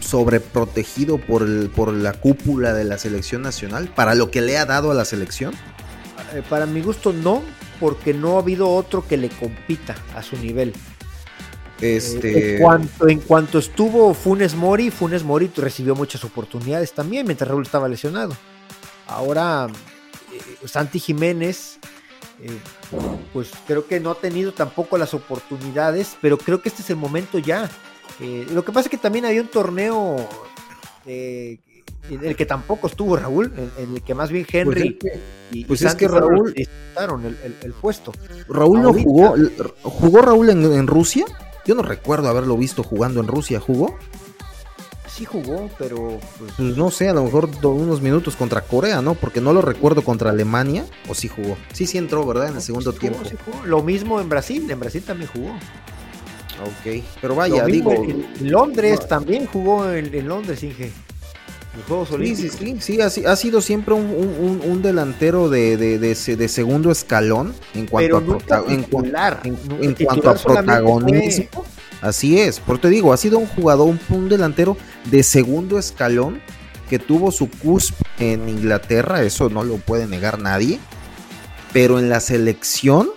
sobreprotegido 0.00 1.18
por, 1.18 1.42
el, 1.42 1.70
por 1.70 1.92
la 1.92 2.12
cúpula 2.12 2.74
de 2.74 2.84
la 2.84 2.98
selección 2.98 3.42
nacional 3.42 3.88
para 3.94 4.14
lo 4.14 4.30
que 4.30 4.40
le 4.40 4.58
ha 4.58 4.66
dado 4.66 4.90
a 4.90 4.94
la 4.94 5.04
selección? 5.04 5.54
Eh, 6.34 6.42
para 6.48 6.66
mi 6.66 6.82
gusto 6.82 7.12
no, 7.12 7.42
porque 7.78 8.12
no 8.12 8.36
ha 8.36 8.40
habido 8.40 8.68
otro 8.68 9.06
que 9.06 9.16
le 9.16 9.28
compita 9.28 9.96
a 10.14 10.22
su 10.22 10.36
nivel. 10.36 10.74
Este... 11.80 12.56
En, 12.56 12.62
cuanto, 12.62 13.08
en 13.08 13.20
cuanto 13.20 13.58
estuvo 13.58 14.12
Funes 14.14 14.54
Mori, 14.54 14.90
Funes 14.90 15.24
Mori 15.24 15.50
recibió 15.56 15.94
muchas 15.94 16.24
oportunidades 16.24 16.92
también 16.92 17.26
mientras 17.26 17.48
Raúl 17.48 17.64
estaba 17.64 17.88
lesionado. 17.88 18.36
Ahora, 19.06 19.68
eh, 20.32 20.66
Santi 20.66 21.00
Jiménez, 21.00 21.78
eh, 22.42 22.58
pues 23.32 23.50
creo 23.66 23.86
que 23.86 23.98
no 23.98 24.10
ha 24.10 24.14
tenido 24.14 24.52
tampoco 24.52 24.98
las 24.98 25.14
oportunidades, 25.14 26.16
pero 26.20 26.38
creo 26.38 26.62
que 26.62 26.68
este 26.68 26.82
es 26.82 26.90
el 26.90 26.96
momento 26.96 27.38
ya. 27.38 27.68
Eh, 28.20 28.46
lo 28.52 28.64
que 28.64 28.72
pasa 28.72 28.86
es 28.86 28.90
que 28.90 28.98
también 28.98 29.24
había 29.24 29.40
un 29.40 29.48
torneo 29.48 30.16
en 31.06 31.58
el 32.24 32.36
que 32.36 32.46
tampoco 32.46 32.86
estuvo 32.86 33.16
Raúl, 33.16 33.52
en, 33.78 33.94
el 33.94 34.02
que 34.02 34.14
más 34.14 34.30
bien 34.30 34.44
pues 34.44 34.54
Henry 34.54 34.98
y, 35.50 35.64
pues 35.64 35.82
es 35.82 35.94
que 35.94 36.06
Raúl 36.06 36.52
disputaron 36.54 37.24
el, 37.24 37.72
puesto. 37.72 38.12
Raúl 38.48 38.82
no 38.82 38.92
jugó, 38.92 39.34
jugó 39.82 40.22
Raúl 40.22 40.50
en 40.50 40.86
Rusia. 40.86 41.24
Yo 41.66 41.74
no 41.74 41.82
recuerdo 41.82 42.28
haberlo 42.28 42.56
visto 42.56 42.82
jugando 42.82 43.20
en 43.20 43.26
Rusia. 43.26 43.60
¿Jugó? 43.60 43.96
Sí 45.06 45.24
jugó, 45.24 45.68
pero... 45.78 46.18
Pues, 46.38 46.52
pues 46.56 46.76
no 46.76 46.90
sé, 46.90 47.08
a 47.08 47.12
lo 47.12 47.24
mejor 47.24 47.50
unos 47.62 48.00
minutos 48.00 48.36
contra 48.36 48.62
Corea, 48.62 49.02
¿no? 49.02 49.14
Porque 49.14 49.40
no 49.40 49.52
lo 49.52 49.60
recuerdo 49.60 50.02
contra 50.02 50.30
Alemania. 50.30 50.86
¿O 51.08 51.14
sí 51.14 51.28
jugó? 51.28 51.56
Sí, 51.72 51.86
sí 51.86 51.98
entró, 51.98 52.24
¿verdad? 52.24 52.48
En 52.48 52.56
el 52.56 52.62
segundo 52.62 52.92
tiempo. 52.92 53.20
Lo 53.64 53.82
mismo 53.82 54.20
en 54.20 54.28
Brasil. 54.28 54.70
En 54.70 54.80
Brasil 54.80 55.02
también 55.02 55.30
jugó. 55.32 55.50
Ok, 56.60 57.02
pero 57.20 57.34
vaya, 57.34 57.64
digo... 57.64 57.92
En 57.92 58.50
Londres 58.50 59.06
también 59.08 59.46
jugó 59.46 59.90
en, 59.90 60.28
Londres, 60.28 60.62
Inge. 60.62 60.92
Los 61.76 61.86
Juegos 61.86 62.10
Olímpicos. 62.12 62.58
Sí, 62.58 62.76
sí, 62.80 63.00
sí, 63.10 63.24
ha, 63.24 63.36
sido 63.36 63.60
siempre 63.60 63.94
un, 63.94 64.82
delantero 64.82 65.48
de, 65.48 66.48
segundo 66.48 66.90
escalón 66.90 67.54
en 67.74 67.86
cuanto 67.86 68.16
a, 68.16 68.64
en, 68.68 68.86
en, 69.80 69.94
cuanto 69.94 70.30
a 70.30 70.34
protagonismo. 70.34 71.64
Así 72.00 72.40
es, 72.40 72.60
por 72.60 72.78
te 72.78 72.88
digo, 72.88 73.12
ha 73.12 73.16
sido 73.16 73.38
un 73.38 73.46
jugador, 73.46 73.94
un, 74.08 74.28
delantero 74.28 74.76
de 75.10 75.22
segundo 75.22 75.78
escalón 75.78 76.40
que 76.88 76.98
tuvo 76.98 77.30
su 77.30 77.48
cusp 77.48 77.94
en 78.18 78.48
Inglaterra, 78.48 79.22
eso 79.22 79.50
no 79.50 79.62
lo 79.62 79.76
puede 79.76 80.06
negar 80.06 80.40
nadie, 80.40 80.80
pero 81.72 81.98
en 81.98 82.08
la 82.08 82.20
selección 82.20 83.10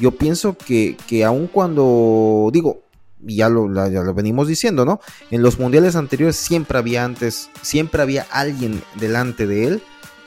yo 0.00 0.12
pienso 0.12 0.56
que, 0.56 0.96
que 1.06 1.24
aun 1.24 1.46
cuando, 1.46 2.48
digo, 2.52 2.85
ya 3.34 3.48
lo, 3.48 3.72
ya 3.88 4.02
lo 4.02 4.14
venimos 4.14 4.46
diciendo, 4.46 4.84
¿no? 4.84 5.00
En 5.30 5.42
los 5.42 5.58
mundiales 5.58 5.96
anteriores 5.96 6.36
siempre 6.36 6.78
había 6.78 7.04
antes, 7.04 7.50
siempre 7.62 8.02
había 8.02 8.26
alguien 8.30 8.82
delante 8.94 9.46
de 9.46 9.66
él, 9.66 9.82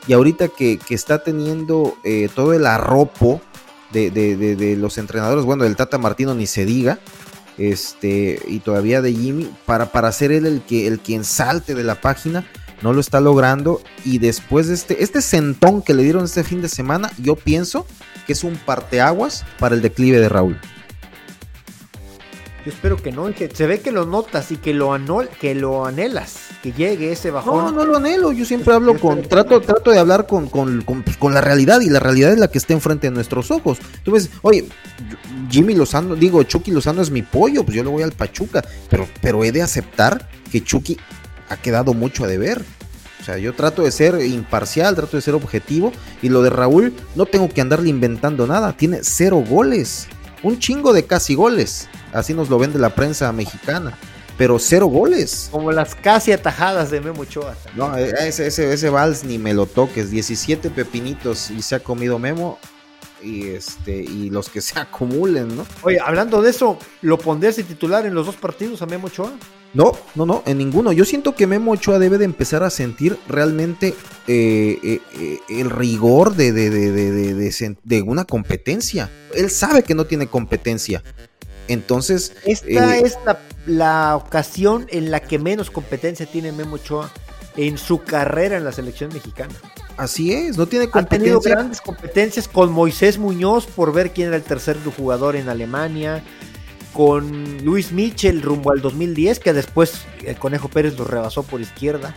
y 0.07 0.13
ahorita 0.13 0.47
que, 0.49 0.79
está 0.89 1.23
teniendo 1.23 1.95
eh, 2.03 2.29
todo 2.33 2.53
el 2.53 2.65
arropo 2.65 3.41
de, 3.91 4.09
de, 4.11 4.75
los 4.75 4.97
entrenadores, 4.97 5.45
bueno, 5.45 5.63
del 5.63 5.75
Tata 5.75 5.97
Martino 5.97 6.33
ni 6.35 6.47
se 6.47 6.65
diga, 6.65 6.99
este, 7.57 8.41
y 8.47 8.59
todavía 8.59 9.01
de 9.01 9.13
Jimmy, 9.13 9.51
para, 9.65 9.91
para 9.91 10.11
ser 10.11 10.31
él 10.31 10.45
el 10.45 10.61
que 10.61 10.87
el 10.87 10.99
quien 10.99 11.23
salte 11.23 11.75
de 11.75 11.83
la 11.83 12.01
página, 12.01 12.45
no 12.81 12.93
lo 12.93 13.01
está 13.01 13.19
logrando. 13.19 13.81
Y 14.05 14.19
después 14.19 14.67
de 14.67 14.73
este, 14.75 15.03
este 15.03 15.21
sentón 15.21 15.81
que 15.81 15.93
le 15.93 16.03
dieron 16.03 16.23
este 16.23 16.43
fin 16.43 16.61
de 16.61 16.69
semana, 16.69 17.11
yo 17.17 17.35
pienso 17.35 17.85
que 18.25 18.33
es 18.33 18.43
un 18.43 18.55
parteaguas 18.55 19.45
para 19.59 19.75
el 19.75 19.81
declive 19.81 20.19
de 20.19 20.29
Raúl. 20.29 20.59
Yo 22.69 22.75
espero 22.75 22.97
que 22.97 23.11
no, 23.11 23.27
se 23.33 23.65
ve 23.65 23.81
que 23.81 23.91
lo 23.91 24.05
notas 24.05 24.51
y 24.51 24.57
que 24.57 24.75
lo, 24.75 24.93
anol, 24.93 25.27
que 25.41 25.55
lo 25.55 25.87
anhelas, 25.87 26.35
que 26.61 26.71
llegue 26.71 27.11
ese 27.11 27.31
bajón. 27.31 27.65
No, 27.65 27.71
no 27.71 27.83
lo 27.83 27.97
anhelo, 27.97 28.31
yo 28.31 28.45
siempre 28.45 28.75
hablo 28.75 28.99
con, 28.99 29.23
trato, 29.23 29.59
trato 29.59 29.89
de 29.89 29.97
hablar 29.97 30.27
con, 30.27 30.47
con, 30.49 30.83
pues, 30.83 31.17
con, 31.17 31.33
la 31.33 31.41
realidad 31.41 31.81
y 31.81 31.89
la 31.89 31.99
realidad 31.99 32.31
es 32.31 32.37
la 32.37 32.49
que 32.49 32.59
está 32.59 32.73
enfrente 32.73 33.07
de 33.07 33.11
nuestros 33.15 33.49
ojos. 33.49 33.79
Tú 34.03 34.11
ves, 34.11 34.29
oye, 34.43 34.67
Jimmy 35.49 35.73
Lozano, 35.73 36.13
digo, 36.13 36.43
Chucky 36.43 36.69
Lozano 36.69 37.01
es 37.01 37.09
mi 37.09 37.23
pollo, 37.23 37.63
pues 37.63 37.75
yo 37.75 37.83
le 37.83 37.89
voy 37.89 38.03
al 38.03 38.11
Pachuca, 38.11 38.63
pero, 38.87 39.07
pero 39.19 39.43
he 39.43 39.51
de 39.51 39.63
aceptar 39.63 40.29
que 40.51 40.63
Chucky 40.63 40.95
ha 41.49 41.57
quedado 41.57 41.95
mucho 41.95 42.23
a 42.23 42.27
deber. 42.27 42.63
O 43.19 43.23
sea, 43.23 43.39
yo 43.39 43.55
trato 43.55 43.81
de 43.81 43.91
ser 43.91 44.23
imparcial, 44.23 44.95
trato 44.95 45.17
de 45.17 45.21
ser 45.21 45.33
objetivo. 45.33 45.91
Y 46.21 46.29
lo 46.29 46.43
de 46.43 46.51
Raúl, 46.51 46.93
no 47.15 47.25
tengo 47.25 47.49
que 47.49 47.61
andarle 47.61 47.89
inventando 47.89 48.45
nada. 48.45 48.73
Tiene 48.73 48.99
cero 49.01 49.43
goles. 49.45 50.07
Un 50.43 50.59
chingo 50.59 50.93
de 50.93 51.05
casi 51.05 51.35
goles. 51.35 51.89
Así 52.13 52.33
nos 52.33 52.49
lo 52.49 52.57
vende 52.57 52.79
la 52.79 52.95
prensa 52.95 53.31
mexicana. 53.31 53.97
Pero 54.37 54.57
cero 54.57 54.87
goles. 54.87 55.49
Como 55.51 55.71
las 55.71 55.95
casi 55.95 56.31
atajadas 56.31 56.91
de 56.91 57.01
Memo 57.01 57.23
Ochoa. 57.23 57.55
No, 57.75 57.97
e, 57.97 58.09
ese, 58.27 58.47
ese, 58.47 58.73
ese 58.73 58.89
vals 58.89 59.25
ni 59.25 59.37
me 59.37 59.53
lo 59.53 59.65
toques. 59.65 60.11
17 60.11 60.69
pepinitos 60.69 61.51
y 61.51 61.61
se 61.61 61.75
ha 61.75 61.79
comido 61.81 62.19
Memo 62.19 62.57
y 63.21 63.49
este 63.49 63.97
y 63.97 64.29
los 64.29 64.49
que 64.49 64.61
se 64.61 64.79
acumulen, 64.79 65.55
¿no? 65.55 65.65
Oye, 65.81 65.99
hablando 65.99 66.41
de 66.41 66.51
eso, 66.51 66.77
¿lo 67.01 67.17
pondrías 67.17 67.55
de 67.57 67.63
titular 67.63 68.05
en 68.05 68.13
los 68.13 68.25
dos 68.25 68.35
partidos 68.35 68.81
a 68.81 68.85
Memo 68.85 69.07
Ochoa? 69.07 69.31
No, 69.73 69.91
no, 70.15 70.25
no, 70.25 70.43
en 70.45 70.57
ninguno. 70.57 70.91
Yo 70.91 71.05
siento 71.05 71.35
que 71.35 71.45
Memo 71.45 71.71
Ochoa 71.71 71.99
debe 71.99 72.17
de 72.17 72.25
empezar 72.25 72.63
a 72.63 72.69
sentir 72.69 73.17
realmente 73.27 73.93
eh, 74.27 74.79
eh, 74.83 75.01
eh, 75.13 75.39
el 75.49 75.69
rigor 75.69 76.35
de, 76.35 76.51
de, 76.51 76.69
de, 76.69 77.75
de, 77.83 78.01
una 78.01 78.25
competencia. 78.25 79.09
Él 79.35 79.49
sabe 79.49 79.83
que 79.83 79.93
no 79.93 80.05
tiene 80.05 80.27
competencia. 80.27 81.03
Entonces... 81.67 82.33
Esta 82.45 82.97
es 82.97 83.17
la, 83.25 83.39
la, 83.67 84.15
ocasión 84.15 84.87
en 84.89 85.11
la 85.11 85.19
que 85.19 85.37
menos 85.37 85.69
competencia 85.69 86.25
tiene 86.25 86.51
Memo 86.51 86.75
Ochoa 86.75 87.11
en 87.55 87.77
su 87.77 88.01
carrera 88.03 88.57
en 88.57 88.63
la 88.63 88.71
selección 88.71 89.13
mexicana. 89.13 89.53
Así 89.97 90.31
es, 90.31 90.57
no 90.57 90.65
tiene 90.65 90.89
competencia. 90.89 91.17
Ha 91.17 91.19
tenido 91.19 91.41
grandes 91.41 91.81
competencias 91.81 92.47
con 92.47 92.71
Moisés 92.71 93.17
Muñoz 93.17 93.67
por 93.67 93.91
ver 93.93 94.11
quién 94.11 94.29
era 94.29 94.37
el 94.37 94.43
tercer 94.43 94.77
jugador 94.97 95.35
en 95.35 95.49
Alemania, 95.49 96.23
con 96.93 97.63
Luis 97.63 97.91
Michel 97.91 98.41
rumbo 98.41 98.71
al 98.71 98.81
2010, 98.81 99.39
que 99.39 99.53
después 99.53 100.05
el 100.25 100.35
Conejo 100.37 100.69
Pérez 100.69 100.97
lo 100.97 101.05
rebasó 101.05 101.43
por 101.43 101.61
izquierda 101.61 102.13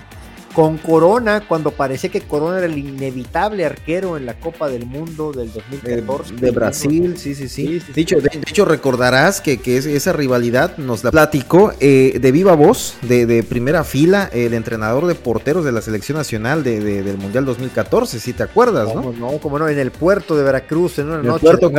con 0.54 0.78
Corona, 0.78 1.46
cuando 1.46 1.70
parecía 1.70 2.10
que 2.10 2.20
Corona 2.20 2.58
era 2.58 2.66
el 2.66 2.76
inevitable 2.76 3.64
arquero 3.64 4.16
en 4.16 4.26
la 4.26 4.38
Copa 4.38 4.68
del 4.68 4.86
Mundo 4.86 5.32
del 5.32 5.52
2014. 5.52 6.36
De, 6.36 6.50
Brasil, 6.50 7.16
sí, 7.16 7.34
sí, 7.34 7.48
sí. 7.48 7.80
Dicho, 7.94 8.20
de, 8.20 8.30
hecho, 8.46 8.64
recordarás 8.64 9.40
que, 9.40 9.58
que 9.58 9.78
esa 9.78 10.12
rivalidad 10.12 10.76
nos 10.76 11.04
la 11.04 11.10
platicó 11.10 11.72
eh, 11.80 12.18
de 12.20 12.32
viva 12.32 12.54
voz, 12.54 12.96
de, 13.02 13.42
primera 13.42 13.84
fila, 13.84 14.28
el 14.32 14.54
entrenador 14.54 15.06
de 15.06 15.14
porteros 15.14 15.64
de 15.64 15.72
la 15.72 15.80
selección 15.80 16.18
nacional 16.18 16.62
del 16.62 17.16
Mundial 17.18 17.44
2014, 17.44 18.20
si 18.20 18.32
te 18.32 18.42
acuerdas, 18.42 18.94
¿no? 18.94 19.12
No, 19.12 19.38
como 19.38 19.58
no, 19.58 19.68
en 19.68 19.78
el 19.78 19.90
puerto 19.90 20.36
de 20.36 20.42
Veracruz, 20.42 20.98
en 20.98 21.08
una 21.08 21.16
el 21.16 21.26
noche 21.26 21.46
puerto 21.46 21.70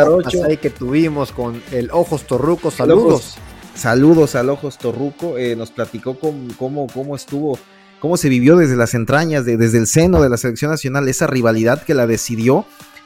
ahí 0.45 0.57
que 0.57 0.69
tuvimos 0.69 1.31
con 1.31 1.61
el 1.71 1.89
Ojos 1.91 2.23
Torruco, 2.23 2.71
saludos. 2.71 3.35
saludos 3.75 4.35
al 4.35 4.49
Ojos 4.49 4.77
Torruco, 4.77 5.37
eh, 5.37 5.55
nos 5.55 5.71
platicó 5.71 6.17
cómo, 6.17 6.87
cómo 6.87 7.15
estuvo 7.15 7.57
cómo 8.03 8.17
se 8.17 8.27
vivió 8.27 8.57
desde 8.57 8.75
las 8.75 8.95
entrañas, 8.95 9.45
desde 9.45 9.77
el 9.77 9.87
seno 9.87 10.21
de 10.21 10.27
la 10.27 10.35
selección 10.35 10.69
nacional, 10.69 11.07
esa 11.07 11.25
rivalidad 11.25 11.83
que 11.83 11.93
la 11.93 12.05
decidió 12.05 12.65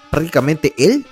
prácticamente 0.10 0.74
él, 0.76 1.06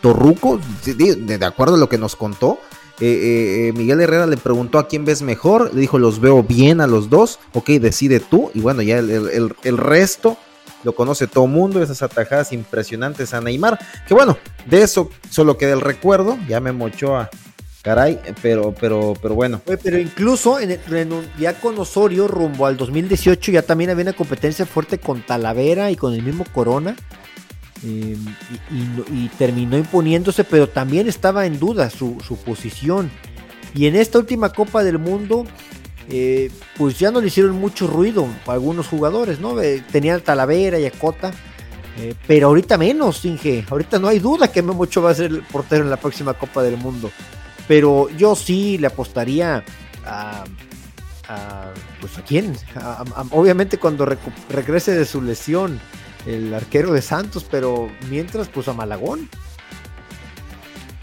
Torruco, 0.00 0.58
de, 0.84 1.46
acuerdo 1.46 1.76
a 1.76 1.78
lo 1.78 1.88
que 1.88 1.98
nos 1.98 2.16
contó. 2.16 2.58
Eh, 2.98 3.06
eh, 3.06 3.68
eh, 3.68 3.72
Miguel 3.76 4.00
Herrera 4.00 4.26
le 4.26 4.38
preguntó 4.38 4.80
a 4.80 4.88
quién 4.88 5.04
ves 5.04 5.22
mejor, 5.22 5.72
le 5.72 5.82
dijo 5.82 6.00
los 6.00 6.20
veo 6.20 6.42
bien 6.42 6.80
a 6.80 6.88
los 6.88 7.10
dos, 7.10 7.38
ok, 7.52 7.68
decide 7.80 8.18
tú, 8.18 8.50
y 8.54 8.60
bueno, 8.60 8.82
ya 8.82 8.98
el, 8.98 9.78
resto 9.78 10.36
lo 10.82 10.96
conoce 10.96 11.28
todo 11.28 11.44
el 11.44 11.52
mundo, 11.52 11.80
esas 11.80 12.02
atajadas 12.02 12.52
impresionantes 12.52 13.34
a 13.34 13.40
Neymar, 13.40 13.78
que 14.08 14.14
bueno, 14.14 14.36
de 14.66 14.82
eso 14.82 15.10
solo 15.30 15.56
queda 15.56 15.74
el 15.74 15.80
recuerdo, 15.80 16.36
ya 16.48 16.58
me 16.58 16.72
mochó 16.72 17.16
a 17.16 17.30
Caray, 17.82 18.20
pero, 18.42 18.74
pero, 18.78 19.14
pero 19.20 19.34
bueno. 19.34 19.60
pero 19.64 19.98
incluso 19.98 20.58
en, 20.58 20.78
ya 21.38 21.54
con 21.60 21.78
Osorio 21.78 22.26
rumbo 22.26 22.66
al 22.66 22.76
2018 22.76 23.52
ya 23.52 23.62
también 23.62 23.90
había 23.90 24.02
una 24.02 24.12
competencia 24.12 24.66
fuerte 24.66 24.98
con 24.98 25.22
Talavera 25.22 25.90
y 25.90 25.96
con 25.96 26.12
el 26.12 26.22
mismo 26.22 26.44
Corona. 26.52 26.96
Em, 27.84 28.18
y, 29.12 29.28
terminó 29.38 29.78
imponiéndose, 29.78 30.42
pero 30.42 30.68
también 30.68 31.08
estaba 31.08 31.46
en 31.46 31.58
duda 31.58 31.90
su, 31.90 32.16
posición. 32.44 33.10
Y 33.74 33.86
en 33.86 33.94
esta 33.94 34.18
última 34.18 34.52
Copa 34.52 34.82
del 34.82 34.98
Mundo, 34.98 35.46
eh, 36.10 36.50
pues 36.76 36.98
ya 36.98 37.12
no 37.12 37.20
le 37.20 37.28
hicieron 37.28 37.52
mucho 37.60 37.86
ruido 37.86 38.26
a 38.46 38.52
algunos 38.52 38.88
jugadores, 38.88 39.38
¿no? 39.38 39.60
Eh, 39.60 39.84
tenían 39.92 40.20
Talavera 40.20 40.80
y 40.80 40.86
a. 40.86 40.90
Eh, 42.00 42.14
pero 42.26 42.48
ahorita 42.48 42.78
menos, 42.78 43.24
Inge. 43.24 43.64
Ahorita 43.68 43.98
no 43.98 44.08
hay 44.08 44.18
duda 44.18 44.50
que 44.50 44.62
Memo 44.62 44.86
va 45.02 45.10
a 45.10 45.14
ser 45.14 45.30
el 45.30 45.42
portero 45.42 45.84
en 45.84 45.90
la 45.90 45.96
próxima 45.96 46.34
Copa 46.34 46.62
del 46.62 46.76
Mundo. 46.76 47.10
Pero 47.68 48.08
yo 48.16 48.34
sí 48.34 48.78
le 48.78 48.88
apostaría 48.88 49.62
a. 50.04 50.44
pues 52.00 52.18
a 52.18 52.22
quién? 52.22 52.56
obviamente 53.30 53.78
cuando 53.78 54.06
regrese 54.48 54.92
de 54.92 55.04
su 55.04 55.20
lesión 55.20 55.78
el 56.26 56.52
arquero 56.54 56.92
de 56.92 57.02
Santos, 57.02 57.46
pero 57.48 57.90
mientras, 58.10 58.48
pues 58.48 58.68
a 58.68 58.72
Malagón. 58.72 59.28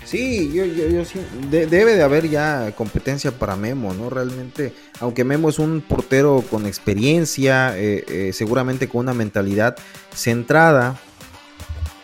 Sí, 0.04 0.52
yo, 0.54 0.66
yo, 0.66 1.04
sí, 1.04 1.20
debe 1.50 1.96
de 1.96 2.04
haber 2.04 2.30
ya 2.30 2.72
competencia 2.76 3.32
para 3.32 3.56
Memo, 3.56 3.94
¿no? 3.96 4.12
Realmente, 4.12 4.72
aunque 5.00 5.24
Memo 5.24 5.50
es 5.50 5.58
un 5.58 5.82
portero 5.82 6.44
con 6.50 6.68
experiencia, 6.68 7.76
eh, 7.76 8.06
eh, 8.08 8.32
seguramente 8.32 8.88
con 8.88 9.02
una 9.02 9.16
mentalidad 9.16 9.76
centrada, 10.14 11.00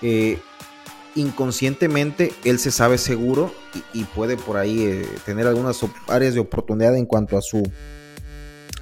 eh, 0.01 0.39
inconscientemente 1.15 2.33
él 2.43 2.59
se 2.59 2.71
sabe 2.71 2.97
seguro 2.97 3.53
y, 3.93 4.03
puede 4.05 4.37
por 4.37 4.57
ahí 4.57 4.83
eh, 4.83 5.07
tener 5.25 5.47
algunas 5.47 5.79
áreas 6.07 6.33
de 6.33 6.39
oportunidad 6.39 6.95
en 6.95 7.05
cuanto 7.05 7.37
a 7.37 7.41
su, 7.41 7.69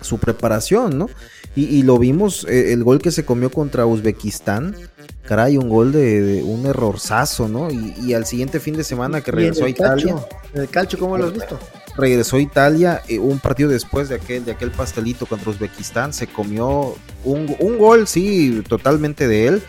su 0.02 0.18
preparación, 0.20 0.98
¿no? 0.98 1.10
Y, 1.56 1.84
lo 1.84 1.98
vimos, 1.98 2.46
eh, 2.48 2.72
el 2.72 2.86
gol 2.86 3.02
que 3.02 3.12
se 3.12 3.26
comió 3.26 3.50
contra 3.52 3.86
Uzbekistán, 3.86 4.76
caray, 5.24 5.58
un 5.58 5.68
gol 5.68 5.92
de, 5.92 6.42
un 6.46 6.66
errorzazo, 6.66 7.50
¿no? 7.50 7.70
Y, 7.70 8.14
al 8.14 8.26
siguiente 8.26 8.62
fin 8.62 8.78
de 8.78 8.86
semana 8.86 9.20
que 9.20 9.32
regresó 9.32 9.66
a 9.66 9.70
Italia. 9.70 10.16
¿El 10.54 10.70
calcio 10.70 10.98
cómo 10.98 11.18
lo 11.18 11.26
has 11.26 11.34
visto? 11.34 11.60
Regresó 11.98 12.38
a 12.38 12.42
Italia, 12.42 13.02
eh, 13.10 13.20
un 13.20 13.40
partido 13.40 13.70
después 13.70 14.08
de 14.08 14.16
aquel, 14.16 14.46
de 14.46 14.52
aquel 14.52 14.72
pastelito 14.72 15.26
contra 15.26 15.50
Uzbekistán, 15.50 16.14
se 16.14 16.28
comió 16.28 16.96
un, 17.26 17.54
un 17.60 17.78
gol, 17.78 18.08
sí, 18.08 18.64
totalmente 18.70 19.28
de 19.28 19.48
él 19.48 19.64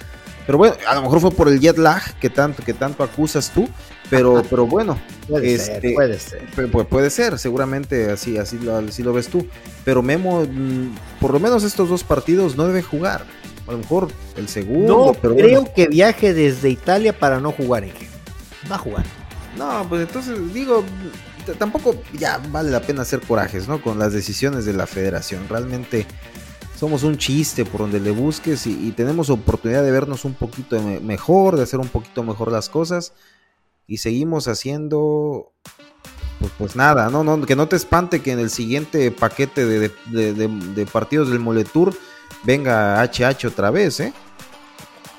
pero 0.50 0.58
bueno, 0.58 0.74
a 0.88 0.96
lo 0.96 1.02
mejor 1.02 1.20
fue 1.20 1.30
por 1.30 1.46
el 1.46 1.60
jet 1.60 1.78
lag 1.78 2.02
que 2.18 2.28
tanto, 2.28 2.64
que 2.64 2.74
tanto 2.74 3.04
acusas 3.04 3.52
tú, 3.54 3.68
pero, 4.08 4.42
pero 4.50 4.66
bueno. 4.66 4.98
Puede 5.28 5.56
ser, 5.56 5.76
este, 5.76 5.92
puede 5.92 6.18
ser. 6.18 6.88
Puede, 6.88 7.10
ser, 7.10 7.38
seguramente 7.38 8.10
así, 8.10 8.36
así 8.36 8.58
lo, 8.58 8.78
así 8.78 9.04
lo 9.04 9.12
ves 9.12 9.28
tú. 9.28 9.46
Pero 9.84 10.02
Memo, 10.02 10.42
mm, 10.42 10.96
por 11.20 11.32
lo 11.32 11.38
menos 11.38 11.62
estos 11.62 11.88
dos 11.88 12.02
partidos 12.02 12.56
no 12.56 12.66
debe 12.66 12.82
jugar. 12.82 13.22
A 13.68 13.70
lo 13.70 13.78
mejor 13.78 14.08
el 14.36 14.48
segundo. 14.48 15.14
No 15.22 15.34
creo 15.36 15.72
que 15.72 15.86
viaje 15.86 16.34
desde 16.34 16.68
Italia 16.68 17.16
para 17.16 17.38
no 17.38 17.52
jugar 17.52 17.84
en 17.84 17.92
Va 18.68 18.74
a 18.74 18.78
jugar. 18.78 19.04
No, 19.56 19.86
pues 19.88 20.02
entonces 20.02 20.52
digo, 20.52 20.82
tampoco 21.60 21.94
ya 22.12 22.40
vale 22.50 22.72
la 22.72 22.80
pena 22.80 23.02
hacer 23.02 23.20
corajes, 23.20 23.68
¿no? 23.68 23.80
Con 23.80 24.00
las 24.00 24.12
decisiones 24.12 24.64
de 24.64 24.72
la 24.72 24.88
federación. 24.88 25.46
Realmente 25.48 26.08
somos 26.80 27.02
un 27.02 27.18
chiste 27.18 27.66
por 27.66 27.82
donde 27.82 28.00
le 28.00 28.10
busques 28.10 28.66
y, 28.66 28.90
tenemos 28.92 29.28
oportunidad 29.28 29.84
de 29.84 29.90
vernos 29.90 30.24
un 30.24 30.32
poquito 30.32 30.80
mejor, 31.02 31.56
de 31.58 31.64
hacer 31.64 31.78
un 31.78 31.88
poquito 31.88 32.22
mejor 32.22 32.50
las 32.50 32.70
cosas 32.70 33.12
y 33.86 33.98
seguimos 33.98 34.48
haciendo 34.48 35.52
pues, 36.38 36.50
pues 36.56 36.76
nada, 36.76 37.10
no, 37.10 37.22
no, 37.22 37.44
que 37.44 37.54
no 37.54 37.68
te 37.68 37.76
espante 37.76 38.22
que 38.22 38.32
en 38.32 38.38
el 38.38 38.48
siguiente 38.48 39.10
paquete 39.10 39.66
de, 39.66 40.86
partidos 40.90 41.28
del 41.28 41.38
Moletour 41.38 41.94
venga 42.44 43.02
HH 43.02 43.46
otra 43.46 43.70
vez, 43.70 44.00
¿eh? 44.00 44.14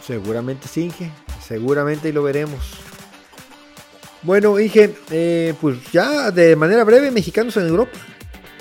Seguramente 0.03 0.68
sí, 0.68 0.86
Inge, 0.86 1.12
seguramente 1.45 2.09
y 2.09 2.12
lo 2.12 2.24
veremos. 2.24 2.59
Bueno, 4.24 4.59
Inge, 4.59 4.95
eh, 5.12 5.53
pues 5.62 5.78
ya 5.91 6.32
de 6.32 6.55
manera 6.55 6.84
breve, 6.84 7.12
mexicanos 7.12 7.55
en 7.57 7.68
Europa. 7.68 7.99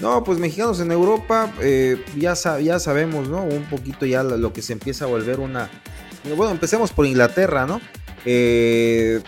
No, 0.01 0.25
pues 0.25 0.39
mexicanos 0.39 0.81
en 0.81 0.93
Europa, 0.93 1.53
eh, 1.61 2.03
ya, 2.17 2.35
sabemos, 2.35 3.29
¿no? 3.29 3.45
Un 3.45 3.65
poquito 3.65 4.07
ya 4.07 4.23
lo 4.23 4.53
que 4.53 4.63
se 4.63 4.73
empieza 4.73 5.05
a 5.05 5.09
volver 5.09 5.41
una... 5.41 5.69
Bueno, 6.37 6.53
empecemos 6.53 6.93
por 6.93 7.07
Inglaterra, 7.07 7.67
¿no? 7.67 7.81
Eh, 8.25 9.21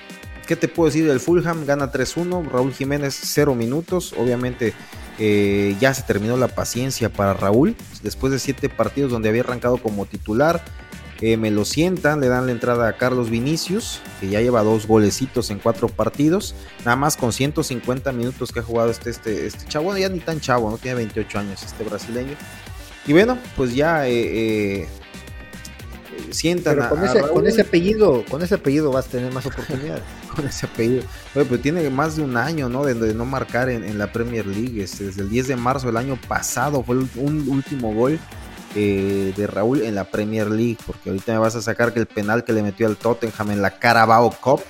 ¿Qué 0.46 0.56
te 0.56 0.68
puedo 0.68 0.86
decir 0.86 1.06
del 1.06 1.20
Fulham? 1.20 1.66
Gana 1.66 1.92
3-1, 1.92 2.50
Raúl 2.50 2.72
Jiménez 2.72 3.18
0 3.22 3.54
minutos, 3.54 4.14
obviamente 4.18 4.74
eh, 5.18 5.76
ya 5.78 5.94
se 5.94 6.02
terminó 6.02 6.36
la 6.36 6.48
paciencia 6.48 7.10
para 7.10 7.34
Raúl, 7.34 7.76
después 8.02 8.32
de 8.32 8.38
7 8.38 8.68
partidos 8.68 9.10
donde 9.12 9.28
había 9.28 9.42
arrancado 9.42 9.76
como 9.78 10.06
titular, 10.06 10.64
eh, 11.22 11.36
me 11.36 11.52
lo 11.52 11.64
sientan, 11.64 12.20
le 12.20 12.26
dan 12.26 12.46
la 12.46 12.52
entrada 12.52 12.88
a 12.88 12.96
Carlos 12.96 13.30
Vinicius, 13.30 14.00
que 14.18 14.28
ya 14.28 14.40
lleva 14.40 14.64
dos 14.64 14.88
golecitos 14.88 15.50
en 15.50 15.60
cuatro 15.60 15.88
partidos, 15.88 16.56
nada 16.80 16.96
más 16.96 17.16
con 17.16 17.32
150 17.32 18.10
minutos 18.10 18.50
que 18.50 18.58
ha 18.58 18.64
jugado 18.64 18.90
este, 18.90 19.10
este, 19.10 19.46
este 19.46 19.64
chavo, 19.66 19.96
ya 19.96 20.08
ni 20.08 20.18
tan 20.18 20.40
chavo, 20.40 20.68
no 20.68 20.78
tiene 20.78 20.96
28 20.96 21.38
años 21.38 21.62
este 21.62 21.84
brasileño. 21.84 22.34
Y 23.06 23.12
bueno, 23.12 23.38
pues 23.56 23.72
ya 23.72 24.08
eh, 24.08 24.80
eh 24.80 24.88
sientan 26.32 26.88
con, 26.88 27.04
ese, 27.04 27.20
con, 27.20 27.46
ese, 27.46 27.60
apellido, 27.60 28.24
con 28.28 28.42
ese 28.42 28.56
apellido 28.56 28.90
vas 28.90 29.06
a 29.06 29.10
tener 29.10 29.32
más 29.32 29.46
oportunidades. 29.46 30.02
con 30.34 30.44
ese 30.44 30.66
apellido. 30.66 31.04
pero 31.34 31.60
tiene 31.60 31.88
más 31.88 32.16
de 32.16 32.22
un 32.22 32.36
año, 32.36 32.68
¿no? 32.68 32.84
De, 32.84 33.14
no 33.14 33.26
marcar 33.26 33.68
en, 33.68 33.96
la 33.96 34.10
Premier 34.12 34.44
League. 34.44 34.82
Este, 34.82 35.04
desde 35.04 35.22
el 35.22 35.28
10 35.28 35.48
de 35.48 35.56
marzo 35.56 35.86
del 35.86 35.98
año 35.98 36.18
pasado 36.26 36.82
fue 36.82 36.96
un 36.96 37.48
último 37.48 37.94
gol 37.94 38.18
eh, 38.74 39.32
de 39.36 39.46
Raúl 39.46 39.82
en 39.82 39.94
la 39.94 40.04
Premier 40.04 40.50
League, 40.50 40.78
porque 40.86 41.10
ahorita 41.10 41.32
me 41.32 41.38
vas 41.38 41.56
a 41.56 41.62
sacar 41.62 41.92
que 41.92 42.00
el 42.00 42.06
penal 42.06 42.44
que 42.44 42.52
le 42.52 42.62
metió 42.62 42.86
al 42.86 42.96
Tottenham 42.96 43.50
en 43.50 43.62
la 43.62 43.78
Carabao 43.78 44.34
Cup. 44.40 44.60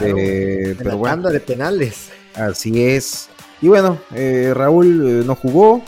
Eh, 0.00 0.74
pero 0.78 0.96
bueno, 0.96 1.30
de 1.30 1.40
penales. 1.40 2.10
Así 2.34 2.82
es. 2.82 3.28
Y 3.62 3.68
bueno, 3.68 3.98
eh, 4.14 4.52
Raúl 4.54 5.26
no 5.26 5.34
jugó. 5.34 5.82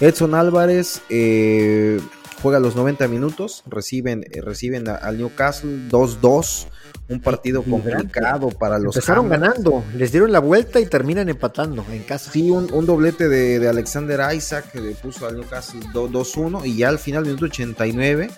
Edson 0.00 0.34
Álvarez 0.34 1.02
juega 1.08 2.60
los 2.60 2.76
90 2.76 3.08
minutos. 3.08 3.64
Reciben, 3.66 4.24
reciben 4.42 4.88
al 4.88 5.18
Newcastle 5.18 5.88
2-2 5.90 6.68
un 7.10 7.20
partido 7.20 7.62
complicado 7.64 8.50
para 8.50 8.78
los 8.78 8.94
Empezaron 8.94 9.28
ganando, 9.28 9.84
les 9.96 10.12
dieron 10.12 10.30
la 10.30 10.38
vuelta 10.38 10.78
y 10.78 10.86
terminan 10.86 11.28
empatando 11.28 11.84
en 11.90 12.04
casa. 12.04 12.30
Sí, 12.30 12.50
un, 12.50 12.86
doblete 12.86 13.28
de, 13.28 13.68
Alexander 13.68 14.20
Isaac 14.34 14.70
que 14.70 14.80
le 14.80 14.92
puso 14.92 15.26
al 15.26 15.36
Newcastle 15.36 15.80
2-1 15.92 16.64
y 16.64 16.76
ya 16.76 16.88
al 16.88 17.00
final, 17.00 17.24
minuto 17.24 17.46
89, 17.46 18.30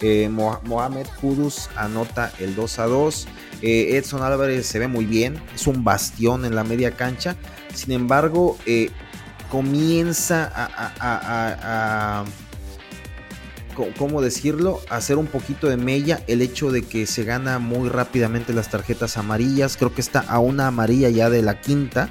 eh, 0.00 0.28
Mohamed 0.30 1.06
Kudus 1.20 1.68
anota 1.76 2.32
el 2.38 2.56
2-2. 2.56 3.26
Eh, 3.60 3.96
Edson 3.98 4.22
Álvarez 4.22 4.66
se 4.66 4.78
ve 4.78 4.88
muy 4.88 5.04
bien, 5.04 5.38
es 5.54 5.66
un 5.66 5.84
bastión 5.84 6.46
en 6.46 6.54
la 6.54 6.64
media 6.64 6.92
cancha. 6.92 7.36
Sin 7.74 7.92
embargo, 7.92 8.56
eh, 8.64 8.90
comienza 9.50 10.50
a 10.54 12.24
¿cómo 13.98 14.22
decirlo? 14.22 14.80
Hacer 14.90 15.18
un 15.18 15.26
poquito 15.26 15.68
de 15.68 15.76
mella 15.76 16.22
el 16.26 16.42
hecho 16.42 16.70
de 16.70 16.82
que 16.82 17.06
se 17.06 17.24
gana 17.24 17.58
muy 17.58 17.88
rápidamente 17.88 18.52
las 18.52 18.70
tarjetas 18.70 19.16
amarillas. 19.16 19.76
Creo 19.76 19.94
que 19.94 20.00
está 20.00 20.20
a 20.20 20.38
una 20.38 20.66
amarilla 20.66 21.08
ya 21.10 21.30
de 21.30 21.42
la 21.42 21.60
quinta. 21.60 22.10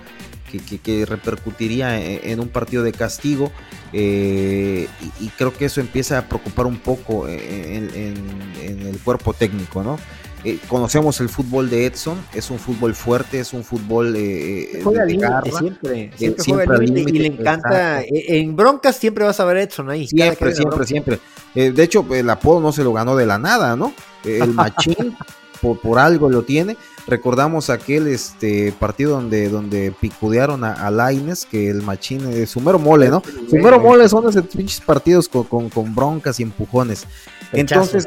Que, 0.84 1.06
repercutiría 1.06 2.00
e, 2.00 2.32
en, 2.32 2.40
un 2.40 2.48
partido 2.48 2.82
de 2.82 2.94
castigo 2.94 3.52
eh, 3.92 4.88
y, 5.20 5.28
creo 5.30 5.54
que 5.54 5.66
eso 5.66 5.82
empieza 5.82 6.18
a 6.18 6.30
preocupar 6.30 6.66
un 6.66 6.78
poco 6.78 7.28
en, 7.28 7.90
en 7.94 8.88
el 8.88 8.98
cuerpo 9.00 9.34
técnico, 9.34 9.84
¿no? 9.84 10.00
Eh, 10.46 10.60
conocemos 10.68 11.20
el 11.22 11.30
fútbol 11.30 11.72
de 11.72 11.88
Edson, 11.88 12.24
es 12.32 12.52
un 12.52 12.60
fútbol 12.60 12.94
fuerte, 12.94 13.40
es 13.40 13.52
un 13.52 13.64
fútbol 13.64 14.14
eh, 14.16 14.80
juega 14.84 15.04
de 15.04 15.52
siempre, 15.52 16.12
siempre, 16.16 16.44
juega 16.46 16.78
límite 16.78 17.12
y 17.16 17.20
le 17.20 17.28
encanta, 17.30 18.04
en 18.08 18.56
broncas 18.56 18.96
siempre 18.96 19.26
vas 19.26 19.40
a 19.40 19.46
ver 19.46 19.58
Edson 19.58 19.90
ahí. 19.90 20.08
Siempre, 20.08 20.54
siempre, 20.54 20.86
siempre. 20.86 21.20
Eh, 21.56 21.72
de 21.72 21.84
hecho, 21.84 22.06
el 22.14 22.30
apodo 22.30 22.60
no 22.60 22.72
se 22.72 22.84
lo 22.84 22.94
ganó 22.94 23.16
de 23.16 23.26
la 23.26 23.40
nada, 23.40 23.76
¿no? 23.76 23.92
El 24.24 24.54
machín, 24.54 25.18
por, 25.82 25.98
algo 25.98 26.30
lo 26.30 26.44
tiene. 26.44 26.78
Recordamos 27.08 27.72
aquel 27.72 28.06
este 28.06 28.72
partido 28.80 29.14
donde, 29.14 29.50
donde 29.50 29.96
picudearon 30.00 30.64
a, 30.64 30.74
a 30.74 30.92
Laines, 30.92 31.48
que 31.48 31.72
el 31.72 31.82
machín, 31.82 32.32
es 32.32 32.52
Sumero 32.52 32.78
Mole, 32.78 33.10
¿no? 33.10 33.24
Sumero 33.50 33.80
Mole 33.80 34.08
son 34.10 34.30
esos 34.30 34.46
pinches 34.46 34.82
partidos 34.82 35.28
con, 35.28 35.46
con, 35.46 35.70
con 35.72 35.96
broncas 35.96 36.40
y 36.40 36.44
empujones. 36.44 37.08
Entonces, 37.52 38.06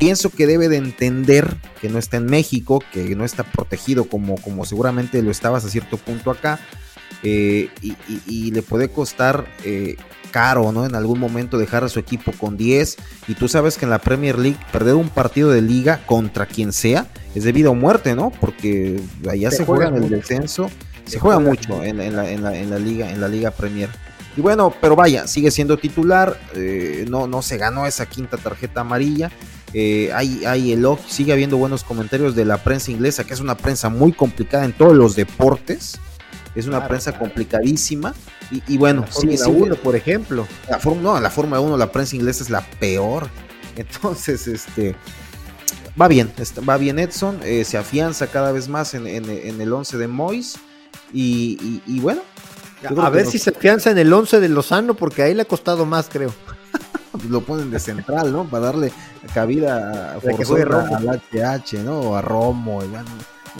pienso 0.00 0.30
que 0.30 0.46
debe 0.46 0.68
de 0.68 0.78
entender 0.78 1.56
que 1.80 1.90
no 1.90 1.98
está 1.98 2.16
en 2.16 2.24
México, 2.24 2.82
que 2.92 3.14
no 3.14 3.24
está 3.24 3.44
protegido 3.44 4.06
como, 4.06 4.36
como 4.36 4.64
seguramente 4.64 5.22
lo 5.22 5.30
estabas 5.30 5.64
a 5.64 5.68
cierto 5.68 5.98
punto 5.98 6.30
acá, 6.30 6.58
eh, 7.22 7.68
y, 8.26 8.50
le 8.50 8.62
puede 8.62 8.88
costar 8.88 9.46
eh, 9.62 9.96
caro, 10.30 10.72
¿no? 10.72 10.86
En 10.86 10.94
algún 10.94 11.20
momento 11.20 11.58
dejar 11.58 11.84
a 11.84 11.90
su 11.90 11.98
equipo 11.98 12.32
con 12.32 12.56
10, 12.56 12.96
y 13.28 13.34
tú 13.34 13.46
sabes 13.46 13.76
que 13.76 13.84
en 13.84 13.90
la 13.90 13.98
Premier 13.98 14.38
League 14.38 14.56
perder 14.72 14.94
un 14.94 15.10
partido 15.10 15.50
de 15.50 15.60
liga 15.60 16.00
contra 16.06 16.46
quien 16.46 16.72
sea 16.72 17.06
es 17.34 17.44
de 17.44 17.52
vida 17.52 17.68
o 17.68 17.74
muerte, 17.74 18.14
¿no? 18.14 18.30
Porque 18.40 19.00
allá 19.30 19.50
se, 19.50 19.66
juega, 19.66 19.88
en 19.88 20.02
el 20.02 20.08
descenso, 20.08 20.70
se, 21.04 21.18
juega, 21.20 21.40
mucho 21.40 21.84
en, 21.84 21.98
la, 21.98 22.78
liga, 22.78 23.12
en 23.12 23.20
la 23.20 23.28
liga 23.28 23.50
Premier. 23.50 23.90
Y 24.34 24.40
bueno, 24.40 24.72
pero 24.80 24.96
vaya, 24.96 25.26
sigue 25.26 25.50
siendo 25.50 25.76
titular, 25.76 26.40
eh, 26.54 27.04
no, 27.10 27.26
no 27.26 27.42
se 27.42 27.58
ganó 27.58 27.86
esa 27.86 28.06
quinta 28.06 28.38
tarjeta 28.38 28.80
amarilla. 28.80 29.30
Eh, 29.72 30.10
hay, 30.14 30.44
hay 30.44 30.82
sigue 31.06 31.32
habiendo 31.32 31.56
buenos 31.56 31.84
comentarios 31.84 32.34
de 32.34 32.44
la 32.44 32.58
prensa 32.58 32.90
inglesa, 32.90 33.24
que 33.24 33.34
es 33.34 33.40
una 33.40 33.56
prensa 33.56 33.88
muy 33.88 34.12
complicada 34.12 34.64
en 34.64 34.72
todos 34.72 34.94
los 34.94 35.14
deportes. 35.16 35.98
Es 36.54 36.66
una 36.66 36.88
prensa 36.88 37.16
complicadísima. 37.16 38.14
Y, 38.66 38.78
bueno, 38.78 39.02
la 39.02 39.06
Fórmula 39.06 39.46
1, 39.46 39.76
por 39.76 39.94
ejemplo. 39.94 40.46
La 40.68 40.78
no, 40.78 41.20
la 41.20 41.30
Fórmula 41.30 41.60
1, 41.60 41.76
la 41.76 41.92
prensa 41.92 42.16
inglesa 42.16 42.42
es 42.42 42.50
la 42.50 42.62
peor. 42.62 43.28
Entonces, 43.76 44.48
este. 44.48 44.96
Va 46.00 46.08
bien, 46.08 46.32
va 46.68 46.76
bien 46.76 46.98
Edson, 46.98 47.40
eh, 47.42 47.64
se 47.64 47.76
afianza 47.76 48.28
cada 48.28 48.52
vez 48.52 48.68
más 48.68 48.94
en, 48.94 49.06
el 49.06 49.72
11 49.72 49.98
de 49.98 50.08
Mois. 50.08 50.56
Y, 51.12 52.00
bueno. 52.00 52.22
A 52.98 53.10
ver 53.10 53.26
si 53.26 53.38
se 53.38 53.50
afianza 53.50 53.90
en 53.90 53.98
el 53.98 54.12
11 54.12 54.40
de 54.40 54.48
Lozano, 54.48 54.94
porque 54.94 55.22
ahí 55.22 55.34
le 55.34 55.42
ha 55.42 55.44
costado 55.44 55.86
más, 55.86 56.08
creo. 56.10 56.32
Lo 57.28 57.40
ponen 57.42 57.70
de 57.70 57.78
central, 57.78 58.32
¿no? 58.32 58.48
Para 58.48 58.66
darle 58.66 58.92
cabida 59.34 60.12
a, 60.12 60.14
al 60.14 61.20
HH, 61.32 61.82
¿no? 61.84 62.00
O 62.00 62.16
a 62.16 62.22
Romo, 62.22 62.80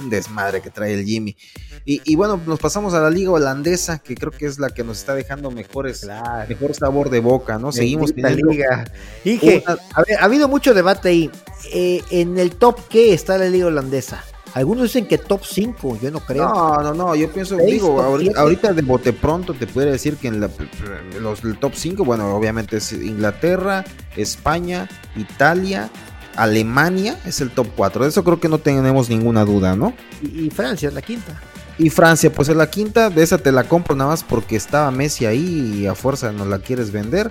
un 0.00 0.10
desmadre 0.10 0.60
que 0.60 0.70
trae 0.70 0.94
el 0.94 1.04
Jimmy. 1.04 1.36
Y, 1.84 2.14
bueno, 2.14 2.40
nos 2.46 2.60
pasamos 2.60 2.94
a 2.94 3.00
la 3.00 3.10
liga 3.10 3.32
holandesa, 3.32 3.98
que 3.98 4.14
creo 4.14 4.30
que 4.30 4.46
es 4.46 4.60
la 4.60 4.70
que 4.70 4.84
nos 4.84 4.98
está 4.98 5.14
dejando 5.14 5.50
mejores, 5.50 6.06
mejor 6.48 6.74
sabor 6.74 7.10
de 7.10 7.18
boca, 7.18 7.58
¿no? 7.58 7.72
Seguimos 7.72 8.14
teniendo 8.14 8.50
liga. 8.50 8.84
Dije, 9.24 9.64
ha 9.66 10.24
habido 10.24 10.46
mucho 10.46 10.72
debate 10.72 11.08
ahí. 11.08 11.30
Eh, 11.72 12.02
en 12.10 12.38
el 12.38 12.52
top, 12.52 12.78
¿qué 12.88 13.12
está 13.12 13.38
la 13.38 13.46
liga 13.46 13.66
holandesa? 13.66 14.22
Algunos 14.54 14.84
dicen 14.84 15.06
que 15.06 15.18
top 15.18 15.42
5, 15.44 15.98
yo 16.02 16.10
no 16.10 16.20
creo. 16.20 16.48
No, 16.48 16.82
no, 16.82 16.94
no, 16.94 17.14
yo 17.14 17.30
pienso, 17.30 17.56
digo, 17.56 18.00
ahorita, 18.02 18.72
de 18.72 18.82
bote 18.82 19.12
pronto 19.12 19.54
te 19.54 19.66
pudiera 19.66 19.92
decir 19.92 20.16
que 20.16 20.28
en 20.28 20.40
los 20.40 21.44
el 21.44 21.58
top 21.58 21.72
5, 21.74 22.04
bueno, 22.04 22.34
obviamente 22.34 22.78
es 22.78 22.92
Inglaterra, 22.92 23.84
España, 24.16 24.88
Italia, 25.16 25.90
Alemania 26.36 27.18
es 27.24 27.40
el 27.40 27.50
top 27.50 27.68
4. 27.76 28.04
De 28.04 28.08
eso 28.10 28.24
creo 28.24 28.40
que 28.40 28.48
no 28.48 28.58
tenemos 28.58 29.08
ninguna 29.08 29.44
duda, 29.44 29.76
¿no? 29.76 29.94
Y, 30.22 30.50
Francia 30.50 30.88
es 30.88 30.94
la 30.94 31.02
quinta. 31.02 31.40
Y 31.78 31.90
Francia, 31.90 32.32
pues 32.32 32.48
es 32.48 32.56
la 32.56 32.68
quinta, 32.68 33.08
de 33.10 33.22
esa 33.22 33.38
te 33.38 33.52
la 33.52 33.64
compro 33.64 33.94
nada 33.94 34.10
más 34.10 34.24
porque 34.24 34.56
estaba 34.56 34.90
Messi 34.90 35.26
ahí 35.26 35.80
y 35.80 35.86
a 35.86 35.94
fuerza 35.94 36.32
no 36.32 36.44
la 36.44 36.58
quieres 36.58 36.90
vender. 36.92 37.30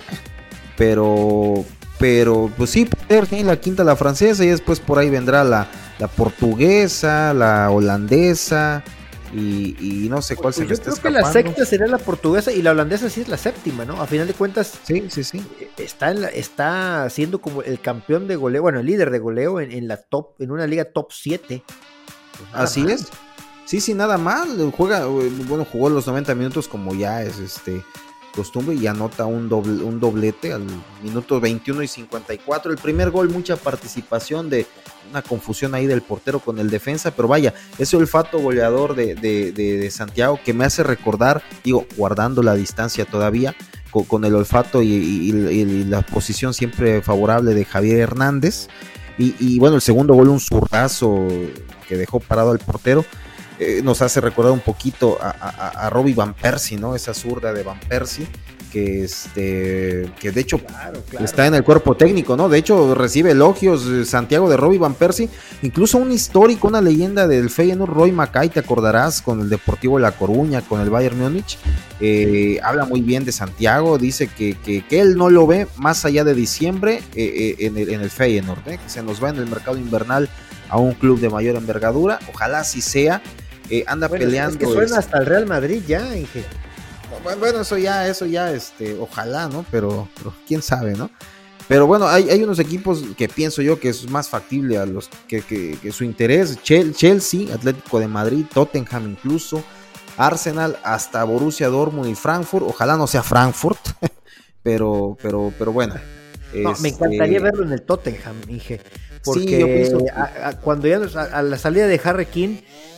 Pero, 0.76 1.64
pero, 1.98 2.50
pues 2.56 2.70
sí, 2.70 2.88
la 3.44 3.60
quinta 3.60 3.84
la 3.84 3.96
francesa 3.96 4.44
y 4.44 4.48
después 4.48 4.80
por 4.80 4.98
ahí 4.98 5.10
vendrá 5.10 5.44
la, 5.44 5.68
la 6.00 6.08
portuguesa, 6.08 7.34
la 7.34 7.70
holandesa 7.70 8.82
y, 9.32 10.08
no 10.10 10.22
sé 10.22 10.34
cuál 10.34 10.52
se 10.52 10.66
Yo 10.66 10.76
creo 10.76 10.96
que 10.96 11.10
la 11.10 11.30
sexta 11.30 11.64
sería 11.64 11.86
la 11.86 11.98
portuguesa 11.98 12.50
y 12.50 12.62
la 12.62 12.72
holandesa 12.72 13.08
sí 13.08 13.20
es 13.20 13.28
la 13.28 13.36
séptima, 13.36 13.84
¿no? 13.84 14.00
A 14.00 14.06
final 14.06 14.26
de 14.26 14.34
cuentas, 14.34 14.72
sí, 14.82 15.04
sí, 15.08 15.22
sí. 15.22 15.46
Está, 15.76 16.10
en 16.10 16.24
está 16.24 17.08
siendo 17.10 17.40
como 17.40 17.62
el 17.62 17.80
campeón 17.80 18.26
de 18.26 18.34
goleo, 18.34 18.62
bueno, 18.62 18.80
el 18.80 18.86
líder 18.86 19.10
de 19.10 19.20
goleo 19.20 19.60
en, 19.60 19.86
la 19.86 19.98
top, 19.98 20.40
en 20.40 20.50
una 20.50 20.66
liga 20.66 20.86
top 20.86 21.12
7. 21.12 21.62
Pues 21.66 22.48
Así 22.52 22.84
es. 22.90 23.06
Sí, 23.66 23.80
sí, 23.80 23.94
nada 23.94 24.18
mal. 24.18 24.72
Juega, 24.72 25.04
bueno, 25.06 25.64
jugó 25.70 25.90
los 25.90 26.06
90 26.06 26.34
minutos 26.34 26.66
como 26.66 26.94
ya 26.94 27.22
es 27.22 27.38
este 27.38 27.84
costumbre 28.34 28.74
y 28.74 28.86
anota 28.86 29.26
un, 29.26 29.48
doble, 29.48 29.82
un 29.82 30.00
doblete 30.00 30.52
al 30.52 30.64
minuto 31.02 31.40
21 31.40 31.82
y 31.82 31.88
54. 31.88 32.72
El 32.72 32.78
primer 32.78 33.10
gol, 33.10 33.28
mucha 33.28 33.56
participación 33.56 34.50
de 34.50 34.66
una 35.10 35.22
confusión 35.22 35.74
ahí 35.74 35.86
del 35.86 36.02
portero 36.02 36.40
con 36.40 36.58
el 36.58 36.70
defensa, 36.70 37.10
pero 37.10 37.28
vaya, 37.28 37.54
ese 37.78 37.96
olfato 37.96 38.38
goleador 38.38 38.94
de, 38.94 39.14
de, 39.14 39.90
Santiago 39.90 40.38
que 40.44 40.54
me 40.54 40.64
hace 40.64 40.82
recordar, 40.82 41.42
digo, 41.64 41.86
guardando 41.96 42.42
la 42.42 42.54
distancia 42.54 43.04
todavía, 43.04 43.54
con, 43.90 44.24
el 44.24 44.34
olfato 44.34 44.82
y, 44.82 45.32
la 45.88 46.02
posición 46.02 46.54
siempre 46.54 47.02
favorable 47.02 47.54
de 47.54 47.64
Javier 47.64 48.00
Hernández. 48.00 48.68
Y, 49.18 49.58
bueno, 49.58 49.76
el 49.76 49.82
segundo 49.82 50.14
gol, 50.14 50.28
un 50.28 50.40
zurdazo 50.40 51.28
que 51.86 51.96
dejó 51.96 52.20
parado 52.20 52.52
al 52.52 52.58
portero. 52.58 53.04
Eh, 53.60 53.82
nos 53.84 54.00
hace 54.00 54.22
recordar 54.22 54.52
un 54.52 54.60
poquito 54.60 55.18
a, 55.20 55.28
a, 55.28 55.90
Robbie 55.90 56.14
Van 56.14 56.32
Persie, 56.32 56.78
¿no? 56.78 56.96
Esa 56.96 57.12
zurda 57.12 57.52
de 57.52 57.62
Van 57.62 57.78
Persie 57.78 58.26
que 58.70 59.04
este 59.04 60.10
que 60.18 60.30
de 60.30 60.40
hecho 60.40 60.60
está 61.22 61.46
en 61.46 61.54
el 61.54 61.64
cuerpo 61.64 61.96
técnico, 61.96 62.36
¿no? 62.36 62.48
De 62.48 62.58
hecho 62.58 62.94
recibe 62.94 63.32
elogios 63.32 63.86
Santiago 64.08 64.48
de 64.48 64.56
Robbie 64.56 64.78
Van 64.78 64.94
Persie, 64.94 65.28
incluso 65.62 65.98
un 65.98 66.12
histórico, 66.12 66.68
una 66.68 66.80
leyenda 66.80 67.26
del 67.26 67.50
Feyenoord, 67.50 67.90
Roy 67.90 68.12
Mackay, 68.12 68.48
te 68.48 68.60
acordarás 68.60 69.20
con 69.20 69.40
el 69.40 69.50
Deportivo 69.50 69.96
de 69.96 70.02
La 70.02 70.12
Coruña, 70.12 70.62
con 70.62 70.80
el 70.80 70.90
Bayern 70.90 71.18
Múnich, 71.18 71.58
eh, 72.00 72.60
habla 72.62 72.84
muy 72.84 73.00
bien 73.02 73.24
de 73.24 73.32
Santiago, 73.32 73.98
dice 73.98 74.28
que, 74.28 74.54
que, 74.54 74.84
él 75.00 75.16
no 75.16 75.30
lo 75.30 75.46
ve 75.46 75.66
más 75.76 76.04
allá 76.04 76.24
de 76.24 76.34
diciembre 76.34 77.02
eh, 77.14 77.56
eh, 77.58 77.66
en, 77.66 77.76
el, 77.76 77.90
en 77.90 78.00
el 78.00 78.10
Feyenoord, 78.10 78.62
que 78.64 78.78
se 78.86 79.02
nos 79.02 79.22
va 79.22 79.30
en 79.30 79.36
el 79.36 79.46
mercado 79.46 79.76
invernal 79.76 80.28
a 80.68 80.78
un 80.78 80.92
club 80.92 81.18
de 81.20 81.28
mayor 81.28 81.56
envergadura, 81.56 82.20
ojalá 82.32 82.60
así 82.60 82.80
sea, 82.80 83.22
anda 83.86 84.08
peleando. 84.08 84.52
Es 84.52 84.56
que 84.58 84.66
suena 84.66 84.98
hasta 84.98 85.18
el 85.18 85.26
Real 85.26 85.46
Madrid 85.46 85.82
ya, 85.86 86.16
Inge. 86.16 86.44
Bueno, 87.22 87.60
eso 87.60 87.76
ya, 87.76 88.06
eso 88.08 88.26
ya, 88.26 88.52
este, 88.52 88.96
ojalá, 88.98 89.48
¿no? 89.48 89.64
Pero, 89.70 90.08
quién 90.46 90.62
sabe, 90.62 90.92
¿no? 90.92 91.10
Pero 91.68 91.86
bueno, 91.86 92.08
hay, 92.08 92.30
hay, 92.30 92.42
unos 92.42 92.58
equipos 92.58 93.02
que 93.16 93.28
pienso 93.28 93.62
yo 93.62 93.78
que 93.78 93.90
es 93.90 94.08
más 94.10 94.28
factible 94.28 94.78
a 94.78 94.86
los 94.86 95.08
que, 95.28 95.42
que, 95.42 95.92
su 95.92 96.04
interés. 96.04 96.58
Chelsea, 96.62 97.54
Atlético 97.54 98.00
de 98.00 98.08
Madrid, 98.08 98.44
Tottenham 98.52 99.10
incluso, 99.10 99.62
Arsenal, 100.16 100.78
hasta 100.82 101.22
Borussia 101.22 101.68
Dortmund 101.68 102.10
y 102.10 102.14
Frankfurt. 102.14 102.64
Ojalá 102.66 102.96
no 102.96 103.06
sea 103.06 103.22
Frankfurt, 103.22 103.78
pero, 104.62 105.16
pero, 105.22 105.52
pero 105.56 105.72
bueno. 105.72 105.94
me 106.52 106.72
este 106.72 106.88
encantaría 106.88 107.40
verlo 107.40 107.64
en 107.64 107.72
el 107.72 107.82
Tottenham, 107.82 108.40
dije. 108.46 108.80
Porque 109.22 109.86
sí, 109.86 109.92
cuando 110.62 110.88
ya 110.88 110.96
a, 110.96 111.42
la 111.42 111.58
salida 111.58 111.86
de 111.86 112.00
Harry 112.02 112.26
King 112.26 112.56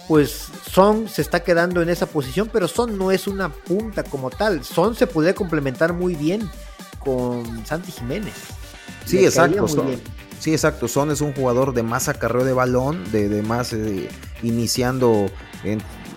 pues 0.09 0.48
Son 0.70 1.09
se 1.09 1.22
está 1.22 1.42
quedando 1.42 1.82
en 1.82 1.88
esa 1.88 2.07
posición, 2.07 2.50
pero 2.53 2.68
Son 2.68 2.98
no 2.98 3.11
es 3.11 3.26
una 3.26 3.50
punta 3.50 4.03
como 4.05 4.30
tal. 4.30 4.64
Son 4.64 4.94
se 4.94 5.07
puede 5.07 5.34
complementar 5.34 5.92
muy 5.92 6.14
bien 6.14 6.48
con 6.98 7.64
Santi 7.66 7.92
Jiménez. 7.92 8.34
Sí, 9.05 9.24
exacto. 9.24 9.68
Son, 9.68 9.86
sí, 10.38 10.53
exacto. 10.53 10.88
Son 10.88 11.11
es 11.11 11.20
un 11.20 11.32
jugador 11.34 11.74
de 11.74 11.82
más 11.82 12.09
acarreo 12.09 12.44
de 12.44 12.53
balón, 12.53 13.11
de, 13.11 13.42
más 13.42 13.72
eh, 13.72 14.09
iniciando 14.42 15.30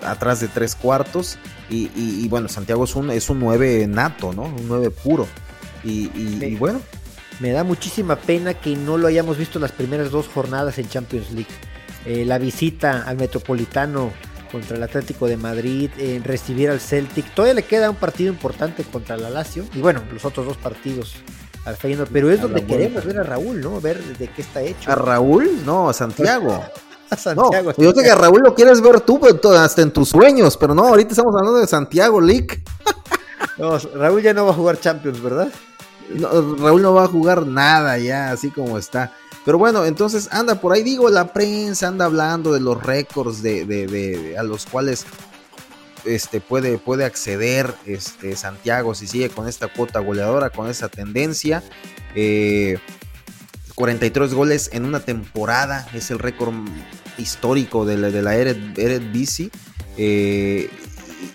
atrás 0.03 0.39
de 0.39 0.47
tres 0.47 0.75
cuartos. 0.75 1.38
Y, 1.69 2.27
bueno, 2.27 2.47
Santiago 2.47 2.83
es 2.83 2.95
un, 2.95 3.09
es 3.09 3.29
un 3.29 3.39
9 3.39 3.88
nato, 3.88 4.33
¿no? 4.33 4.43
Un 4.43 4.67
9 4.67 4.91
puro. 4.91 5.27
Y, 5.83 6.55
bueno. 6.55 6.81
Me 7.41 7.51
da 7.51 7.65
muchísima 7.65 8.15
pena 8.15 8.53
que 8.53 8.77
no 8.77 8.97
lo 8.97 9.07
hayamos 9.07 9.38
visto 9.38 9.59
las 9.59 9.73
primeras 9.73 10.09
dos 10.09 10.29
jornadas 10.29 10.77
en 10.77 10.88
Champions 10.88 11.31
League. 11.31 11.49
Eh, 12.05 12.23
la 12.25 12.37
visita 12.37 13.03
al 13.05 13.17
Metropolitano 13.17 14.11
contra 14.51 14.77
el 14.77 14.83
Atlético 14.83 15.27
de 15.27 15.37
Madrid, 15.37 15.89
en 15.97 16.23
recibir 16.23 16.69
al 16.69 16.79
Celtic. 16.79 17.33
Todavía 17.33 17.55
le 17.55 17.63
queda 17.63 17.89
un 17.89 17.95
partido 17.95 18.31
importante 18.31 18.83
contra 18.83 19.17
la 19.17 19.29
Lazio 19.29 19.65
y 19.73 19.79
bueno, 19.79 20.03
los 20.13 20.23
otros 20.23 20.45
dos 20.45 20.57
partidos 20.57 21.15
al 21.65 21.75
Feyenoord, 21.75 22.09
pero 22.11 22.29
es 22.31 22.39
donde 22.39 22.63
queremos 22.63 23.03
ver 23.05 23.19
a 23.19 23.23
Raúl, 23.23 23.59
¿no? 23.59 23.81
Ver 23.81 24.01
de 24.01 24.27
qué 24.27 24.41
está 24.41 24.61
hecho. 24.61 24.91
¿A 24.91 24.95
Raúl? 24.95 25.65
No, 25.65 25.89
a 25.89 25.93
Santiago. 25.93 26.63
a 27.09 27.17
Santiago. 27.17 27.73
yo 27.75 27.91
sé 27.91 28.03
que 28.03 28.11
a 28.11 28.15
Raúl 28.15 28.41
lo 28.43 28.53
quieres 28.53 28.81
ver 28.81 29.01
tú, 29.01 29.19
hasta 29.57 29.81
en 29.81 29.91
tus 29.91 30.09
sueños, 30.09 30.57
pero 30.57 30.75
no, 30.75 30.87
ahorita 30.87 31.09
estamos 31.09 31.35
hablando 31.35 31.59
de 31.59 31.67
Santiago, 31.67 32.21
Lick. 32.21 32.61
no, 33.57 33.79
Raúl 33.79 34.21
ya 34.21 34.33
no 34.33 34.45
va 34.45 34.51
a 34.51 34.55
jugar 34.55 34.79
Champions, 34.79 35.21
¿verdad? 35.21 35.49
Raúl 36.59 36.83
no 36.83 36.93
va 36.93 37.05
a 37.05 37.07
jugar 37.07 37.47
nada 37.47 37.97
ya, 37.97 38.31
así 38.31 38.51
como 38.51 38.77
está. 38.77 39.11
Pero 39.45 39.59
bueno, 39.59 39.85
entonces 39.85 40.27
anda 40.31 40.59
por 40.59 40.73
ahí, 40.73 40.81
digo, 40.81 41.09
la 41.09 41.31
prensa 41.31 41.87
anda 41.87 42.05
hablando 42.05 42.51
de 42.51 42.59
los 42.59 42.81
récords 42.81 43.43
de, 43.43 44.35
a 44.37 44.43
los 44.43 44.65
cuales 44.65 45.05
este, 46.03 46.41
puede, 46.41 46.79
puede 46.79 47.05
acceder 47.05 47.73
este, 47.85 48.35
Santiago 48.35 48.95
si 48.95 49.05
sigue 49.05 49.29
con 49.29 49.47
esta 49.47 49.67
cuota 49.67 49.99
goleadora, 49.99 50.49
con 50.49 50.67
esa 50.67 50.89
tendencia. 50.89 51.63
43 52.15 54.31
eh, 54.31 54.33
goles 54.33 54.71
en 54.73 54.83
una 54.83 55.01
temporada 55.01 55.87
es 55.93 56.09
el 56.09 56.17
récord 56.17 56.55
histórico 57.19 57.85
de 57.85 57.97
la, 57.97 58.09
de 58.09 58.21
la. 58.23 58.35
Eh, 59.97 60.69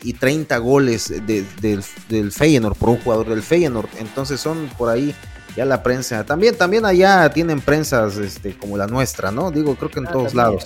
y 0.02 0.12
30 0.12 0.58
goles 0.58 1.12
del, 1.26 1.84
del 2.08 2.32
Feyenoord 2.32 2.76
por 2.76 2.88
un 2.88 3.00
jugador 3.00 3.28
del 3.28 3.42
Feyenoord. 3.42 3.88
Entonces 3.98 4.40
son 4.40 4.68
por 4.76 4.88
ahí 4.88 5.14
ya 5.56 5.64
la 5.64 5.82
prensa, 5.82 6.24
también, 6.24 6.56
también 6.56 6.84
allá 6.84 7.28
tienen 7.30 7.60
prensas 7.60 8.16
este, 8.16 8.56
como 8.56 8.76
la 8.76 8.86
nuestra, 8.86 9.30
¿no? 9.30 9.50
Digo, 9.50 9.74
creo 9.74 9.90
que 9.90 9.98
en 9.98 10.06
ah, 10.06 10.12
todos 10.12 10.34
lados. 10.34 10.64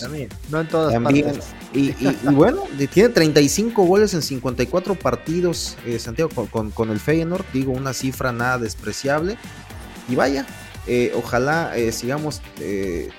No 0.51 0.61
en 0.61 0.68
todas 0.68 1.01
partes. 1.03 1.39
Y, 1.72 1.93
bueno, 2.32 2.62
tiene 2.93 3.09
35 3.09 3.85
goles 3.85 4.14
en 4.14 4.22
54 4.22 4.95
partidos, 4.95 5.76
eh, 5.87 5.99
Santiago, 5.99 6.30
con, 6.51 6.91
el 6.91 7.01
Feyenoord, 7.01 7.45
digo, 7.53 7.72
una 7.72 7.93
cifra 7.95 8.32
nada 8.32 8.59
despreciable. 8.59 9.39
Y 10.09 10.16
vaya, 10.16 10.47
eh, 10.87 11.12
ojalá 11.16 11.76
eh, 11.76 11.91
sigamos 11.91 12.43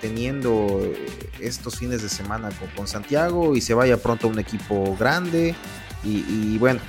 teniendo 0.02 0.94
estos 1.40 1.78
fines 1.80 2.04
de 2.04 2.10
semana 2.10 2.50
con, 2.76 2.88
Santiago 2.88 3.56
y 3.56 3.62
se 3.62 3.74
vaya 3.74 3.98
pronto 3.98 4.28
a 4.28 4.30
un 4.30 4.40
equipo 4.40 4.96
grande. 5.00 5.56
y 6.04 6.58
bueno, 6.60 6.80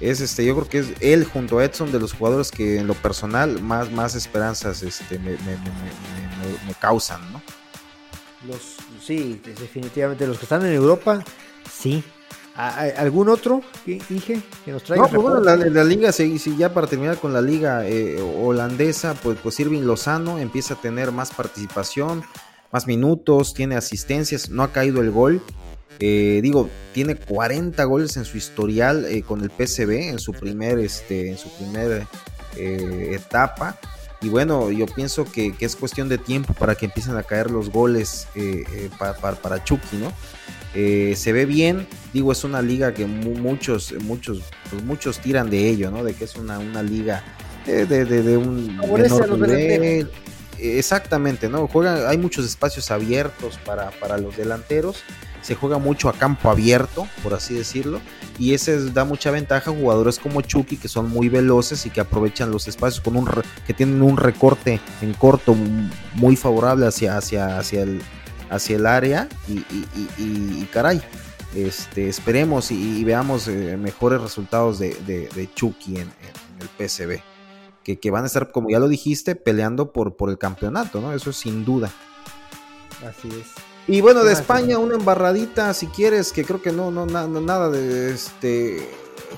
es 0.00 0.20
este, 0.20 0.44
yo 0.44 0.54
creo 0.56 0.68
que 0.68 0.78
es 0.78 0.88
él 1.00 1.24
junto 1.24 1.58
a 1.58 1.64
Edson 1.64 1.92
de 1.92 2.00
los 2.00 2.12
jugadores 2.12 2.50
que 2.50 2.78
en 2.78 2.86
lo 2.86 2.94
personal 2.94 3.60
más, 3.62 3.90
más 3.90 4.14
esperanzas 4.14 4.82
este, 4.82 5.18
me, 5.18 5.36
causan, 6.80 7.20
¿no? 7.32 7.42
Los, 8.46 8.76
sí, 9.04 9.40
definitivamente 9.44 10.26
los 10.26 10.38
que 10.38 10.46
están 10.46 10.64
en 10.64 10.72
Europa, 10.72 11.22
sí. 11.70 12.02
¿Algún 12.56 13.30
otro 13.30 13.62
que 13.86 14.02
dije 14.08 14.42
que 14.64 14.72
nos 14.72 14.82
traiga? 14.82 15.04
No, 15.04 15.08
pues 15.08 15.22
bueno, 15.22 15.40
la, 15.40 15.84
liga, 15.84 16.12
si, 16.12 16.38
ya 16.56 16.74
para 16.74 16.86
terminar 16.86 17.16
con 17.18 17.32
la 17.32 17.40
liga 17.40 17.86
eh, 17.86 18.20
holandesa, 18.20 19.14
pues, 19.14 19.38
pues 19.42 19.58
Irving 19.60 19.82
Lozano 19.82 20.38
empieza 20.38 20.74
a 20.74 20.80
tener 20.80 21.10
más 21.10 21.32
participación, 21.32 22.22
más 22.70 22.86
minutos, 22.86 23.54
tiene 23.54 23.76
asistencias, 23.76 24.50
no 24.50 24.62
ha 24.62 24.72
caído 24.72 25.00
el 25.00 25.10
gol. 25.10 25.40
Eh, 26.02 26.40
digo, 26.42 26.70
tiene 26.94 27.14
40 27.14 27.84
goles 27.84 28.16
en 28.16 28.24
su 28.24 28.38
historial 28.38 29.04
eh, 29.04 29.22
con 29.22 29.42
el 29.42 29.50
PCB 29.50 30.08
en 30.08 30.18
su 30.18 30.32
primer, 30.32 30.78
este, 30.78 31.30
en 31.30 31.36
su 31.36 31.50
primer 31.50 32.06
eh, 32.56 33.12
etapa. 33.14 33.78
Y 34.22 34.28
bueno, 34.28 34.70
yo 34.70 34.86
pienso 34.86 35.26
que, 35.26 35.54
es 35.60 35.76
cuestión 35.76 36.08
de 36.08 36.16
tiempo 36.16 36.54
para 36.54 36.74
que 36.74 36.86
empiecen 36.86 37.16
a 37.16 37.22
caer 37.22 37.50
los 37.50 37.70
goles 37.70 38.26
para, 38.98 39.64
Chucky, 39.64 39.96
¿no? 39.96 40.12
se 40.72 41.32
ve 41.32 41.46
bien, 41.46 41.86
digo, 42.12 42.30
es 42.30 42.44
una 42.44 42.60
liga 42.60 42.92
que 42.92 43.06
muchos, 43.06 43.94
muchos, 44.02 44.42
pues 44.70 44.82
muchos 44.84 45.18
tiran 45.20 45.48
de 45.48 45.68
ello, 45.68 45.90
¿no? 45.90 46.04
De 46.04 46.14
que 46.14 46.24
es 46.24 46.36
una, 46.36 46.58
una 46.58 46.82
liga 46.82 47.24
de, 47.64 47.86
de, 47.86 48.36
un 48.36 48.76
nivel. 48.76 50.10
Exactamente, 50.58 51.48
¿no? 51.48 51.66
Juegan, 51.66 52.06
hay 52.06 52.18
muchos 52.18 52.44
espacios 52.44 52.90
abiertos 52.90 53.58
para, 53.64 53.90
para 53.90 54.18
los 54.18 54.36
delanteros 54.36 55.02
se 55.42 55.54
juega 55.54 55.78
mucho 55.78 56.08
a 56.08 56.12
campo 56.12 56.50
abierto, 56.50 57.06
por 57.22 57.34
así 57.34 57.54
decirlo, 57.54 58.00
y 58.38 58.54
ese 58.54 58.90
da 58.90 59.04
mucha 59.04 59.30
ventaja 59.30 59.70
a 59.70 59.74
jugadores 59.74 60.18
como 60.18 60.40
Chucky 60.42 60.76
que 60.76 60.88
son 60.88 61.10
muy 61.10 61.28
veloces 61.28 61.86
y 61.86 61.90
que 61.90 62.00
aprovechan 62.00 62.50
los 62.50 62.68
espacios 62.68 63.02
con 63.02 63.16
un 63.16 63.28
que 63.66 63.74
tienen 63.74 64.02
un 64.02 64.16
recorte 64.16 64.80
en 65.00 65.14
corto 65.14 65.54
muy 66.14 66.36
favorable 66.36 66.86
hacia, 66.86 67.16
hacia, 67.16 67.58
hacia, 67.58 67.82
el, 67.82 68.00
hacia 68.50 68.76
el 68.76 68.86
área 68.86 69.28
y, 69.48 70.64
caray. 70.72 71.02
Este, 71.54 72.08
esperemos 72.08 72.70
y, 72.70 73.02
veamos 73.02 73.48
eh, 73.48 73.76
mejores 73.76 74.20
resultados 74.20 74.78
de, 74.78 75.48
Chucky 75.54 75.96
en, 75.96 76.12
el 76.60 76.88
PSV. 76.88 77.22
Que, 77.82 77.98
que, 77.98 78.10
van 78.10 78.24
a 78.24 78.26
estar, 78.26 78.52
como 78.52 78.68
ya 78.68 78.78
lo 78.78 78.88
dijiste, 78.88 79.34
peleando 79.34 79.90
por, 79.92 80.14
por 80.14 80.28
el 80.28 80.36
campeonato, 80.36 81.00
¿no? 81.00 81.14
Eso 81.14 81.32
sin 81.32 81.64
duda. 81.64 81.90
Así 83.02 83.28
es. 83.28 83.69
Y 83.86 84.00
bueno, 84.00 84.22
de 84.22 84.32
España, 84.32 84.78
una 84.78 84.94
embarradita, 84.94 85.74
si 85.74 85.86
quieres, 85.86 86.32
que 86.32 86.44
creo 86.44 86.62
que 86.62 86.72
no, 86.72 86.90
no, 86.90 87.06
nada 87.06 87.68
de 87.70 88.12
este. 88.12 88.88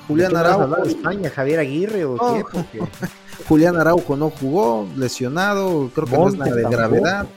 Julián 0.07 0.35
Araujo. 0.35 0.83
de 0.83 0.89
España, 0.89 1.29
Javier 1.29 1.59
Aguirre 1.59 2.05
o 2.05 2.17
qué? 2.17 2.79
Julián 3.47 3.77
Araujo 3.77 4.15
no 4.15 4.29
jugó, 4.29 4.87
lesionado, 4.95 5.89
creo 5.93 6.07
que 6.07 6.17
no 6.17 6.27
es 6.27 6.35
nada 6.35 6.55
de 6.55 6.63
gravedad. 6.63 7.27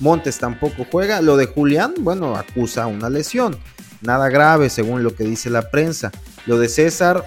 Montes 0.00 0.38
tampoco 0.38 0.86
juega. 0.90 1.20
Lo 1.20 1.36
de 1.36 1.46
Julián, 1.46 1.94
bueno, 2.00 2.34
acusa 2.36 2.86
una 2.86 3.10
lesión. 3.10 3.56
Nada 4.00 4.28
grave, 4.28 4.70
según 4.70 5.02
lo 5.02 5.14
que 5.14 5.24
dice 5.24 5.50
la 5.50 5.70
prensa. 5.70 6.12
Lo 6.46 6.58
de 6.58 6.68
César, 6.68 7.24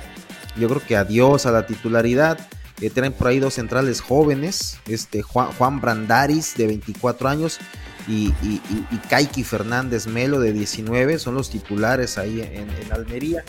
yo 0.58 0.68
creo 0.68 0.82
que 0.86 0.96
adiós 0.96 1.46
a 1.46 1.52
la 1.52 1.66
titularidad. 1.66 2.40
Eh, 2.82 2.90
traen 2.92 3.14
por 3.14 3.28
ahí 3.28 3.40
dos 3.40 3.56
centrales 3.56 4.02
jóvenes, 4.02 4.80
este 4.88 5.24
Juan, 5.24 5.50
Juan 5.58 5.82
Brandaris 5.82 6.56
de 6.56 6.68
24 6.68 7.28
años 7.28 7.60
y, 8.08 8.34
y, 8.42 8.98
Kaiki 9.10 9.44
Fernández 9.44 10.08
Melo 10.08 10.40
de 10.40 10.54
19, 10.54 11.20
son 11.20 11.36
los 11.36 11.50
titulares 11.50 12.18
ahí 12.18 12.42
en, 12.42 12.70
Almería. 12.92 13.44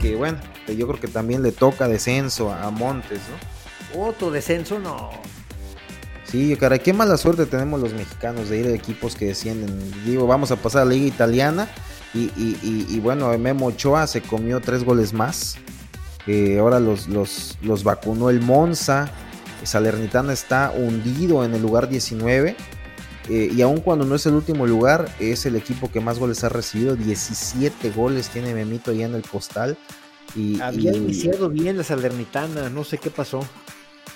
que 0.00 0.16
bueno, 0.16 0.38
yo 0.68 0.86
creo 0.86 1.00
que 1.00 1.08
también 1.08 1.42
le 1.42 1.52
toca 1.52 1.86
descenso 1.86 2.52
a 2.52 2.70
Montes, 2.70 3.20
¿no? 3.30 4.06
Otro 4.06 4.30
descenso, 4.30 4.78
no. 4.78 5.10
Sí, 6.24 6.56
caray, 6.56 6.80
qué 6.80 6.92
mala 6.92 7.16
suerte 7.16 7.46
tenemos 7.46 7.80
los 7.80 7.92
mexicanos 7.92 8.48
de 8.48 8.58
ir 8.58 8.66
a 8.66 8.70
equipos 8.70 9.14
que 9.14 9.26
descienden. 9.26 9.78
Digo, 10.04 10.26
vamos 10.26 10.50
a 10.50 10.56
pasar 10.56 10.82
a 10.82 10.84
la 10.84 10.92
liga 10.92 11.06
italiana 11.06 11.68
y, 12.14 12.30
y, 12.36 13.00
bueno, 13.00 13.36
Memo 13.38 13.66
Ochoa 13.66 14.06
se 14.06 14.20
comió 14.20 14.60
tres 14.60 14.84
goles 14.84 15.12
más. 15.12 15.58
Eh, 16.26 16.58
ahora 16.58 16.80
los, 16.80 17.08
los, 17.08 17.58
los 17.62 17.84
vacunó 17.84 18.30
el 18.30 18.40
Monza. 18.40 19.10
Salernitana 19.62 20.32
está 20.32 20.72
hundido 20.74 21.44
en 21.44 21.54
el 21.54 21.62
lugar 21.62 21.88
19. 21.88 22.56
Eh, 23.28 23.50
y 23.54 23.62
aun 23.62 23.80
cuando 23.80 24.04
no 24.04 24.14
es 24.14 24.26
el 24.26 24.34
último 24.34 24.66
lugar, 24.66 25.08
es 25.18 25.46
el 25.46 25.56
equipo 25.56 25.90
que 25.90 26.00
más 26.00 26.18
goles 26.18 26.44
ha 26.44 26.48
recibido. 26.48 26.96
17 26.96 27.90
goles 27.90 28.28
tiene 28.28 28.54
Memito 28.54 28.90
allá 28.90 29.06
en 29.06 29.14
el 29.14 29.22
postal. 29.22 29.76
Y, 30.34 30.60
Había 30.60 30.94
iniciado 30.94 31.48
bien 31.48 31.76
la 31.76 31.84
Salernitana, 31.84 32.68
no 32.68 32.84
sé 32.84 32.98
qué 32.98 33.10
pasó. 33.10 33.40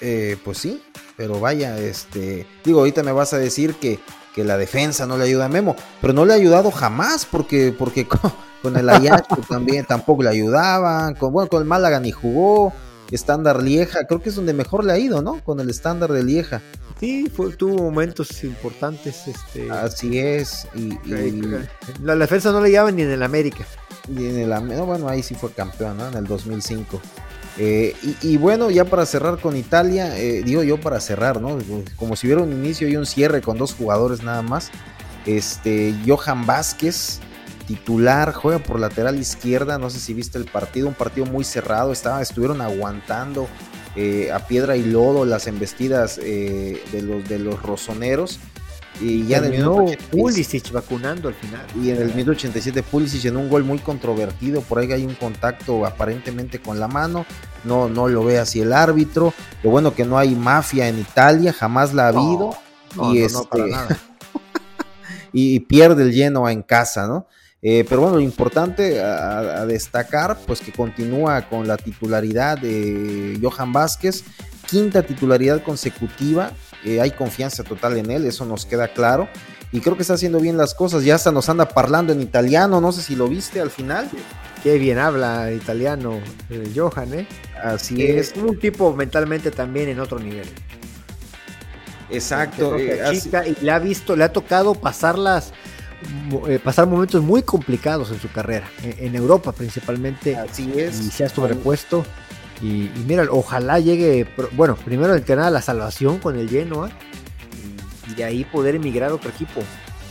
Eh, 0.00 0.36
pues 0.44 0.58
sí, 0.58 0.80
pero 1.16 1.40
vaya, 1.40 1.78
este, 1.78 2.46
digo, 2.64 2.80
ahorita 2.80 3.02
me 3.02 3.12
vas 3.12 3.32
a 3.32 3.38
decir 3.38 3.74
que 3.74 3.98
que 4.38 4.44
la 4.44 4.56
defensa 4.56 5.04
no 5.04 5.18
le 5.18 5.24
ayuda 5.24 5.46
a 5.46 5.48
Memo, 5.48 5.74
pero 6.00 6.12
no 6.12 6.24
le 6.24 6.32
ha 6.32 6.36
ayudado 6.36 6.70
jamás 6.70 7.26
porque, 7.26 7.74
porque 7.76 8.06
con, 8.62 8.76
el 8.76 8.88
Ajax 8.88 9.26
también 9.48 9.84
tampoco 9.84 10.22
le 10.22 10.28
ayudaban, 10.28 11.16
con, 11.16 11.32
bueno, 11.32 11.48
con 11.48 11.60
el 11.60 11.66
Málaga 11.66 11.98
ni 11.98 12.12
jugó, 12.12 12.72
estándar 13.10 13.60
Lieja, 13.60 14.06
creo 14.06 14.22
que 14.22 14.28
es 14.28 14.36
donde 14.36 14.52
mejor 14.52 14.84
le 14.84 14.92
ha 14.92 14.98
ido, 14.98 15.22
¿no? 15.22 15.42
Con 15.42 15.58
el 15.58 15.68
estándar 15.70 16.12
de 16.12 16.22
Lieja. 16.22 16.62
Sí, 17.00 17.30
tuvo 17.56 17.76
momentos 17.76 18.42
importantes. 18.42 19.28
Este... 19.28 19.70
Así 19.70 20.18
es. 20.18 20.66
Y, 20.74 20.98
La 22.02 22.16
defensa 22.16 22.50
no 22.50 22.60
le 22.60 22.70
llevaba 22.70 22.90
ni 22.90 23.02
en 23.02 23.10
el 23.10 23.22
América. 23.22 23.64
Y 24.08 24.26
en 24.26 24.38
el 24.38 24.48
no, 24.48 24.86
bueno, 24.86 25.08
ahí 25.08 25.22
sí 25.22 25.34
fue 25.34 25.52
campeón, 25.52 25.98
¿no? 25.98 26.08
En 26.08 26.14
el 26.14 26.24
2005. 26.24 27.00
Eh, 27.58 27.94
y, 28.22 28.36
bueno, 28.36 28.70
ya 28.70 28.84
para 28.84 29.04
cerrar 29.04 29.38
con 29.40 29.56
Italia, 29.56 30.16
eh, 30.18 30.42
digo 30.44 30.62
yo 30.62 30.80
para 30.80 31.00
cerrar, 31.00 31.40
¿no? 31.40 31.58
Como 31.96 32.16
si 32.16 32.26
hubiera 32.26 32.42
un 32.42 32.52
inicio 32.52 32.88
y 32.88 32.96
un 32.96 33.06
cierre 33.06 33.42
con 33.42 33.58
dos 33.58 33.74
jugadores 33.74 34.22
nada 34.22 34.42
más. 34.42 34.70
Este, 35.26 35.94
Johan 36.06 36.46
Vázquez, 36.46 37.20
titular, 37.66 38.32
juega 38.32 38.60
por 38.60 38.78
lateral 38.78 39.18
izquierda, 39.18 39.76
no 39.78 39.90
sé 39.90 39.98
si 39.98 40.14
viste 40.14 40.38
el 40.38 40.46
partido, 40.46 40.88
un 40.88 40.94
partido 40.94 41.26
muy 41.26 41.44
cerrado, 41.44 41.92
estaba, 41.92 42.22
estuvieron 42.22 42.60
aguantando 42.60 43.48
eh, 44.00 44.30
a 44.32 44.46
piedra 44.46 44.76
y 44.76 44.84
lodo 44.84 45.24
las 45.24 45.46
embestidas 45.46 46.16
de, 46.16 46.80
los, 47.02 47.28
de 47.28 47.38
los 47.38 47.62
rosoneros 47.62 48.38
y 49.00 49.26
ya 49.26 49.38
en 49.38 49.54
el 49.54 49.98
Pulisic 50.10 50.72
vacunando 50.72 51.28
al 51.28 51.34
final. 51.34 51.64
Y 51.80 51.90
en 51.90 52.02
el 52.02 52.14
minuto 52.14 52.32
87 52.32 52.82
Pulisic 52.82 53.26
en 53.26 53.36
un 53.36 53.48
gol 53.48 53.64
muy 53.64 53.78
controvertido, 53.78 54.60
por 54.62 54.78
ahí 54.78 54.92
hay 54.92 55.04
un 55.04 55.14
contacto 55.14 55.86
aparentemente 55.86 56.60
con 56.60 56.80
la 56.80 56.88
mano, 56.88 57.24
no, 57.64 57.88
no 57.88 58.08
lo 58.08 58.24
ve 58.24 58.38
así 58.38 58.60
el 58.60 58.72
árbitro. 58.72 59.32
Lo 59.62 59.70
bueno 59.70 59.94
que 59.94 60.04
no 60.04 60.18
hay 60.18 60.34
mafia 60.34 60.88
en 60.88 60.98
Italia, 60.98 61.52
jamás 61.52 61.94
la 61.94 62.06
ha 62.06 62.08
habido. 62.08 62.56
y, 63.12 63.18
este, 63.18 63.70
y 65.32 65.60
pierde 65.60 66.02
el 66.04 66.12
lleno 66.12 66.48
en 66.48 66.62
casa, 66.62 67.06
¿no? 67.06 67.26
Eh, 67.60 67.84
pero 67.88 68.02
bueno, 68.02 68.16
lo 68.16 68.22
importante 68.22 69.00
a, 69.00 69.66
destacar, 69.66 70.38
pues 70.46 70.60
que 70.60 70.72
continúa 70.72 71.48
con 71.48 71.66
la 71.66 71.76
titularidad 71.76 72.56
de 72.58 73.38
Johan 73.42 73.72
Vázquez, 73.72 74.22
quinta 74.66 75.02
titularidad 75.02 75.62
consecutiva, 75.62 76.52
eh, 76.84 77.00
hay 77.00 77.10
confianza 77.10 77.64
total 77.64 77.96
en 77.96 78.10
él, 78.10 78.26
eso 78.26 78.44
nos 78.44 78.64
queda 78.64 78.88
claro. 78.88 79.28
Y 79.72 79.80
creo 79.80 79.96
que 79.96 80.02
está 80.02 80.14
haciendo 80.14 80.40
bien 80.40 80.56
las 80.56 80.72
cosas, 80.74 81.04
ya 81.04 81.16
hasta 81.16 81.32
nos 81.32 81.48
anda 81.48 81.68
parlando 81.68 82.12
en 82.12 82.22
italiano, 82.22 82.80
no 82.80 82.92
sé 82.92 83.02
si 83.02 83.16
lo 83.16 83.28
viste 83.28 83.60
al 83.60 83.70
final. 83.70 84.08
Qué 84.62 84.78
bien 84.78 84.98
habla 84.98 85.52
italiano 85.52 86.20
eh, 86.48 86.72
Johan, 86.74 87.12
¿eh? 87.12 87.28
Así 87.62 88.02
es. 88.02 88.34
Un 88.36 88.58
tipo 88.58 88.94
mentalmente 88.94 89.50
también 89.50 89.88
en 89.88 90.00
otro 90.00 90.18
nivel. 90.18 90.48
Exacto. 92.10 92.78
y 92.78 93.64
le 93.64 93.70
ha 93.70 93.78
visto, 93.78 94.16
le 94.16 94.24
ha 94.24 94.32
tocado 94.32 94.74
pasarlas 94.74 95.52
eh, 96.46 96.60
pasar 96.62 96.86
momentos 96.86 97.22
muy 97.22 97.42
complicados 97.42 98.10
en 98.10 98.20
su 98.20 98.30
carrera, 98.30 98.68
en, 98.82 99.14
Europa 99.14 99.52
principalmente. 99.52 100.36
Así 100.36 100.72
es. 100.76 101.00
Y 101.00 101.10
se 101.10 101.24
ha 101.24 101.28
sobrepuesto. 101.28 102.04
Y, 102.62 102.90
mira, 103.06 103.26
ojalá 103.30 103.78
llegue, 103.78 104.26
bueno, 104.52 104.76
primero 104.84 105.14
el 105.14 105.24
canal 105.24 105.46
a 105.46 105.50
la 105.50 105.62
salvación 105.62 106.18
con 106.18 106.38
el 106.38 106.48
Genoa 106.48 106.90
y, 108.08 108.14
de 108.14 108.24
ahí 108.24 108.44
poder 108.44 108.76
emigrar 108.76 109.10
a 109.10 109.14
otro 109.14 109.30
equipo 109.30 109.60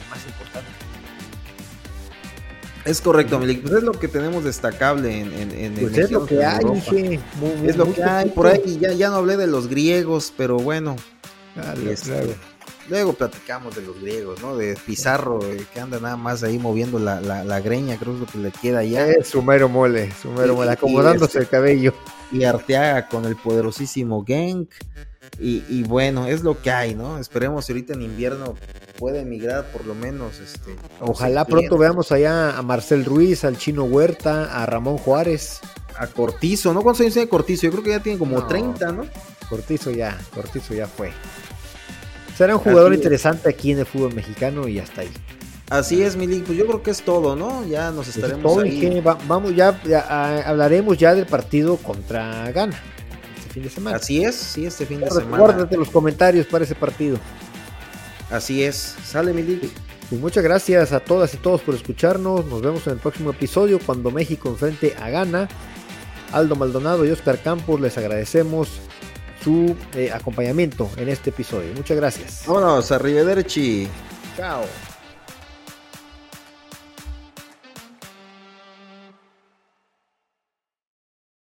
más 0.10 0.26
importante. 0.26 0.70
Es 2.86 3.02
correcto, 3.02 3.38
Milik. 3.38 3.62
Pues 3.62 3.74
es 3.74 3.84
lo 3.84 3.92
que 3.92 4.08
tenemos 4.08 4.46
destacable 4.46 5.20
en, 5.20 5.34
en, 5.34 5.74
pues 5.74 5.98
es 5.98 6.12
lo 6.12 6.26
que 6.26 6.46
hay, 6.46 6.64
es 7.66 7.76
lo 7.76 7.94
que 7.94 8.04
hay. 8.04 8.30
Por 8.30 8.48
ahí 8.48 8.78
ya, 8.80 8.94
ya 8.94 9.10
no 9.10 9.18
hablé 9.18 9.36
de 9.36 9.48
los 9.48 9.68
griegos, 9.68 10.34
pero 10.36 10.58
bueno. 10.58 10.96
Este, 11.90 12.36
Luego 12.90 13.14
platicamos 13.14 13.76
de 13.76 13.82
los 13.82 14.00
griegos, 14.02 14.42
¿no? 14.42 14.56
De 14.56 14.78
Pizarro, 14.86 15.40
eh, 15.46 15.66
que 15.74 15.80
anda 15.80 16.00
nada 16.00 16.16
más 16.16 16.44
ahí 16.44 16.58
moviendo 16.58 17.00
la, 17.00 17.20
la, 17.20 17.60
greña, 17.60 17.98
creo 17.98 18.14
que 18.14 18.24
es 18.24 18.28
lo 18.28 18.32
que 18.32 18.38
le 18.38 18.52
queda 18.52 18.84
ya. 18.84 19.08
Es 19.08 19.28
su 19.28 19.42
mero 19.42 19.68
mole, 19.68 20.12
su 20.22 20.32
mero 20.32 20.56
mole, 20.56 20.72
acomodándose 20.72 21.40
el 21.40 21.48
cabello. 21.48 21.94
Y 22.32 22.44
Arteaga 22.44 23.08
con 23.08 23.26
el 23.26 23.36
poderosísimo 23.36 24.24
Genk. 24.26 24.70
Y, 25.40 25.84
bueno, 25.84 26.26
es 26.26 26.44
lo 26.44 26.62
que 26.62 26.72
hay, 26.72 26.96
¿no? 26.96 27.20
Esperemos 27.20 27.70
ahorita 27.70 27.94
en 27.94 28.02
invierno 28.02 28.56
puede 28.98 29.22
emigrar 29.22 29.66
por 29.72 29.86
lo 29.86 29.94
menos. 29.94 30.40
este 30.40 30.76
Ojalá 31.00 31.46
pronto 31.46 31.78
veamos 31.78 32.12
allá 32.12 32.58
a 32.58 32.62
Marcel 32.64 33.06
Ruiz, 33.06 33.44
al 33.44 33.58
Chino 33.58 33.84
Huerta, 33.84 34.62
a 34.62 34.66
Ramón 34.66 34.98
Juárez. 34.98 35.60
A 36.00 36.08
Cortizo, 36.08 36.74
¿no? 36.74 36.82
¿Cuántos 36.82 37.02
años 37.02 37.14
tiene 37.14 37.30
Cortizo? 37.30 37.64
Yo 37.64 37.72
creo 37.72 37.84
que 37.84 37.90
ya 37.90 38.00
tiene 38.00 38.20
como 38.20 38.46
30, 38.46 38.92
¿no? 38.92 39.06
Cortizo 39.50 39.92
ya, 39.92 40.18
Cortizo 40.34 40.74
ya 40.74 40.88
fue. 40.88 41.12
Será 42.38 42.56
un 42.56 42.62
jugador 42.62 42.94
interesante 42.94 43.50
aquí 43.50 43.72
en 43.72 43.80
el 43.80 43.86
fútbol 43.86 44.14
mexicano 44.14 44.68
y 44.68 44.78
hasta 44.78 45.02
ahí. 45.02 45.10
Así 45.70 46.02
es, 46.04 46.16
Milik, 46.16 46.46
pues 46.46 46.58
yo 46.58 46.66
creo 46.66 46.84
que 46.84 46.92
es 46.92 47.02
todo, 47.02 47.36
¿no? 47.36 47.66
Ya 47.66 47.92
nos 47.92 48.08
estaremos 48.08 48.64
ahí. 48.64 49.04
vamos, 49.28 49.56
ya, 49.56 49.80
hablaremos 50.46 50.98
ya 50.98 51.16
del 51.16 51.26
partido 51.26 51.78
contra 51.78 52.50
Ghana 52.52 52.80
este 53.38 53.54
fin 53.54 53.64
de 53.64 53.70
semana. 53.70 53.98
Así 53.98 54.24
es, 54.24 54.36
sí, 54.36 54.66
este 54.66 54.86
fin 54.86 55.00
de 55.02 55.10
semana. 55.10 55.38
Guárdate 55.38 55.78
los 55.78 55.90
comentarios 55.90 56.46
para 56.46 56.64
ese 56.64 56.76
partido. 56.76 57.18
Así 58.30 58.64
es, 58.64 58.96
sale 59.04 59.34
Milik. 59.34 59.72
Pues 60.10 60.22
muchas 60.22 60.44
gracias 60.44 60.94
a 60.94 61.00
todas 61.00 61.34
y 61.34 61.38
todos 61.38 61.62
por 61.62 61.76
escucharnos. 61.76 62.46
Nos 62.46 62.62
vemos 62.62 62.86
en 62.88 62.94
el 62.94 63.00
próximo 63.00 63.32
episodio 63.32 63.80
cuando 63.86 64.12
México 64.12 64.50
enfrente 64.50 64.96
a 65.02 65.10
Ghana. 65.10 65.50
Aldo 66.32 66.56
Maldonado 66.56 67.06
y 67.06 67.12
Oscar 67.12 67.42
Campos 67.42 67.80
les 67.80 67.98
agradecemos 67.98 68.80
su 69.44 69.76
eh, 69.94 70.12
acompañamiento 70.14 70.90
en 70.98 71.10
este 71.10 71.30
episodio. 71.30 71.74
Muchas 71.76 71.98
gracias. 71.98 72.44
Vámonos, 72.48 72.92
arrivederci. 72.92 73.88
Chao. 74.36 74.64